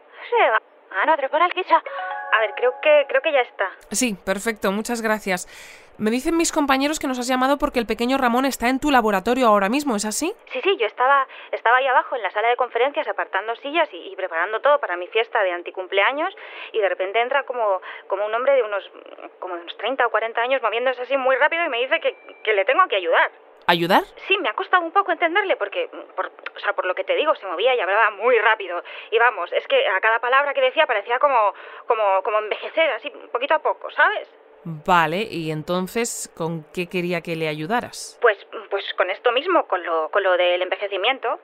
A 2.31 2.39
ver, 2.41 2.53
creo 2.55 2.73
que, 2.81 3.05
creo 3.07 3.21
que 3.21 3.31
ya 3.31 3.41
está. 3.41 3.69
Sí, 3.91 4.15
perfecto, 4.25 4.71
muchas 4.71 5.01
gracias. 5.01 5.47
Me 5.99 6.11
dicen 6.11 6.37
mis 6.37 6.53
compañeros 6.53 6.97
que 6.97 7.07
nos 7.07 7.19
has 7.19 7.27
llamado 7.27 7.57
porque 7.57 7.77
el 7.77 7.85
pequeño 7.85 8.17
Ramón 8.17 8.45
está 8.45 8.69
en 8.69 8.79
tu 8.79 8.89
laboratorio 8.89 9.47
ahora 9.47 9.67
mismo, 9.67 9.97
¿es 9.97 10.05
así? 10.05 10.33
Sí, 10.53 10.61
sí, 10.63 10.77
yo 10.77 10.87
estaba, 10.87 11.27
estaba 11.51 11.75
ahí 11.75 11.87
abajo 11.87 12.15
en 12.15 12.23
la 12.23 12.31
sala 12.31 12.47
de 12.47 12.55
conferencias 12.55 13.05
apartando 13.05 13.53
sillas 13.57 13.89
y, 13.91 14.15
preparando 14.15 14.61
todo 14.61 14.79
para 14.79 14.95
mi 14.95 15.07
fiesta 15.07 15.43
de 15.43 15.51
anticumpleaños 15.51 16.33
y 16.71 16.79
de 16.79 16.87
repente 16.87 17.21
entra 17.21 17.43
como, 17.43 17.81
como 18.07 18.25
un 18.25 18.33
hombre 18.33 18.53
de 18.53 18.63
unos, 18.63 18.89
como 19.39 19.55
unos 19.55 19.75
30 19.75 20.07
o 20.07 20.09
40 20.09 20.39
años 20.39 20.61
moviéndose 20.61 21.01
así 21.01 21.17
muy 21.17 21.35
rápido 21.35 21.65
y 21.65 21.69
me 21.69 21.79
dice 21.79 21.99
que, 21.99 22.15
que 22.45 22.53
le 22.53 22.63
tengo 22.63 22.87
que 22.87 22.95
ayudar. 22.95 23.29
¿Ayudar? 23.69 24.01
Sí, 24.27 24.35
me 24.39 24.49
ha 24.49 24.53
costado 24.53 24.81
un 24.81 24.91
poco 24.91 25.11
entenderle 25.11 25.55
porque, 25.55 25.91
por, 26.15 26.25
o 26.25 26.59
sea, 26.59 26.73
por 26.73 26.87
lo 26.87 26.95
que 26.95 27.03
te 27.03 27.15
digo, 27.15 27.35
se 27.35 27.45
movía 27.45 27.75
y 27.75 27.79
hablaba 27.79 28.09
muy 28.09 28.35
rápido. 28.39 28.81
Y 29.11 29.19
vamos, 29.19 29.53
es 29.53 29.67
que 29.67 29.87
a 29.87 30.01
cada 30.01 30.17
palabra 30.17 30.55
que 30.55 30.61
decía 30.61 30.87
parecía 30.87 31.19
como, 31.19 31.53
como, 31.85 32.23
como 32.23 32.39
envejecer, 32.39 32.89
así, 32.89 33.11
poquito 33.31 33.53
a 33.53 33.59
poco, 33.59 33.91
¿sabes? 33.91 34.27
Vale, 34.63 35.21
y 35.29 35.51
entonces, 35.51 36.33
¿con 36.35 36.65
qué 36.73 36.89
quería 36.89 37.21
que 37.21 37.35
le 37.35 37.47
ayudaras? 37.47 38.17
Pues, 38.19 38.43
pues 38.71 38.91
con 38.95 39.11
esto 39.11 39.31
mismo, 39.31 39.67
con 39.67 39.83
lo, 39.83 40.09
con 40.09 40.23
lo 40.23 40.35
del 40.35 40.63
envejecimiento. 40.63 41.39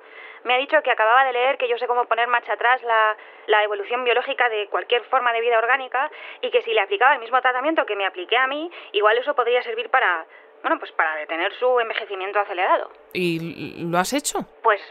Me 0.45 0.55
ha 0.55 0.57
dicho 0.57 0.81
que 0.83 0.89
acababa 0.89 1.25
de 1.25 1.33
leer 1.33 1.59
que 1.59 1.67
yo 1.67 1.77
sé 1.77 1.85
cómo 1.85 2.05
poner 2.05 2.27
marcha 2.27 2.53
atrás 2.53 2.81
la, 2.81 3.15
la 3.45 3.63
evolución 3.63 4.03
biológica 4.03 4.49
de 4.49 4.67
cualquier 4.67 5.03
forma 5.05 5.31
de 5.31 5.41
vida 5.41 5.59
orgánica 5.59 6.09
y 6.41 6.49
que 6.49 6.63
si 6.63 6.73
le 6.73 6.81
aplicaba 6.81 7.13
el 7.13 7.19
mismo 7.19 7.39
tratamiento 7.41 7.85
que 7.85 7.95
me 7.95 8.05
apliqué 8.05 8.38
a 8.38 8.47
mí, 8.47 8.71
igual 8.93 9.17
eso 9.17 9.35
podría 9.35 9.61
servir 9.63 9.89
para, 9.89 10.25
bueno, 10.65 10.80
pues 10.80 10.91
para 10.93 11.15
detener 11.17 11.54
su 11.60 11.80
envejecimiento 11.80 12.39
acelerado. 12.39 12.89
¿Y 13.13 13.84
lo 13.84 13.99
has 13.99 14.13
hecho? 14.13 14.39
Pues 14.63 14.82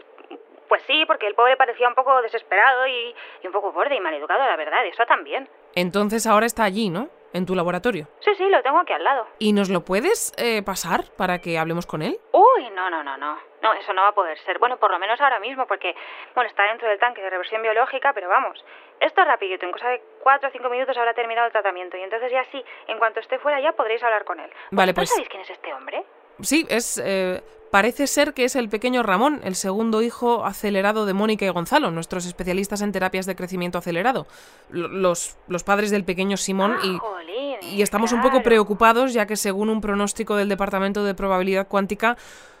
pues 0.69 0.81
sí, 0.87 1.03
porque 1.05 1.27
el 1.27 1.35
pobre 1.35 1.57
parecía 1.57 1.89
un 1.89 1.95
poco 1.95 2.21
desesperado 2.21 2.87
y, 2.87 3.13
y 3.43 3.47
un 3.47 3.51
poco 3.51 3.73
borde 3.73 3.93
y 3.93 3.99
maleducado, 3.99 4.39
la 4.39 4.55
verdad, 4.55 4.85
eso 4.85 5.05
también. 5.05 5.49
Entonces 5.75 6.25
ahora 6.25 6.45
está 6.45 6.63
allí, 6.63 6.89
¿no? 6.89 7.09
En 7.35 7.45
tu 7.45 7.53
laboratorio? 7.53 8.07
Sí, 8.21 8.31
sí, 8.35 8.47
lo 8.49 8.61
tengo 8.63 8.79
aquí 8.79 8.93
al 8.93 9.03
lado. 9.03 9.27
¿Y 9.39 9.53
nos 9.53 9.69
lo 9.69 9.81
puedes 9.81 10.33
eh, 10.37 10.63
pasar 10.63 11.03
para 11.17 11.39
que 11.39 11.59
hablemos 11.59 11.85
con 11.85 12.01
él? 12.01 12.17
Uy, 12.31 12.69
no, 12.73 12.89
no, 12.89 13.03
no, 13.03 13.17
no. 13.17 13.37
No, 13.61 13.73
eso 13.73 13.93
no 13.93 14.03
va 14.03 14.09
a 14.09 14.13
poder 14.13 14.37
ser. 14.39 14.59
Bueno, 14.59 14.77
por 14.77 14.91
lo 14.91 14.99
menos 14.99 15.19
ahora 15.19 15.39
mismo, 15.39 15.65
porque, 15.65 15.95
bueno, 16.35 16.49
está 16.49 16.63
dentro 16.63 16.87
del 16.87 16.99
tanque 16.99 17.21
de 17.21 17.29
reversión 17.29 17.61
biológica, 17.61 18.13
pero 18.13 18.29
vamos, 18.29 18.63
esto 18.99 19.21
es 19.21 19.27
rapidito. 19.27 19.65
En 19.65 19.71
cosa 19.71 19.89
de 19.89 20.01
cuatro 20.21 20.49
o 20.49 20.51
cinco 20.51 20.69
minutos 20.69 20.95
habrá 20.97 21.13
terminado 21.13 21.47
el 21.47 21.51
tratamiento. 21.51 21.97
Y 21.97 22.03
entonces 22.03 22.31
ya 22.31 22.45
sí, 22.51 22.63
en 22.87 22.99
cuanto 22.99 23.19
esté 23.19 23.39
fuera 23.39 23.59
ya 23.59 23.73
podréis 23.73 24.03
hablar 24.03 24.23
con 24.23 24.39
él. 24.39 24.51
Vale, 24.71 24.93
pues... 24.93 25.09
sabéis 25.09 25.29
quién 25.29 25.41
es 25.41 25.49
este 25.49 25.73
hombre? 25.73 26.05
Sí, 26.41 26.65
es... 26.69 27.01
Eh, 27.03 27.43
parece 27.71 28.07
ser 28.07 28.33
que 28.33 28.45
es 28.45 28.55
el 28.55 28.69
pequeño 28.69 29.03
Ramón, 29.03 29.41
el 29.43 29.55
segundo 29.55 30.01
hijo 30.01 30.45
acelerado 30.45 31.05
de 31.05 31.13
Mónica 31.13 31.45
y 31.45 31.49
Gonzalo, 31.49 31.91
nuestros 31.91 32.25
especialistas 32.25 32.81
en 32.81 32.93
terapias 32.93 33.25
de 33.25 33.35
crecimiento 33.35 33.77
acelerado. 33.77 34.27
Los, 34.69 35.35
los 35.49 35.63
padres 35.63 35.91
del 35.91 36.05
pequeño 36.05 36.37
Simón 36.37 36.77
y... 36.83 36.95
Ah, 36.95 37.15
y 37.61 37.81
estamos 37.81 38.11
un 38.11 38.21
poco 38.21 38.43
preocupados 38.43 39.13
ya 39.13 39.25
que 39.25 39.35
según 39.35 39.69
un 39.69 39.81
pronóstico 39.81 40.35
del 40.35 40.49
Departamento 40.49 41.03
de 41.03 41.15
Probabilidad 41.15 41.67
Cuántica, 41.67 42.15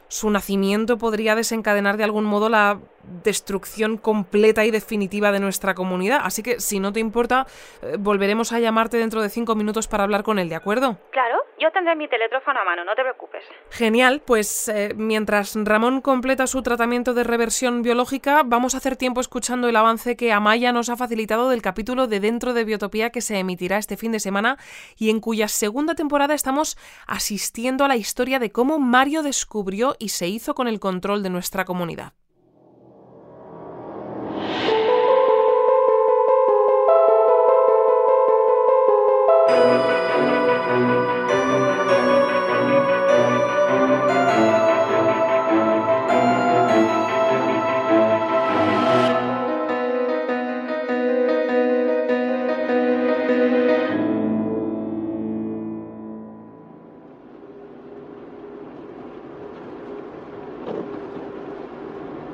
su 0.07 0.29
nacimiento 0.29 0.97
podría 0.97 1.35
desencadenar 1.35 1.97
de 1.97 2.03
algún 2.03 2.25
modo 2.25 2.49
la 2.49 2.79
destrucción 3.23 3.97
completa 3.97 4.65
y 4.65 4.71
definitiva 4.71 5.31
de 5.31 5.39
nuestra 5.39 5.73
comunidad. 5.73 6.21
Así 6.23 6.43
que, 6.43 6.59
si 6.59 6.79
no 6.79 6.93
te 6.93 6.99
importa, 6.99 7.47
eh, 7.81 7.95
volveremos 7.99 8.51
a 8.51 8.59
llamarte 8.59 8.97
dentro 8.97 9.21
de 9.21 9.29
cinco 9.29 9.55
minutos 9.55 9.87
para 9.87 10.03
hablar 10.03 10.23
con 10.23 10.39
él, 10.39 10.49
¿de 10.49 10.55
acuerdo? 10.55 10.97
Claro, 11.11 11.37
yo 11.59 11.71
tendré 11.71 11.95
mi 11.95 12.07
teléfono 12.07 12.59
a 12.59 12.65
mano, 12.65 12.83
no 12.83 12.95
te 12.95 13.01
preocupes. 13.01 13.43
Genial, 13.69 14.21
pues 14.25 14.67
eh, 14.67 14.93
mientras 14.95 15.55
Ramón 15.55 16.01
completa 16.01 16.47
su 16.47 16.61
tratamiento 16.61 17.13
de 17.13 17.23
reversión 17.23 17.81
biológica, 17.81 18.43
vamos 18.45 18.73
a 18.73 18.77
hacer 18.77 18.97
tiempo 18.97 19.21
escuchando 19.21 19.69
el 19.69 19.75
avance 19.75 20.15
que 20.15 20.31
Amaya 20.31 20.71
nos 20.71 20.89
ha 20.89 20.97
facilitado 20.97 21.49
del 21.49 21.61
capítulo 21.61 22.07
de 22.07 22.19
Dentro 22.19 22.53
de 22.53 22.65
Biotopía 22.65 23.09
que 23.09 23.21
se 23.21 23.39
emitirá 23.39 23.77
este 23.77 23.97
fin 23.97 24.11
de 24.11 24.19
semana 24.19 24.57
y 24.97 25.09
en 25.09 25.19
cuya 25.19 25.47
segunda 25.47 25.95
temporada 25.95 26.33
estamos 26.33 26.77
asistiendo 27.07 27.85
a 27.85 27.87
la 27.87 27.95
historia 27.95 28.39
de 28.39 28.51
cómo 28.51 28.79
Mario 28.79 29.23
descubrió 29.23 29.95
y 29.99 30.09
se 30.09 30.27
hizo 30.27 30.55
con 30.55 30.67
el 30.67 30.79
control 30.79 31.23
de 31.23 31.29
nuestra 31.29 31.65
comunidad. 31.65 32.13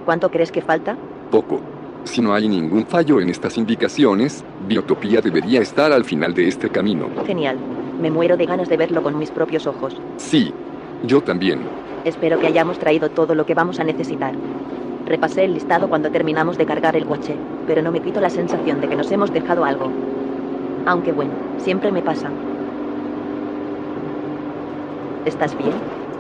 ¿Cuánto 0.06 0.30
crees 0.30 0.52
que 0.52 0.62
falta? 0.62 0.96
Poco. 1.30 1.60
Si 2.04 2.22
no 2.22 2.34
hay 2.34 2.48
ningún 2.48 2.86
fallo 2.86 3.22
en 3.22 3.30
estas 3.30 3.58
indicaciones, 3.58 4.44
Biotopía 4.68 5.22
debería 5.22 5.62
estar 5.62 5.92
al 5.92 6.04
final 6.04 6.34
de 6.34 6.48
este 6.48 6.70
camino. 6.70 7.08
Genial. 7.26 7.58
Me 8.02 8.10
muero 8.10 8.36
de 8.36 8.48
ganas 8.48 8.68
de 8.68 8.78
verlo 8.78 9.04
con 9.04 9.18
mis 9.20 9.30
propios 9.30 9.68
ojos. 9.68 9.96
Sí, 10.18 10.52
yo 11.04 11.22
también. 11.22 11.60
Espero 12.04 12.40
que 12.40 12.48
hayamos 12.48 12.80
traído 12.80 13.10
todo 13.10 13.36
lo 13.36 13.46
que 13.46 13.54
vamos 13.54 13.80
a 13.80 13.84
necesitar. 13.84 14.34
Repasé 15.06 15.46
el 15.46 15.54
listado 15.54 15.88
cuando 15.88 16.10
terminamos 16.10 16.58
de 16.58 16.66
cargar 16.66 16.96
el 16.96 17.06
coche, 17.06 17.36
pero 17.68 17.84
no 17.84 17.92
me 17.92 18.02
quito 18.02 18.20
la 18.20 18.30
sensación 18.30 18.82
de 18.82 18.90
que 18.90 18.96
nos 18.96 19.12
hemos 19.12 19.32
dejado 19.32 19.64
algo. 19.66 19.92
Aunque 20.88 21.12
bueno, 21.12 21.32
siempre 21.60 21.92
me 21.92 22.02
pasa. 22.02 22.30
¿Estás 25.26 25.56
bien? 25.56 25.74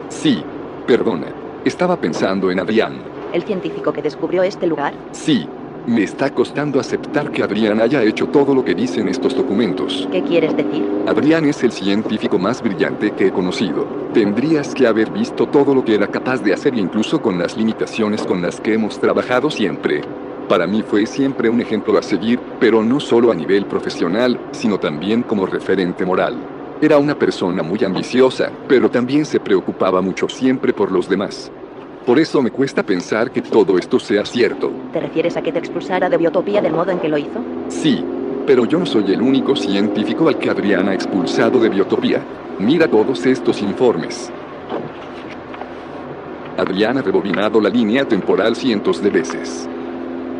Sí, 0.09 0.43
perdona. 0.85 1.27
Estaba 1.65 1.97
pensando 1.97 2.51
en 2.51 2.59
Adrián. 2.59 3.10
¿El 3.33 3.43
científico 3.43 3.93
que 3.93 4.01
descubrió 4.01 4.43
este 4.43 4.67
lugar? 4.67 4.93
Sí, 5.11 5.47
Me 5.87 6.03
está 6.03 6.29
costando 6.29 6.79
aceptar 6.79 7.31
que 7.31 7.41
Adrián 7.41 7.81
haya 7.81 8.03
hecho 8.03 8.27
todo 8.27 8.53
lo 8.53 8.63
que 8.63 8.75
dicen 8.75 9.07
estos 9.07 9.35
documentos. 9.35 10.07
¿Qué 10.11 10.21
quieres 10.21 10.55
decir? 10.55 10.85
Adrián 11.07 11.45
es 11.45 11.63
el 11.63 11.71
científico 11.71 12.37
más 12.37 12.61
brillante 12.61 13.09
que 13.11 13.27
he 13.27 13.31
conocido. 13.31 13.87
Tendrías 14.13 14.75
que 14.75 14.85
haber 14.85 15.09
visto 15.09 15.47
todo 15.47 15.73
lo 15.73 15.83
que 15.83 15.95
era 15.95 16.05
capaz 16.05 16.43
de 16.43 16.53
hacer 16.53 16.75
incluso 16.77 17.19
con 17.19 17.39
las 17.39 17.57
limitaciones 17.57 18.21
con 18.21 18.43
las 18.43 18.61
que 18.61 18.75
hemos 18.75 18.99
trabajado 18.99 19.49
siempre. 19.49 20.01
Para 20.47 20.67
mí 20.67 20.83
fue 20.83 21.07
siempre 21.07 21.49
un 21.49 21.59
ejemplo 21.61 21.97
a 21.97 22.03
seguir, 22.03 22.39
pero 22.59 22.83
no 22.83 22.99
solo 22.99 23.31
a 23.31 23.35
nivel 23.35 23.65
profesional, 23.65 24.39
sino 24.51 24.77
también 24.79 25.23
como 25.23 25.47
referente 25.47 26.05
moral. 26.05 26.35
Era 26.79 26.99
una 26.99 27.15
persona 27.17 27.63
muy 27.63 27.83
ambiciosa, 27.83 28.51
pero 28.67 28.91
también 28.91 29.25
se 29.25 29.39
preocupaba 29.39 29.99
mucho 30.01 30.29
siempre 30.29 30.73
por 30.73 30.91
los 30.91 31.09
demás. 31.09 31.51
Por 32.05 32.17
eso 32.17 32.41
me 32.41 32.49
cuesta 32.49 32.81
pensar 32.81 33.31
que 33.31 33.41
todo 33.41 33.77
esto 33.77 33.99
sea 33.99 34.25
cierto. 34.25 34.71
¿Te 34.91 34.99
refieres 34.99 35.37
a 35.37 35.41
que 35.41 35.51
te 35.51 35.59
expulsara 35.59 36.09
de 36.09 36.17
Biotopía 36.17 36.59
del 36.61 36.73
modo 36.73 36.91
en 36.91 36.99
que 36.99 37.07
lo 37.07 37.17
hizo? 37.17 37.39
Sí, 37.69 38.03
pero 38.47 38.65
yo 38.65 38.79
no 38.79 38.87
soy 38.87 39.13
el 39.13 39.21
único 39.21 39.55
científico 39.55 40.27
al 40.27 40.37
que 40.39 40.49
Adrián 40.49 40.89
ha 40.89 40.95
expulsado 40.95 41.59
de 41.59 41.69
Biotopía. 41.69 42.21
Mira 42.57 42.87
todos 42.87 43.23
estos 43.25 43.61
informes. 43.61 44.31
Adrián 46.57 46.97
ha 46.97 47.01
rebobinado 47.01 47.61
la 47.61 47.69
línea 47.69 48.03
temporal 48.05 48.55
cientos 48.55 49.01
de 49.01 49.09
veces. 49.09 49.69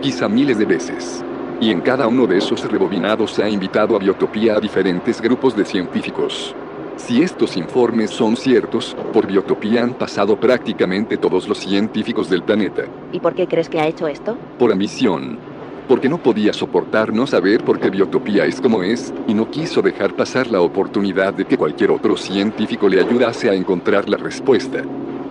Quizá 0.01 0.28
miles 0.28 0.57
de 0.57 0.66
veces. 0.66 1.24
Y 1.59 1.70
en 1.70 1.82
cada 1.82 2.07
uno 2.07 2.26
de 2.26 2.39
esos 2.39 2.70
rebobinados 2.70 3.38
ha 3.38 3.47
invitado 3.47 3.95
a 3.95 3.99
Biotopía 3.99 4.55
a 4.55 4.59
diferentes 4.59 5.22
grupos 5.22 5.55
de 5.55 5.64
científicos. 5.64 6.55
Si 7.08 7.24
estos 7.24 7.58
informes 7.58 8.12
son 8.12 8.38
ciertos, 8.38 8.95
por 9.12 9.26
Biotopía 9.26 9.84
han 9.84 9.95
pasado 9.95 10.39
prácticamente 10.39 11.18
todos 11.18 11.47
los 11.47 11.58
científicos 11.58 12.30
del 12.30 12.43
planeta. 12.43 12.84
¿Y 13.12 13.20
por 13.20 13.34
qué 13.34 13.47
crees 13.47 13.70
que 13.70 13.80
ha 13.80 13.88
hecho 13.88 14.08
esto? 14.08 14.38
Por 14.60 14.72
ambición. 14.72 15.39
Porque 15.88 16.08
no 16.08 16.20
podía 16.20 16.54
soportar 16.54 17.12
no 17.12 17.26
saber 17.26 17.64
por 17.66 17.80
qué 17.80 17.89
Biotopía 17.89 18.45
es 18.45 18.62
como 18.62 18.84
es, 18.84 19.12
y 19.28 19.34
no 19.34 19.49
quiso 19.49 19.82
dejar 19.82 20.16
pasar 20.16 20.47
la 20.52 20.62
oportunidad 20.62 21.34
de 21.34 21.45
que 21.45 21.58
cualquier 21.58 21.89
otro 21.89 22.16
científico 22.16 22.88
le 22.88 23.02
ayudase 23.02 23.49
a 23.49 23.56
encontrar 23.56 24.08
la 24.08 24.18
respuesta. 24.18 24.84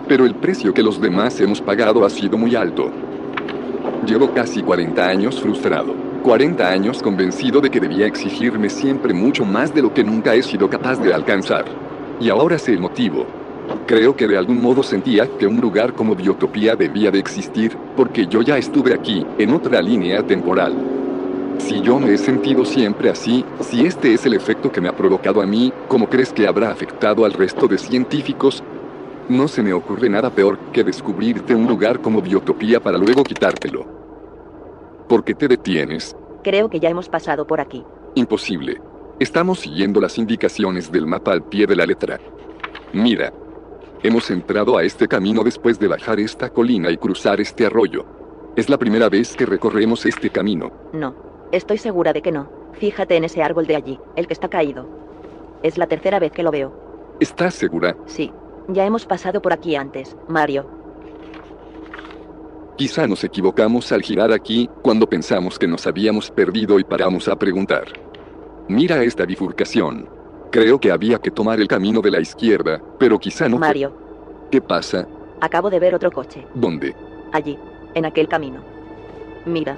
Pero 0.09 0.25
el 0.25 0.35
precio 0.35 0.73
que 0.73 0.83
los 0.83 0.99
demás 0.99 1.39
hemos 1.39 1.61
pagado 1.61 2.05
ha 2.05 2.09
sido 2.09 2.37
muy 2.37 2.53
alto. 2.53 2.91
Llevo 4.05 4.33
casi 4.33 4.61
40 4.61 5.07
años 5.07 5.39
frustrado. 5.39 6.10
40 6.21 6.67
años 6.67 7.01
convencido 7.01 7.61
de 7.61 7.71
que 7.71 7.79
debía 7.79 8.05
exigirme 8.05 8.69
siempre 8.69 9.13
mucho 9.13 9.43
más 9.43 9.73
de 9.73 9.81
lo 9.81 9.93
que 9.93 10.03
nunca 10.03 10.35
he 10.35 10.43
sido 10.43 10.69
capaz 10.69 10.97
de 10.97 11.13
alcanzar. 11.13 11.65
Y 12.19 12.29
ahora 12.29 12.59
sé 12.59 12.73
el 12.73 12.79
motivo. 12.79 13.25
Creo 13.87 14.15
que 14.15 14.27
de 14.27 14.37
algún 14.37 14.61
modo 14.61 14.83
sentía 14.83 15.27
que 15.37 15.47
un 15.47 15.59
lugar 15.59 15.93
como 15.93 16.15
Biotopía 16.15 16.75
debía 16.75 17.09
de 17.09 17.19
existir, 17.19 17.75
porque 17.95 18.27
yo 18.27 18.41
ya 18.41 18.57
estuve 18.57 18.93
aquí, 18.93 19.25
en 19.37 19.51
otra 19.51 19.81
línea 19.81 20.25
temporal. 20.25 20.73
Si 21.57 21.81
yo 21.81 21.99
me 21.99 22.13
he 22.13 22.17
sentido 22.17 22.65
siempre 22.65 23.09
así, 23.09 23.43
si 23.59 23.85
este 23.85 24.13
es 24.13 24.25
el 24.25 24.33
efecto 24.33 24.71
que 24.71 24.81
me 24.81 24.89
ha 24.89 24.95
provocado 24.95 25.41
a 25.41 25.45
mí, 25.45 25.73
¿cómo 25.87 26.07
crees 26.07 26.31
que 26.31 26.47
habrá 26.47 26.71
afectado 26.71 27.25
al 27.25 27.33
resto 27.33 27.67
de 27.67 27.77
científicos? 27.77 28.63
No 29.29 29.47
se 29.47 29.63
me 29.63 29.73
ocurre 29.73 30.09
nada 30.09 30.29
peor 30.29 30.57
que 30.71 30.83
descubrirte 30.83 31.55
un 31.55 31.67
lugar 31.67 31.99
como 31.99 32.21
Biotopía 32.21 32.79
para 32.79 32.97
luego 32.97 33.23
quitártelo. 33.23 34.00
¿Por 35.11 35.25
qué 35.25 35.35
te 35.35 35.49
detienes? 35.49 36.15
Creo 36.41 36.69
que 36.69 36.79
ya 36.79 36.87
hemos 36.87 37.09
pasado 37.09 37.45
por 37.45 37.59
aquí. 37.59 37.83
Imposible. 38.15 38.79
Estamos 39.19 39.59
siguiendo 39.59 39.99
las 39.99 40.17
indicaciones 40.17 40.89
del 40.89 41.05
mapa 41.05 41.33
al 41.33 41.43
pie 41.43 41.67
de 41.67 41.75
la 41.75 41.85
letra. 41.85 42.17
Mira. 42.93 43.33
Hemos 44.03 44.31
entrado 44.31 44.77
a 44.77 44.83
este 44.83 45.09
camino 45.09 45.43
después 45.43 45.77
de 45.79 45.89
bajar 45.89 46.21
esta 46.21 46.49
colina 46.49 46.89
y 46.91 46.95
cruzar 46.95 47.41
este 47.41 47.65
arroyo. 47.65 48.05
Es 48.55 48.69
la 48.69 48.77
primera 48.77 49.09
vez 49.09 49.35
que 49.35 49.45
recorremos 49.45 50.05
este 50.05 50.29
camino. 50.29 50.71
No. 50.93 51.13
Estoy 51.51 51.77
segura 51.77 52.13
de 52.13 52.21
que 52.21 52.31
no. 52.31 52.49
Fíjate 52.71 53.17
en 53.17 53.25
ese 53.25 53.43
árbol 53.43 53.67
de 53.67 53.75
allí, 53.75 53.99
el 54.15 54.27
que 54.27 54.33
está 54.33 54.47
caído. 54.47 54.87
Es 55.61 55.77
la 55.77 55.87
tercera 55.87 56.19
vez 56.19 56.31
que 56.31 56.41
lo 56.43 56.51
veo. 56.51 57.17
¿Estás 57.19 57.55
segura? 57.55 57.97
Sí. 58.05 58.31
Ya 58.69 58.85
hemos 58.85 59.05
pasado 59.05 59.41
por 59.41 59.51
aquí 59.51 59.75
antes, 59.75 60.15
Mario. 60.29 60.80
Quizá 62.81 63.05
nos 63.05 63.23
equivocamos 63.23 63.91
al 63.91 64.01
girar 64.01 64.31
aquí, 64.31 64.67
cuando 64.81 65.07
pensamos 65.07 65.59
que 65.59 65.67
nos 65.67 65.85
habíamos 65.85 66.31
perdido 66.31 66.79
y 66.79 66.83
paramos 66.83 67.27
a 67.27 67.35
preguntar. 67.35 67.83
Mira 68.69 69.03
esta 69.03 69.23
bifurcación. 69.23 70.09
Creo 70.51 70.79
que 70.79 70.91
había 70.91 71.19
que 71.19 71.29
tomar 71.29 71.61
el 71.61 71.67
camino 71.67 72.01
de 72.01 72.09
la 72.09 72.19
izquierda, 72.19 72.81
pero 72.97 73.19
quizá 73.19 73.47
no. 73.47 73.59
Mario. 73.59 73.95
¿Qué 74.49 74.59
pasa? 74.61 75.07
Acabo 75.41 75.69
de 75.69 75.79
ver 75.79 75.93
otro 75.93 76.09
coche. 76.09 76.43
¿Dónde? 76.55 76.95
Allí, 77.31 77.55
en 77.93 78.05
aquel 78.05 78.27
camino. 78.27 78.63
Mira. 79.45 79.77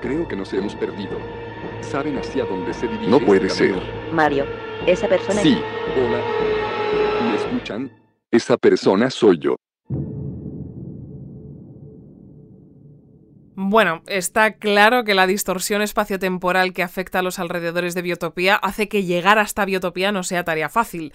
Creo 0.00 0.26
que 0.26 0.36
nos 0.36 0.52
hemos 0.52 0.74
perdido. 0.74 1.18
¿Saben 1.80 2.18
hacia 2.18 2.44
dónde 2.44 2.72
se 2.72 2.88
dirige? 2.88 3.10
No 3.10 3.20
puede 3.20 3.46
este 3.46 3.72
ser. 3.72 3.82
Mario, 4.12 4.46
esa 4.86 5.08
persona... 5.08 5.40
Sí, 5.40 5.60
hola. 5.96 6.20
¿Me 7.28 7.36
escuchan? 7.36 7.90
Esa 8.30 8.56
persona 8.56 9.10
soy 9.10 9.38
yo. 9.38 9.56
Bueno, 13.62 14.02
está 14.06 14.54
claro 14.54 15.04
que 15.04 15.14
la 15.14 15.26
distorsión 15.26 15.82
espaciotemporal 15.82 16.72
que 16.72 16.82
afecta 16.82 17.18
a 17.18 17.22
los 17.22 17.38
alrededores 17.38 17.94
de 17.94 18.02
Biotopía 18.02 18.56
hace 18.56 18.88
que 18.88 19.04
llegar 19.04 19.38
hasta 19.38 19.64
Biotopía 19.64 20.12
no 20.12 20.22
sea 20.22 20.44
tarea 20.44 20.68
fácil. 20.70 21.12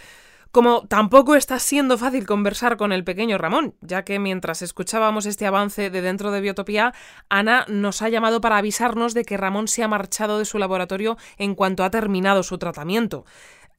Como 0.56 0.88
tampoco 0.88 1.36
está 1.36 1.60
siendo 1.60 1.98
fácil 1.98 2.26
conversar 2.26 2.78
con 2.78 2.94
el 2.94 3.04
pequeño 3.04 3.38
Ramón, 3.38 3.76
ya 3.82 4.06
que 4.06 4.20
mientras 4.20 4.62
escuchábamos 4.62 5.26
este 5.26 5.46
avance 5.46 5.90
de 5.90 6.02
dentro 6.02 6.32
de 6.32 6.40
Biotopía, 6.40 6.94
Ana 7.28 7.66
nos 7.68 8.02
ha 8.02 8.08
llamado 8.08 8.40
para 8.40 8.56
avisarnos 8.56 9.14
de 9.14 9.26
que 9.26 9.36
Ramón 9.36 9.68
se 9.68 9.84
ha 9.84 9.90
marchado 9.90 10.40
de 10.40 10.46
su 10.46 10.58
laboratorio 10.58 11.18
en 11.38 11.56
cuanto 11.56 11.84
ha 11.84 11.90
terminado 11.90 12.42
su 12.42 12.58
tratamiento. 12.58 13.26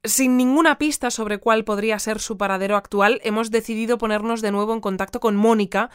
Sin 0.05 0.37
ninguna 0.37 0.77
pista 0.77 1.11
sobre 1.11 1.39
cuál 1.39 1.65
podría 1.65 1.99
ser 1.99 2.21
su 2.21 2.37
paradero 2.37 2.77
actual, 2.77 3.23
hemos 3.25 3.51
decidido 3.51 3.97
ponernos 3.97 4.43
de 4.43 4.53
nuevo 4.53 4.75
en 4.75 4.83
contacto 4.83 5.19
con 5.19 5.35
Mónica, 5.35 5.89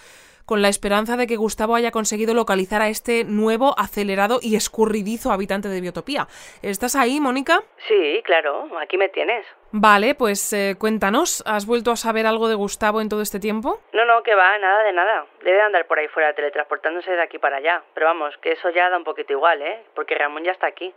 con 0.45 0.61
la 0.61 0.69
esperanza 0.69 1.17
de 1.17 1.27
que 1.27 1.35
Gustavo 1.35 1.75
haya 1.75 1.91
conseguido 1.91 2.33
localizar 2.33 2.81
a 2.81 2.89
este 2.89 3.23
nuevo, 3.23 3.75
acelerado 3.77 4.39
y 4.41 4.55
escurridizo 4.55 5.31
habitante 5.31 5.67
de 5.69 5.81
Biotopía. 5.81 6.27
¿Estás 6.61 6.95
ahí, 6.95 7.19
Mónica? 7.19 7.63
Sí, 7.87 8.21
claro, 8.23 8.67
aquí 8.79 8.97
me 8.97 9.09
tienes. 9.09 9.45
Vale, 9.71 10.15
pues 10.15 10.51
eh, 10.53 10.75
cuéntanos, 10.77 11.43
¿has 11.45 11.65
vuelto 11.65 11.91
a 11.91 11.95
saber 11.95 12.25
algo 12.25 12.49
de 12.49 12.55
Gustavo 12.55 12.99
en 12.99 13.07
todo 13.07 13.21
este 13.21 13.39
tiempo? 13.39 13.79
No, 13.93 14.05
no, 14.05 14.21
que 14.23 14.35
va, 14.35 14.57
nada 14.57 14.83
de 14.83 14.93
nada. 14.93 15.25
Debe 15.43 15.57
de 15.57 15.63
andar 15.63 15.87
por 15.87 15.97
ahí 15.99 16.07
fuera 16.09 16.33
teletransportándose 16.33 17.11
de 17.11 17.21
aquí 17.21 17.39
para 17.39 17.57
allá. 17.57 17.81
Pero 17.93 18.07
vamos, 18.07 18.35
que 18.41 18.51
eso 18.51 18.69
ya 18.69 18.89
da 18.89 18.97
un 18.97 19.03
poquito 19.03 19.31
igual, 19.33 19.61
¿eh? 19.61 19.83
Porque 19.95 20.15
Ramón 20.15 20.43
ya 20.43 20.51
está 20.51 20.67
aquí. 20.67 20.93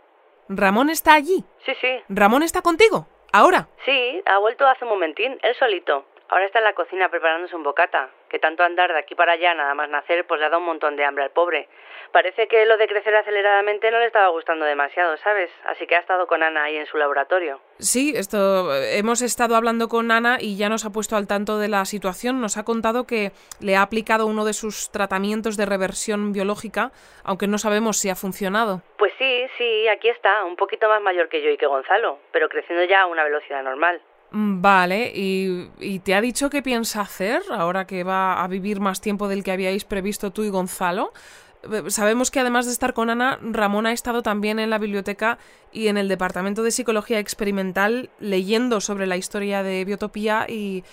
¿Ramón 0.49 0.89
está 0.89 1.13
allí? 1.13 1.43
Sí, 1.65 1.73
sí. 1.79 2.03
¿Ramón 2.09 2.43
está 2.43 2.61
contigo? 2.61 3.07
¿Ahora? 3.31 3.67
Sí, 3.83 4.21
ha 4.25 4.37
vuelto 4.39 4.67
hace 4.67 4.85
un 4.85 4.91
momentín, 4.91 5.37
él 5.41 5.55
solito. 5.55 6.05
Ahora 6.27 6.45
está 6.45 6.57
en 6.57 6.65
la 6.65 6.73
cocina 6.73 7.09
preparándose 7.09 7.55
un 7.55 7.61
bocata, 7.61 8.09
que 8.29 8.39
tanto 8.39 8.63
andar 8.63 8.91
de 8.91 8.97
aquí 8.97 9.13
para 9.13 9.33
allá 9.33 9.53
nada 9.53 9.75
más 9.75 9.89
nacer 9.89 10.25
pues 10.25 10.39
le 10.39 10.47
ha 10.47 10.49
dado 10.49 10.59
un 10.59 10.65
montón 10.65 10.95
de 10.95 11.05
hambre 11.05 11.23
al 11.23 11.29
pobre. 11.29 11.69
Parece 12.11 12.47
que 12.47 12.65
lo 12.65 12.77
de 12.77 12.87
crecer 12.87 13.15
aceleradamente 13.15 13.91
no 13.91 13.99
le 13.99 14.07
estaba 14.07 14.29
gustando 14.29 14.65
demasiado, 14.65 15.17
¿sabes? 15.17 15.51
Así 15.65 15.85
que 15.85 15.95
ha 15.95 15.99
estado 15.99 16.25
con 16.25 16.41
Ana 16.41 16.63
ahí 16.63 16.77
en 16.77 16.87
su 16.87 16.97
laboratorio. 16.97 17.59
Sí, 17.77 18.13
esto 18.15 18.73
hemos 18.75 19.21
estado 19.21 19.55
hablando 19.55 19.87
con 19.87 20.09
Ana 20.11 20.37
y 20.39 20.57
ya 20.57 20.67
nos 20.67 20.85
ha 20.85 20.91
puesto 20.91 21.15
al 21.15 21.27
tanto 21.27 21.59
de 21.59 21.67
la 21.67 21.85
situación. 21.85 22.41
Nos 22.41 22.57
ha 22.57 22.63
contado 22.63 23.05
que 23.05 23.31
le 23.61 23.75
ha 23.75 23.83
aplicado 23.83 24.25
uno 24.25 24.45
de 24.45 24.53
sus 24.53 24.91
tratamientos 24.91 25.57
de 25.57 25.65
reversión 25.65 26.31
biológica, 26.33 26.91
aunque 27.23 27.47
no 27.47 27.59
sabemos 27.59 27.97
si 27.97 28.09
ha 28.09 28.15
funcionado. 28.15 28.81
Pues 28.97 29.13
sí, 29.19 29.45
sí, 29.57 29.87
aquí 29.89 30.09
está, 30.09 30.43
un 30.45 30.55
poquito 30.55 30.89
más 30.89 31.01
mayor 31.01 31.29
que 31.29 31.43
yo 31.43 31.51
y 31.51 31.57
que 31.57 31.67
Gonzalo, 31.67 32.17
pero 32.31 32.49
creciendo 32.49 32.83
ya 32.85 33.01
a 33.01 33.05
una 33.05 33.23
velocidad 33.23 33.61
normal. 33.61 34.01
Vale, 34.37 35.13
¿Y, 35.15 35.69
¿y, 35.79 35.99
te 35.99 36.13
ha 36.13 36.19
dicho 36.19 36.49
qué 36.49 36.61
piensa 36.61 36.99
hacer 36.99 37.41
ahora 37.51 37.87
que 37.87 38.03
va 38.03 38.43
a 38.43 38.47
vivir 38.49 38.81
más 38.81 38.99
tiempo 38.99 39.29
del 39.29 39.45
que 39.45 39.51
habíais 39.53 39.85
previsto 39.85 40.31
tú 40.31 40.43
y 40.43 40.49
Gonzalo? 40.49 41.13
Sabemos 41.87 42.31
que 42.31 42.39
además 42.39 42.65
de 42.65 42.71
estar 42.71 42.93
con 42.93 43.09
Ana, 43.09 43.39
Ramón 43.41 43.85
ha 43.85 43.91
estado 43.91 44.21
también 44.21 44.59
en 44.59 44.69
la 44.69 44.77
biblioteca 44.77 45.37
y 45.71 45.89
en 45.89 45.97
el 45.97 46.07
Departamento 46.07 46.63
de 46.63 46.71
Psicología 46.71 47.19
Experimental 47.19 48.09
leyendo 48.19 48.79
sobre 48.81 49.07
la 49.07 49.17
historia 49.17 49.61
de 49.61 49.83
Biotopía 49.83 50.45
y 50.47 50.83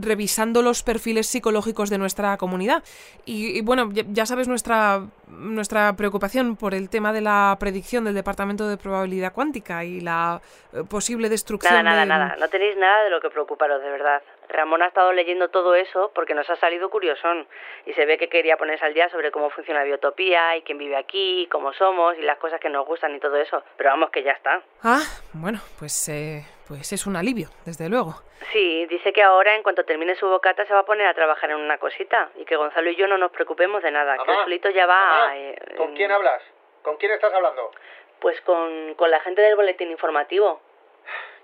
revisando 0.00 0.62
los 0.62 0.82
perfiles 0.82 1.26
psicológicos 1.26 1.90
de 1.90 1.98
nuestra 1.98 2.36
comunidad. 2.36 2.82
Y, 3.24 3.60
bueno, 3.62 3.90
ya, 3.92 4.26
sabes 4.26 4.48
nuestra, 4.48 5.06
nuestra 5.28 5.94
preocupación 5.96 6.56
por 6.56 6.74
el 6.74 6.90
tema 6.90 7.12
de 7.12 7.20
la 7.20 7.56
predicción 7.58 8.04
del 8.04 8.14
Departamento 8.14 8.68
de 8.68 8.76
Probabilidad 8.76 9.32
Cuántica 9.32 9.84
y 9.84 10.00
la 10.00 10.40
eh, 10.72 10.82
posible 10.88 11.28
destrucción. 11.28 11.72
Nada, 11.72 12.04
nada, 12.04 12.04
nada. 12.04 12.36
No 12.38 12.48
tenéis 12.48 12.76
nada 12.76 13.04
de 13.04 13.10
lo 13.10 13.20
que 13.20 13.30
preocuparos, 13.30 13.82
de 13.82 13.90
verdad. 13.90 14.22
Ramón 14.48 14.82
ha 14.82 14.86
estado 14.86 15.12
leyendo 15.12 15.48
todo 15.48 15.74
eso 15.74 16.10
porque 16.14 16.34
nos 16.34 16.48
ha 16.50 16.56
salido 16.56 16.90
curiosón 16.90 17.46
y 17.84 17.92
se 17.94 18.06
ve 18.06 18.18
que 18.18 18.28
quería 18.28 18.56
ponerse 18.56 18.84
al 18.84 18.94
día 18.94 19.08
sobre 19.08 19.30
cómo 19.30 19.50
funciona 19.50 19.80
la 19.80 19.86
biotopía 19.86 20.56
y 20.56 20.62
quién 20.62 20.78
vive 20.78 20.96
aquí, 20.96 21.48
cómo 21.50 21.72
somos 21.72 22.16
y 22.18 22.22
las 22.22 22.38
cosas 22.38 22.60
que 22.60 22.68
nos 22.68 22.86
gustan 22.86 23.14
y 23.14 23.20
todo 23.20 23.36
eso. 23.36 23.62
Pero 23.76 23.90
vamos 23.90 24.10
que 24.10 24.22
ya 24.22 24.32
está. 24.32 24.62
Ah, 24.82 25.02
bueno, 25.32 25.60
pues, 25.78 26.08
eh, 26.08 26.44
pues 26.68 26.92
es 26.92 27.06
un 27.06 27.16
alivio, 27.16 27.48
desde 27.64 27.88
luego. 27.88 28.14
Sí, 28.52 28.86
dice 28.86 29.12
que 29.12 29.22
ahora 29.22 29.54
en 29.54 29.62
cuanto 29.62 29.84
termine 29.84 30.14
su 30.14 30.26
bocata 30.26 30.66
se 30.66 30.74
va 30.74 30.80
a 30.80 30.84
poner 30.84 31.06
a 31.06 31.14
trabajar 31.14 31.50
en 31.50 31.56
una 31.56 31.78
cosita 31.78 32.30
y 32.36 32.44
que 32.44 32.56
Gonzalo 32.56 32.90
y 32.90 32.96
yo 32.96 33.06
no 33.06 33.18
nos 33.18 33.30
preocupemos 33.32 33.82
de 33.82 33.90
nada, 33.90 34.16
que 34.18 34.34
solito 34.34 34.70
ya 34.70 34.86
va... 34.86 35.36
Eh, 35.36 35.56
¿Con 35.76 35.94
quién 35.94 36.12
hablas? 36.12 36.42
¿Con 36.82 36.96
quién 36.96 37.12
estás 37.12 37.32
hablando? 37.32 37.72
Pues 38.20 38.40
con, 38.42 38.94
con 38.94 39.10
la 39.10 39.20
gente 39.20 39.42
del 39.42 39.56
boletín 39.56 39.90
informativo. 39.90 40.60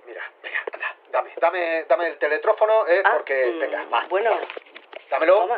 Mira, 0.07 0.23
venga, 0.43 0.59
anda, 0.73 0.97
dame, 1.13 1.31
dame, 1.41 1.85
dame 1.89 2.09
el 2.09 2.19
teletrófono, 2.19 2.87
eh, 2.89 3.03
ah, 3.05 3.13
porque, 3.15 3.53
mm, 3.53 3.59
venga, 3.61 3.85
va. 3.87 4.07
Bueno, 4.09 4.31
dámelo. 5.11 5.49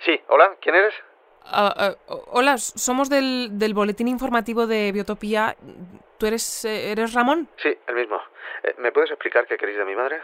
Sí, 0.00 0.20
hola, 0.28 0.56
¿quién 0.60 0.74
eres? 0.74 0.94
Ah, 1.44 1.72
ah, 1.76 1.94
hola, 2.30 2.58
somos 2.58 3.08
del, 3.08 3.58
del 3.58 3.74
boletín 3.74 4.08
informativo 4.08 4.66
de 4.66 4.92
Biotopía. 4.92 5.56
¿Tú 6.18 6.26
eres, 6.26 6.64
eh, 6.64 6.92
eres 6.92 7.14
Ramón? 7.14 7.48
Sí, 7.56 7.76
el 7.86 7.94
mismo. 7.94 8.20
Eh, 8.64 8.74
¿Me 8.78 8.92
puedes 8.92 9.10
explicar 9.10 9.46
qué 9.46 9.56
queréis 9.56 9.78
de 9.78 9.84
mi 9.84 9.94
madre? 9.94 10.20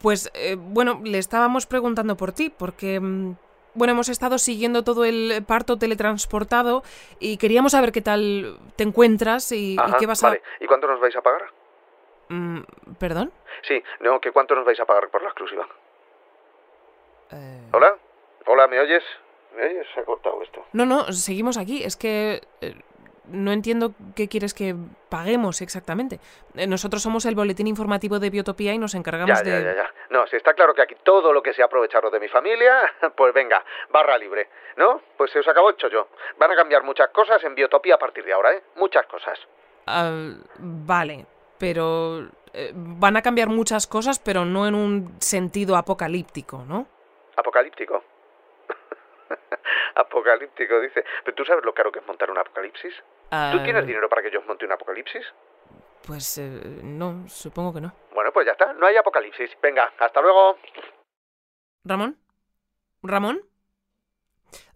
Pues, 0.00 0.30
eh, 0.34 0.56
bueno, 0.58 1.00
le 1.02 1.18
estábamos 1.18 1.66
preguntando 1.66 2.16
por 2.16 2.32
ti, 2.32 2.50
porque, 2.50 3.00
mm, 3.00 3.36
bueno, 3.74 3.92
hemos 3.92 4.08
estado 4.10 4.36
siguiendo 4.36 4.84
todo 4.84 5.04
el 5.04 5.42
parto 5.46 5.78
teletransportado 5.78 6.82
y 7.18 7.38
queríamos 7.38 7.72
saber 7.72 7.92
qué 7.92 8.02
tal 8.02 8.58
te 8.76 8.84
encuentras 8.84 9.52
y, 9.52 9.76
qué 9.98 10.06
vas 10.06 10.22
a... 10.24 10.36
¿Y 10.60 10.66
cuánto 10.66 10.86
nos 10.86 11.00
vais 11.00 11.16
a 11.16 11.22
pagar? 11.22 11.46
Mm, 12.28 12.60
¿Perdón? 12.98 13.32
Sí, 13.62 13.82
no, 14.00 14.20
que 14.20 14.32
cuánto 14.32 14.54
nos 14.54 14.64
vais 14.64 14.78
a 14.80 14.84
pagar 14.84 15.08
por 15.08 15.22
la 15.22 15.28
exclusiva. 15.28 15.66
¿Hola? 17.72 17.96
¿Hola, 18.46 18.66
me 18.68 18.80
oyes? 18.80 19.04
Se 19.94 20.00
ha 20.00 20.04
cortado 20.04 20.42
esto. 20.42 20.64
No, 20.72 20.86
no, 20.86 21.12
seguimos 21.12 21.58
aquí. 21.58 21.82
Es 21.82 21.96
que 21.96 22.40
eh, 22.60 22.74
no 23.26 23.52
entiendo 23.52 23.92
qué 24.14 24.28
quieres 24.28 24.54
que 24.54 24.74
paguemos 25.08 25.60
exactamente. 25.60 26.20
Eh, 26.54 26.66
nosotros 26.66 27.02
somos 27.02 27.24
el 27.26 27.34
boletín 27.34 27.66
informativo 27.66 28.18
de 28.18 28.30
Biotopía 28.30 28.72
y 28.72 28.78
nos 28.78 28.94
encargamos 28.94 29.42
de... 29.42 29.50
Ya, 29.50 29.60
ya, 29.60 29.74
ya. 29.74 29.94
No, 30.10 30.26
si 30.26 30.36
está 30.36 30.54
claro 30.54 30.74
que 30.74 30.82
aquí 30.82 30.96
todo 31.02 31.32
lo 31.32 31.42
que 31.42 31.52
sea 31.52 31.66
aprovecharlo 31.66 32.10
de 32.10 32.20
mi 32.20 32.28
familia, 32.28 32.92
pues 33.16 33.34
venga, 33.34 33.64
barra 33.90 34.16
libre. 34.16 34.48
¿No? 34.76 35.02
Pues 35.16 35.30
se 35.32 35.40
os 35.40 35.48
acabó 35.48 35.70
hecho 35.70 35.88
yo. 35.88 36.08
Van 36.38 36.50
a 36.50 36.56
cambiar 36.56 36.82
muchas 36.84 37.08
cosas 37.10 37.42
en 37.44 37.54
Biotopía 37.54 37.96
a 37.96 37.98
partir 37.98 38.24
de 38.24 38.32
ahora, 38.32 38.52
¿eh? 38.52 38.62
Muchas 38.76 39.06
cosas. 39.06 39.38
Ah, 39.86 40.10
vale, 40.58 41.26
pero... 41.58 42.30
Eh, 42.54 42.72
van 42.74 43.16
a 43.16 43.22
cambiar 43.22 43.48
muchas 43.48 43.86
cosas, 43.86 44.18
pero 44.18 44.44
no 44.44 44.66
en 44.66 44.74
un 44.74 45.20
sentido 45.20 45.76
apocalíptico, 45.76 46.64
¿no? 46.66 46.86
¿Apocalíptico? 47.36 48.02
apocalíptico, 49.94 50.80
dice. 50.80 51.04
¿Pero 51.24 51.34
tú 51.34 51.44
sabes 51.44 51.64
lo 51.64 51.74
caro 51.74 51.92
que 51.92 51.98
es 51.98 52.06
montar 52.06 52.30
un 52.30 52.38
apocalipsis? 52.38 52.94
¿Tú 53.52 53.62
tienes 53.62 53.82
ah. 53.82 53.86
dinero 53.86 54.08
para 54.08 54.22
que 54.22 54.30
yo 54.30 54.42
monte 54.42 54.64
un 54.64 54.72
apocalipsis? 54.72 55.24
Pues 56.06 56.38
eh, 56.38 56.80
no, 56.82 57.28
supongo 57.28 57.74
que 57.74 57.80
no. 57.82 57.92
Bueno, 58.14 58.32
pues 58.32 58.46
ya 58.46 58.52
está, 58.52 58.72
no 58.72 58.86
hay 58.86 58.96
apocalipsis. 58.96 59.50
Venga, 59.62 59.92
hasta 59.98 60.22
luego. 60.22 60.56
¿Ramón? 61.84 62.18
¿Ramón? 63.02 63.42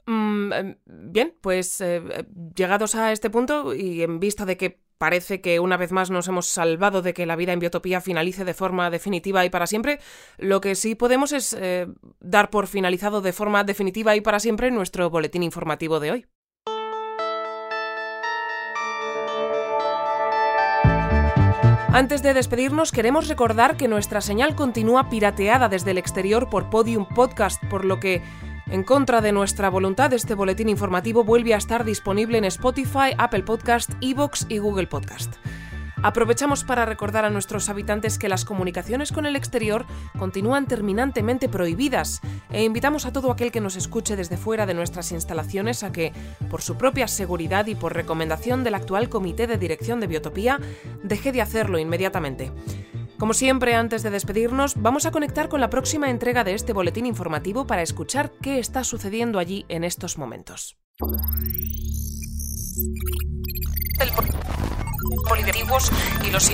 Mm, 0.06 0.52
bien, 0.84 1.34
pues 1.40 1.80
eh, 1.80 2.02
llegados 2.54 2.94
a 2.94 3.12
este 3.12 3.30
punto 3.30 3.72
y 3.72 4.02
en 4.02 4.20
vista 4.20 4.44
de 4.44 4.56
que 4.56 4.81
Parece 5.02 5.40
que 5.40 5.58
una 5.58 5.76
vez 5.76 5.90
más 5.90 6.12
nos 6.12 6.28
hemos 6.28 6.46
salvado 6.46 7.02
de 7.02 7.12
que 7.12 7.26
la 7.26 7.34
vida 7.34 7.52
en 7.52 7.58
biotopía 7.58 8.00
finalice 8.00 8.44
de 8.44 8.54
forma 8.54 8.88
definitiva 8.88 9.44
y 9.44 9.50
para 9.50 9.66
siempre. 9.66 9.98
Lo 10.38 10.60
que 10.60 10.76
sí 10.76 10.94
podemos 10.94 11.32
es 11.32 11.56
eh, 11.58 11.88
dar 12.20 12.50
por 12.50 12.68
finalizado 12.68 13.20
de 13.20 13.32
forma 13.32 13.64
definitiva 13.64 14.14
y 14.14 14.20
para 14.20 14.38
siempre 14.38 14.70
nuestro 14.70 15.10
boletín 15.10 15.42
informativo 15.42 15.98
de 15.98 16.12
hoy. 16.12 16.26
Antes 21.92 22.22
de 22.22 22.32
despedirnos, 22.32 22.92
queremos 22.92 23.26
recordar 23.26 23.76
que 23.76 23.88
nuestra 23.88 24.20
señal 24.20 24.54
continúa 24.54 25.10
pirateada 25.10 25.68
desde 25.68 25.90
el 25.90 25.98
exterior 25.98 26.48
por 26.48 26.70
Podium 26.70 27.08
Podcast, 27.08 27.60
por 27.68 27.84
lo 27.84 27.98
que 27.98 28.22
en 28.72 28.84
contra 28.84 29.20
de 29.20 29.32
nuestra 29.32 29.68
voluntad, 29.68 30.14
este 30.14 30.34
boletín 30.34 30.70
informativo 30.70 31.24
vuelve 31.24 31.52
a 31.52 31.58
estar 31.58 31.84
disponible 31.84 32.38
en 32.38 32.46
Spotify, 32.46 33.12
Apple 33.18 33.42
Podcast, 33.42 33.90
Evox 34.00 34.46
y 34.48 34.56
Google 34.56 34.86
Podcast. 34.86 35.34
Aprovechamos 36.02 36.64
para 36.64 36.86
recordar 36.86 37.26
a 37.26 37.30
nuestros 37.30 37.68
habitantes 37.68 38.18
que 38.18 38.30
las 38.30 38.46
comunicaciones 38.46 39.12
con 39.12 39.26
el 39.26 39.36
exterior 39.36 39.84
continúan 40.18 40.66
terminantemente 40.66 41.50
prohibidas 41.50 42.22
e 42.50 42.64
invitamos 42.64 43.04
a 43.04 43.12
todo 43.12 43.30
aquel 43.30 43.52
que 43.52 43.60
nos 43.60 43.76
escuche 43.76 44.16
desde 44.16 44.38
fuera 44.38 44.64
de 44.64 44.72
nuestras 44.72 45.12
instalaciones 45.12 45.82
a 45.82 45.92
que, 45.92 46.14
por 46.48 46.62
su 46.62 46.78
propia 46.78 47.08
seguridad 47.08 47.66
y 47.66 47.74
por 47.74 47.92
recomendación 47.92 48.64
del 48.64 48.74
actual 48.74 49.10
Comité 49.10 49.46
de 49.46 49.58
Dirección 49.58 50.00
de 50.00 50.06
Biotopía, 50.06 50.58
deje 51.02 51.30
de 51.30 51.42
hacerlo 51.42 51.78
inmediatamente. 51.78 52.50
Como 53.22 53.34
siempre, 53.34 53.76
antes 53.76 54.02
de 54.02 54.10
despedirnos, 54.10 54.74
vamos 54.74 55.06
a 55.06 55.12
conectar 55.12 55.48
con 55.48 55.60
la 55.60 55.70
próxima 55.70 56.10
entrega 56.10 56.42
de 56.42 56.54
este 56.54 56.72
boletín 56.72 57.06
informativo 57.06 57.68
para 57.68 57.80
escuchar 57.80 58.32
qué 58.42 58.58
está 58.58 58.82
sucediendo 58.82 59.38
allí 59.38 59.64
en 59.68 59.84
estos 59.84 60.18
momentos. 60.18 60.76
El 64.00 64.10
y 66.26 66.30
los 66.32 66.50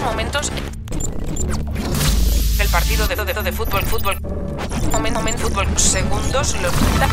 momentos 0.00 0.50
el 2.60 2.68
partido 2.68 3.08
de, 3.08 3.16
de, 3.16 3.42
de 3.42 3.52
fútbol, 3.52 3.84
fútbol. 3.86 4.18
Momento, 4.92 5.20
momento, 5.20 5.42
fútbol. 5.44 5.66
Segundos. 5.78 6.54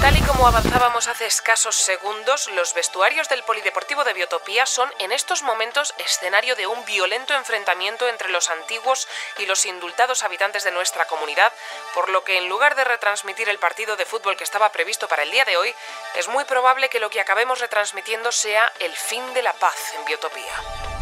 tal 0.01 0.17
y 0.17 0.21
como 0.21 0.45
avanzábamos 0.45 1.07
hace 1.07 1.25
escasos 1.25 1.75
segundos, 1.75 2.49
los 2.55 2.73
vestuarios 2.73 3.29
del 3.29 3.43
Polideportivo 3.43 4.03
de 4.03 4.13
Biotopía 4.13 4.65
son 4.65 4.89
en 4.99 5.13
estos 5.13 5.43
momentos 5.43 5.93
escenario 5.99 6.55
de 6.55 6.67
un 6.67 6.83
violento 6.85 7.33
enfrentamiento 7.33 8.09
entre 8.09 8.29
los 8.29 8.49
antiguos 8.49 9.07
y 9.39 9.45
los 9.45 9.65
indultados 9.65 10.23
habitantes 10.23 10.65
de 10.65 10.71
nuestra 10.71 11.05
comunidad, 11.05 11.53
por 11.93 12.09
lo 12.09 12.25
que 12.25 12.37
en 12.37 12.49
lugar 12.49 12.75
de 12.75 12.83
retransmitir 12.83 13.47
el 13.47 13.57
partido 13.57 13.95
de 13.95 14.05
fútbol 14.05 14.35
que 14.35 14.43
estaba 14.43 14.71
previsto 14.71 15.07
para 15.07 15.23
el 15.23 15.31
día 15.31 15.45
de 15.45 15.55
hoy, 15.55 15.73
es 16.15 16.27
muy 16.27 16.43
probable 16.43 16.89
que 16.89 16.99
lo 16.99 17.09
que 17.09 17.21
acabemos 17.21 17.59
retransmitiendo 17.59 18.33
sea 18.33 18.69
el 18.79 18.91
fin 18.91 19.23
de 19.33 19.43
la 19.43 19.53
paz 19.53 19.77
en 19.97 20.03
Biotopía. 20.05 20.96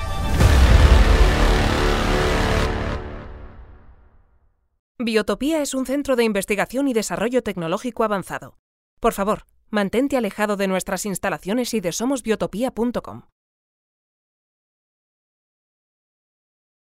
Biotopía 4.97 5.61
es 5.61 5.73
un 5.73 5.85
centro 5.85 6.15
de 6.15 6.23
investigación 6.23 6.87
y 6.87 6.93
desarrollo 6.93 7.43
tecnológico 7.43 8.05
avanzado. 8.05 8.57
Por 9.01 9.11
favor, 9.11 9.45
mantente 9.69 10.15
alejado 10.15 10.55
de 10.55 10.69
nuestras 10.69 11.05
instalaciones 11.05 11.73
y 11.73 11.81
de 11.81 11.91
somosbiotopía.com. 11.91 13.23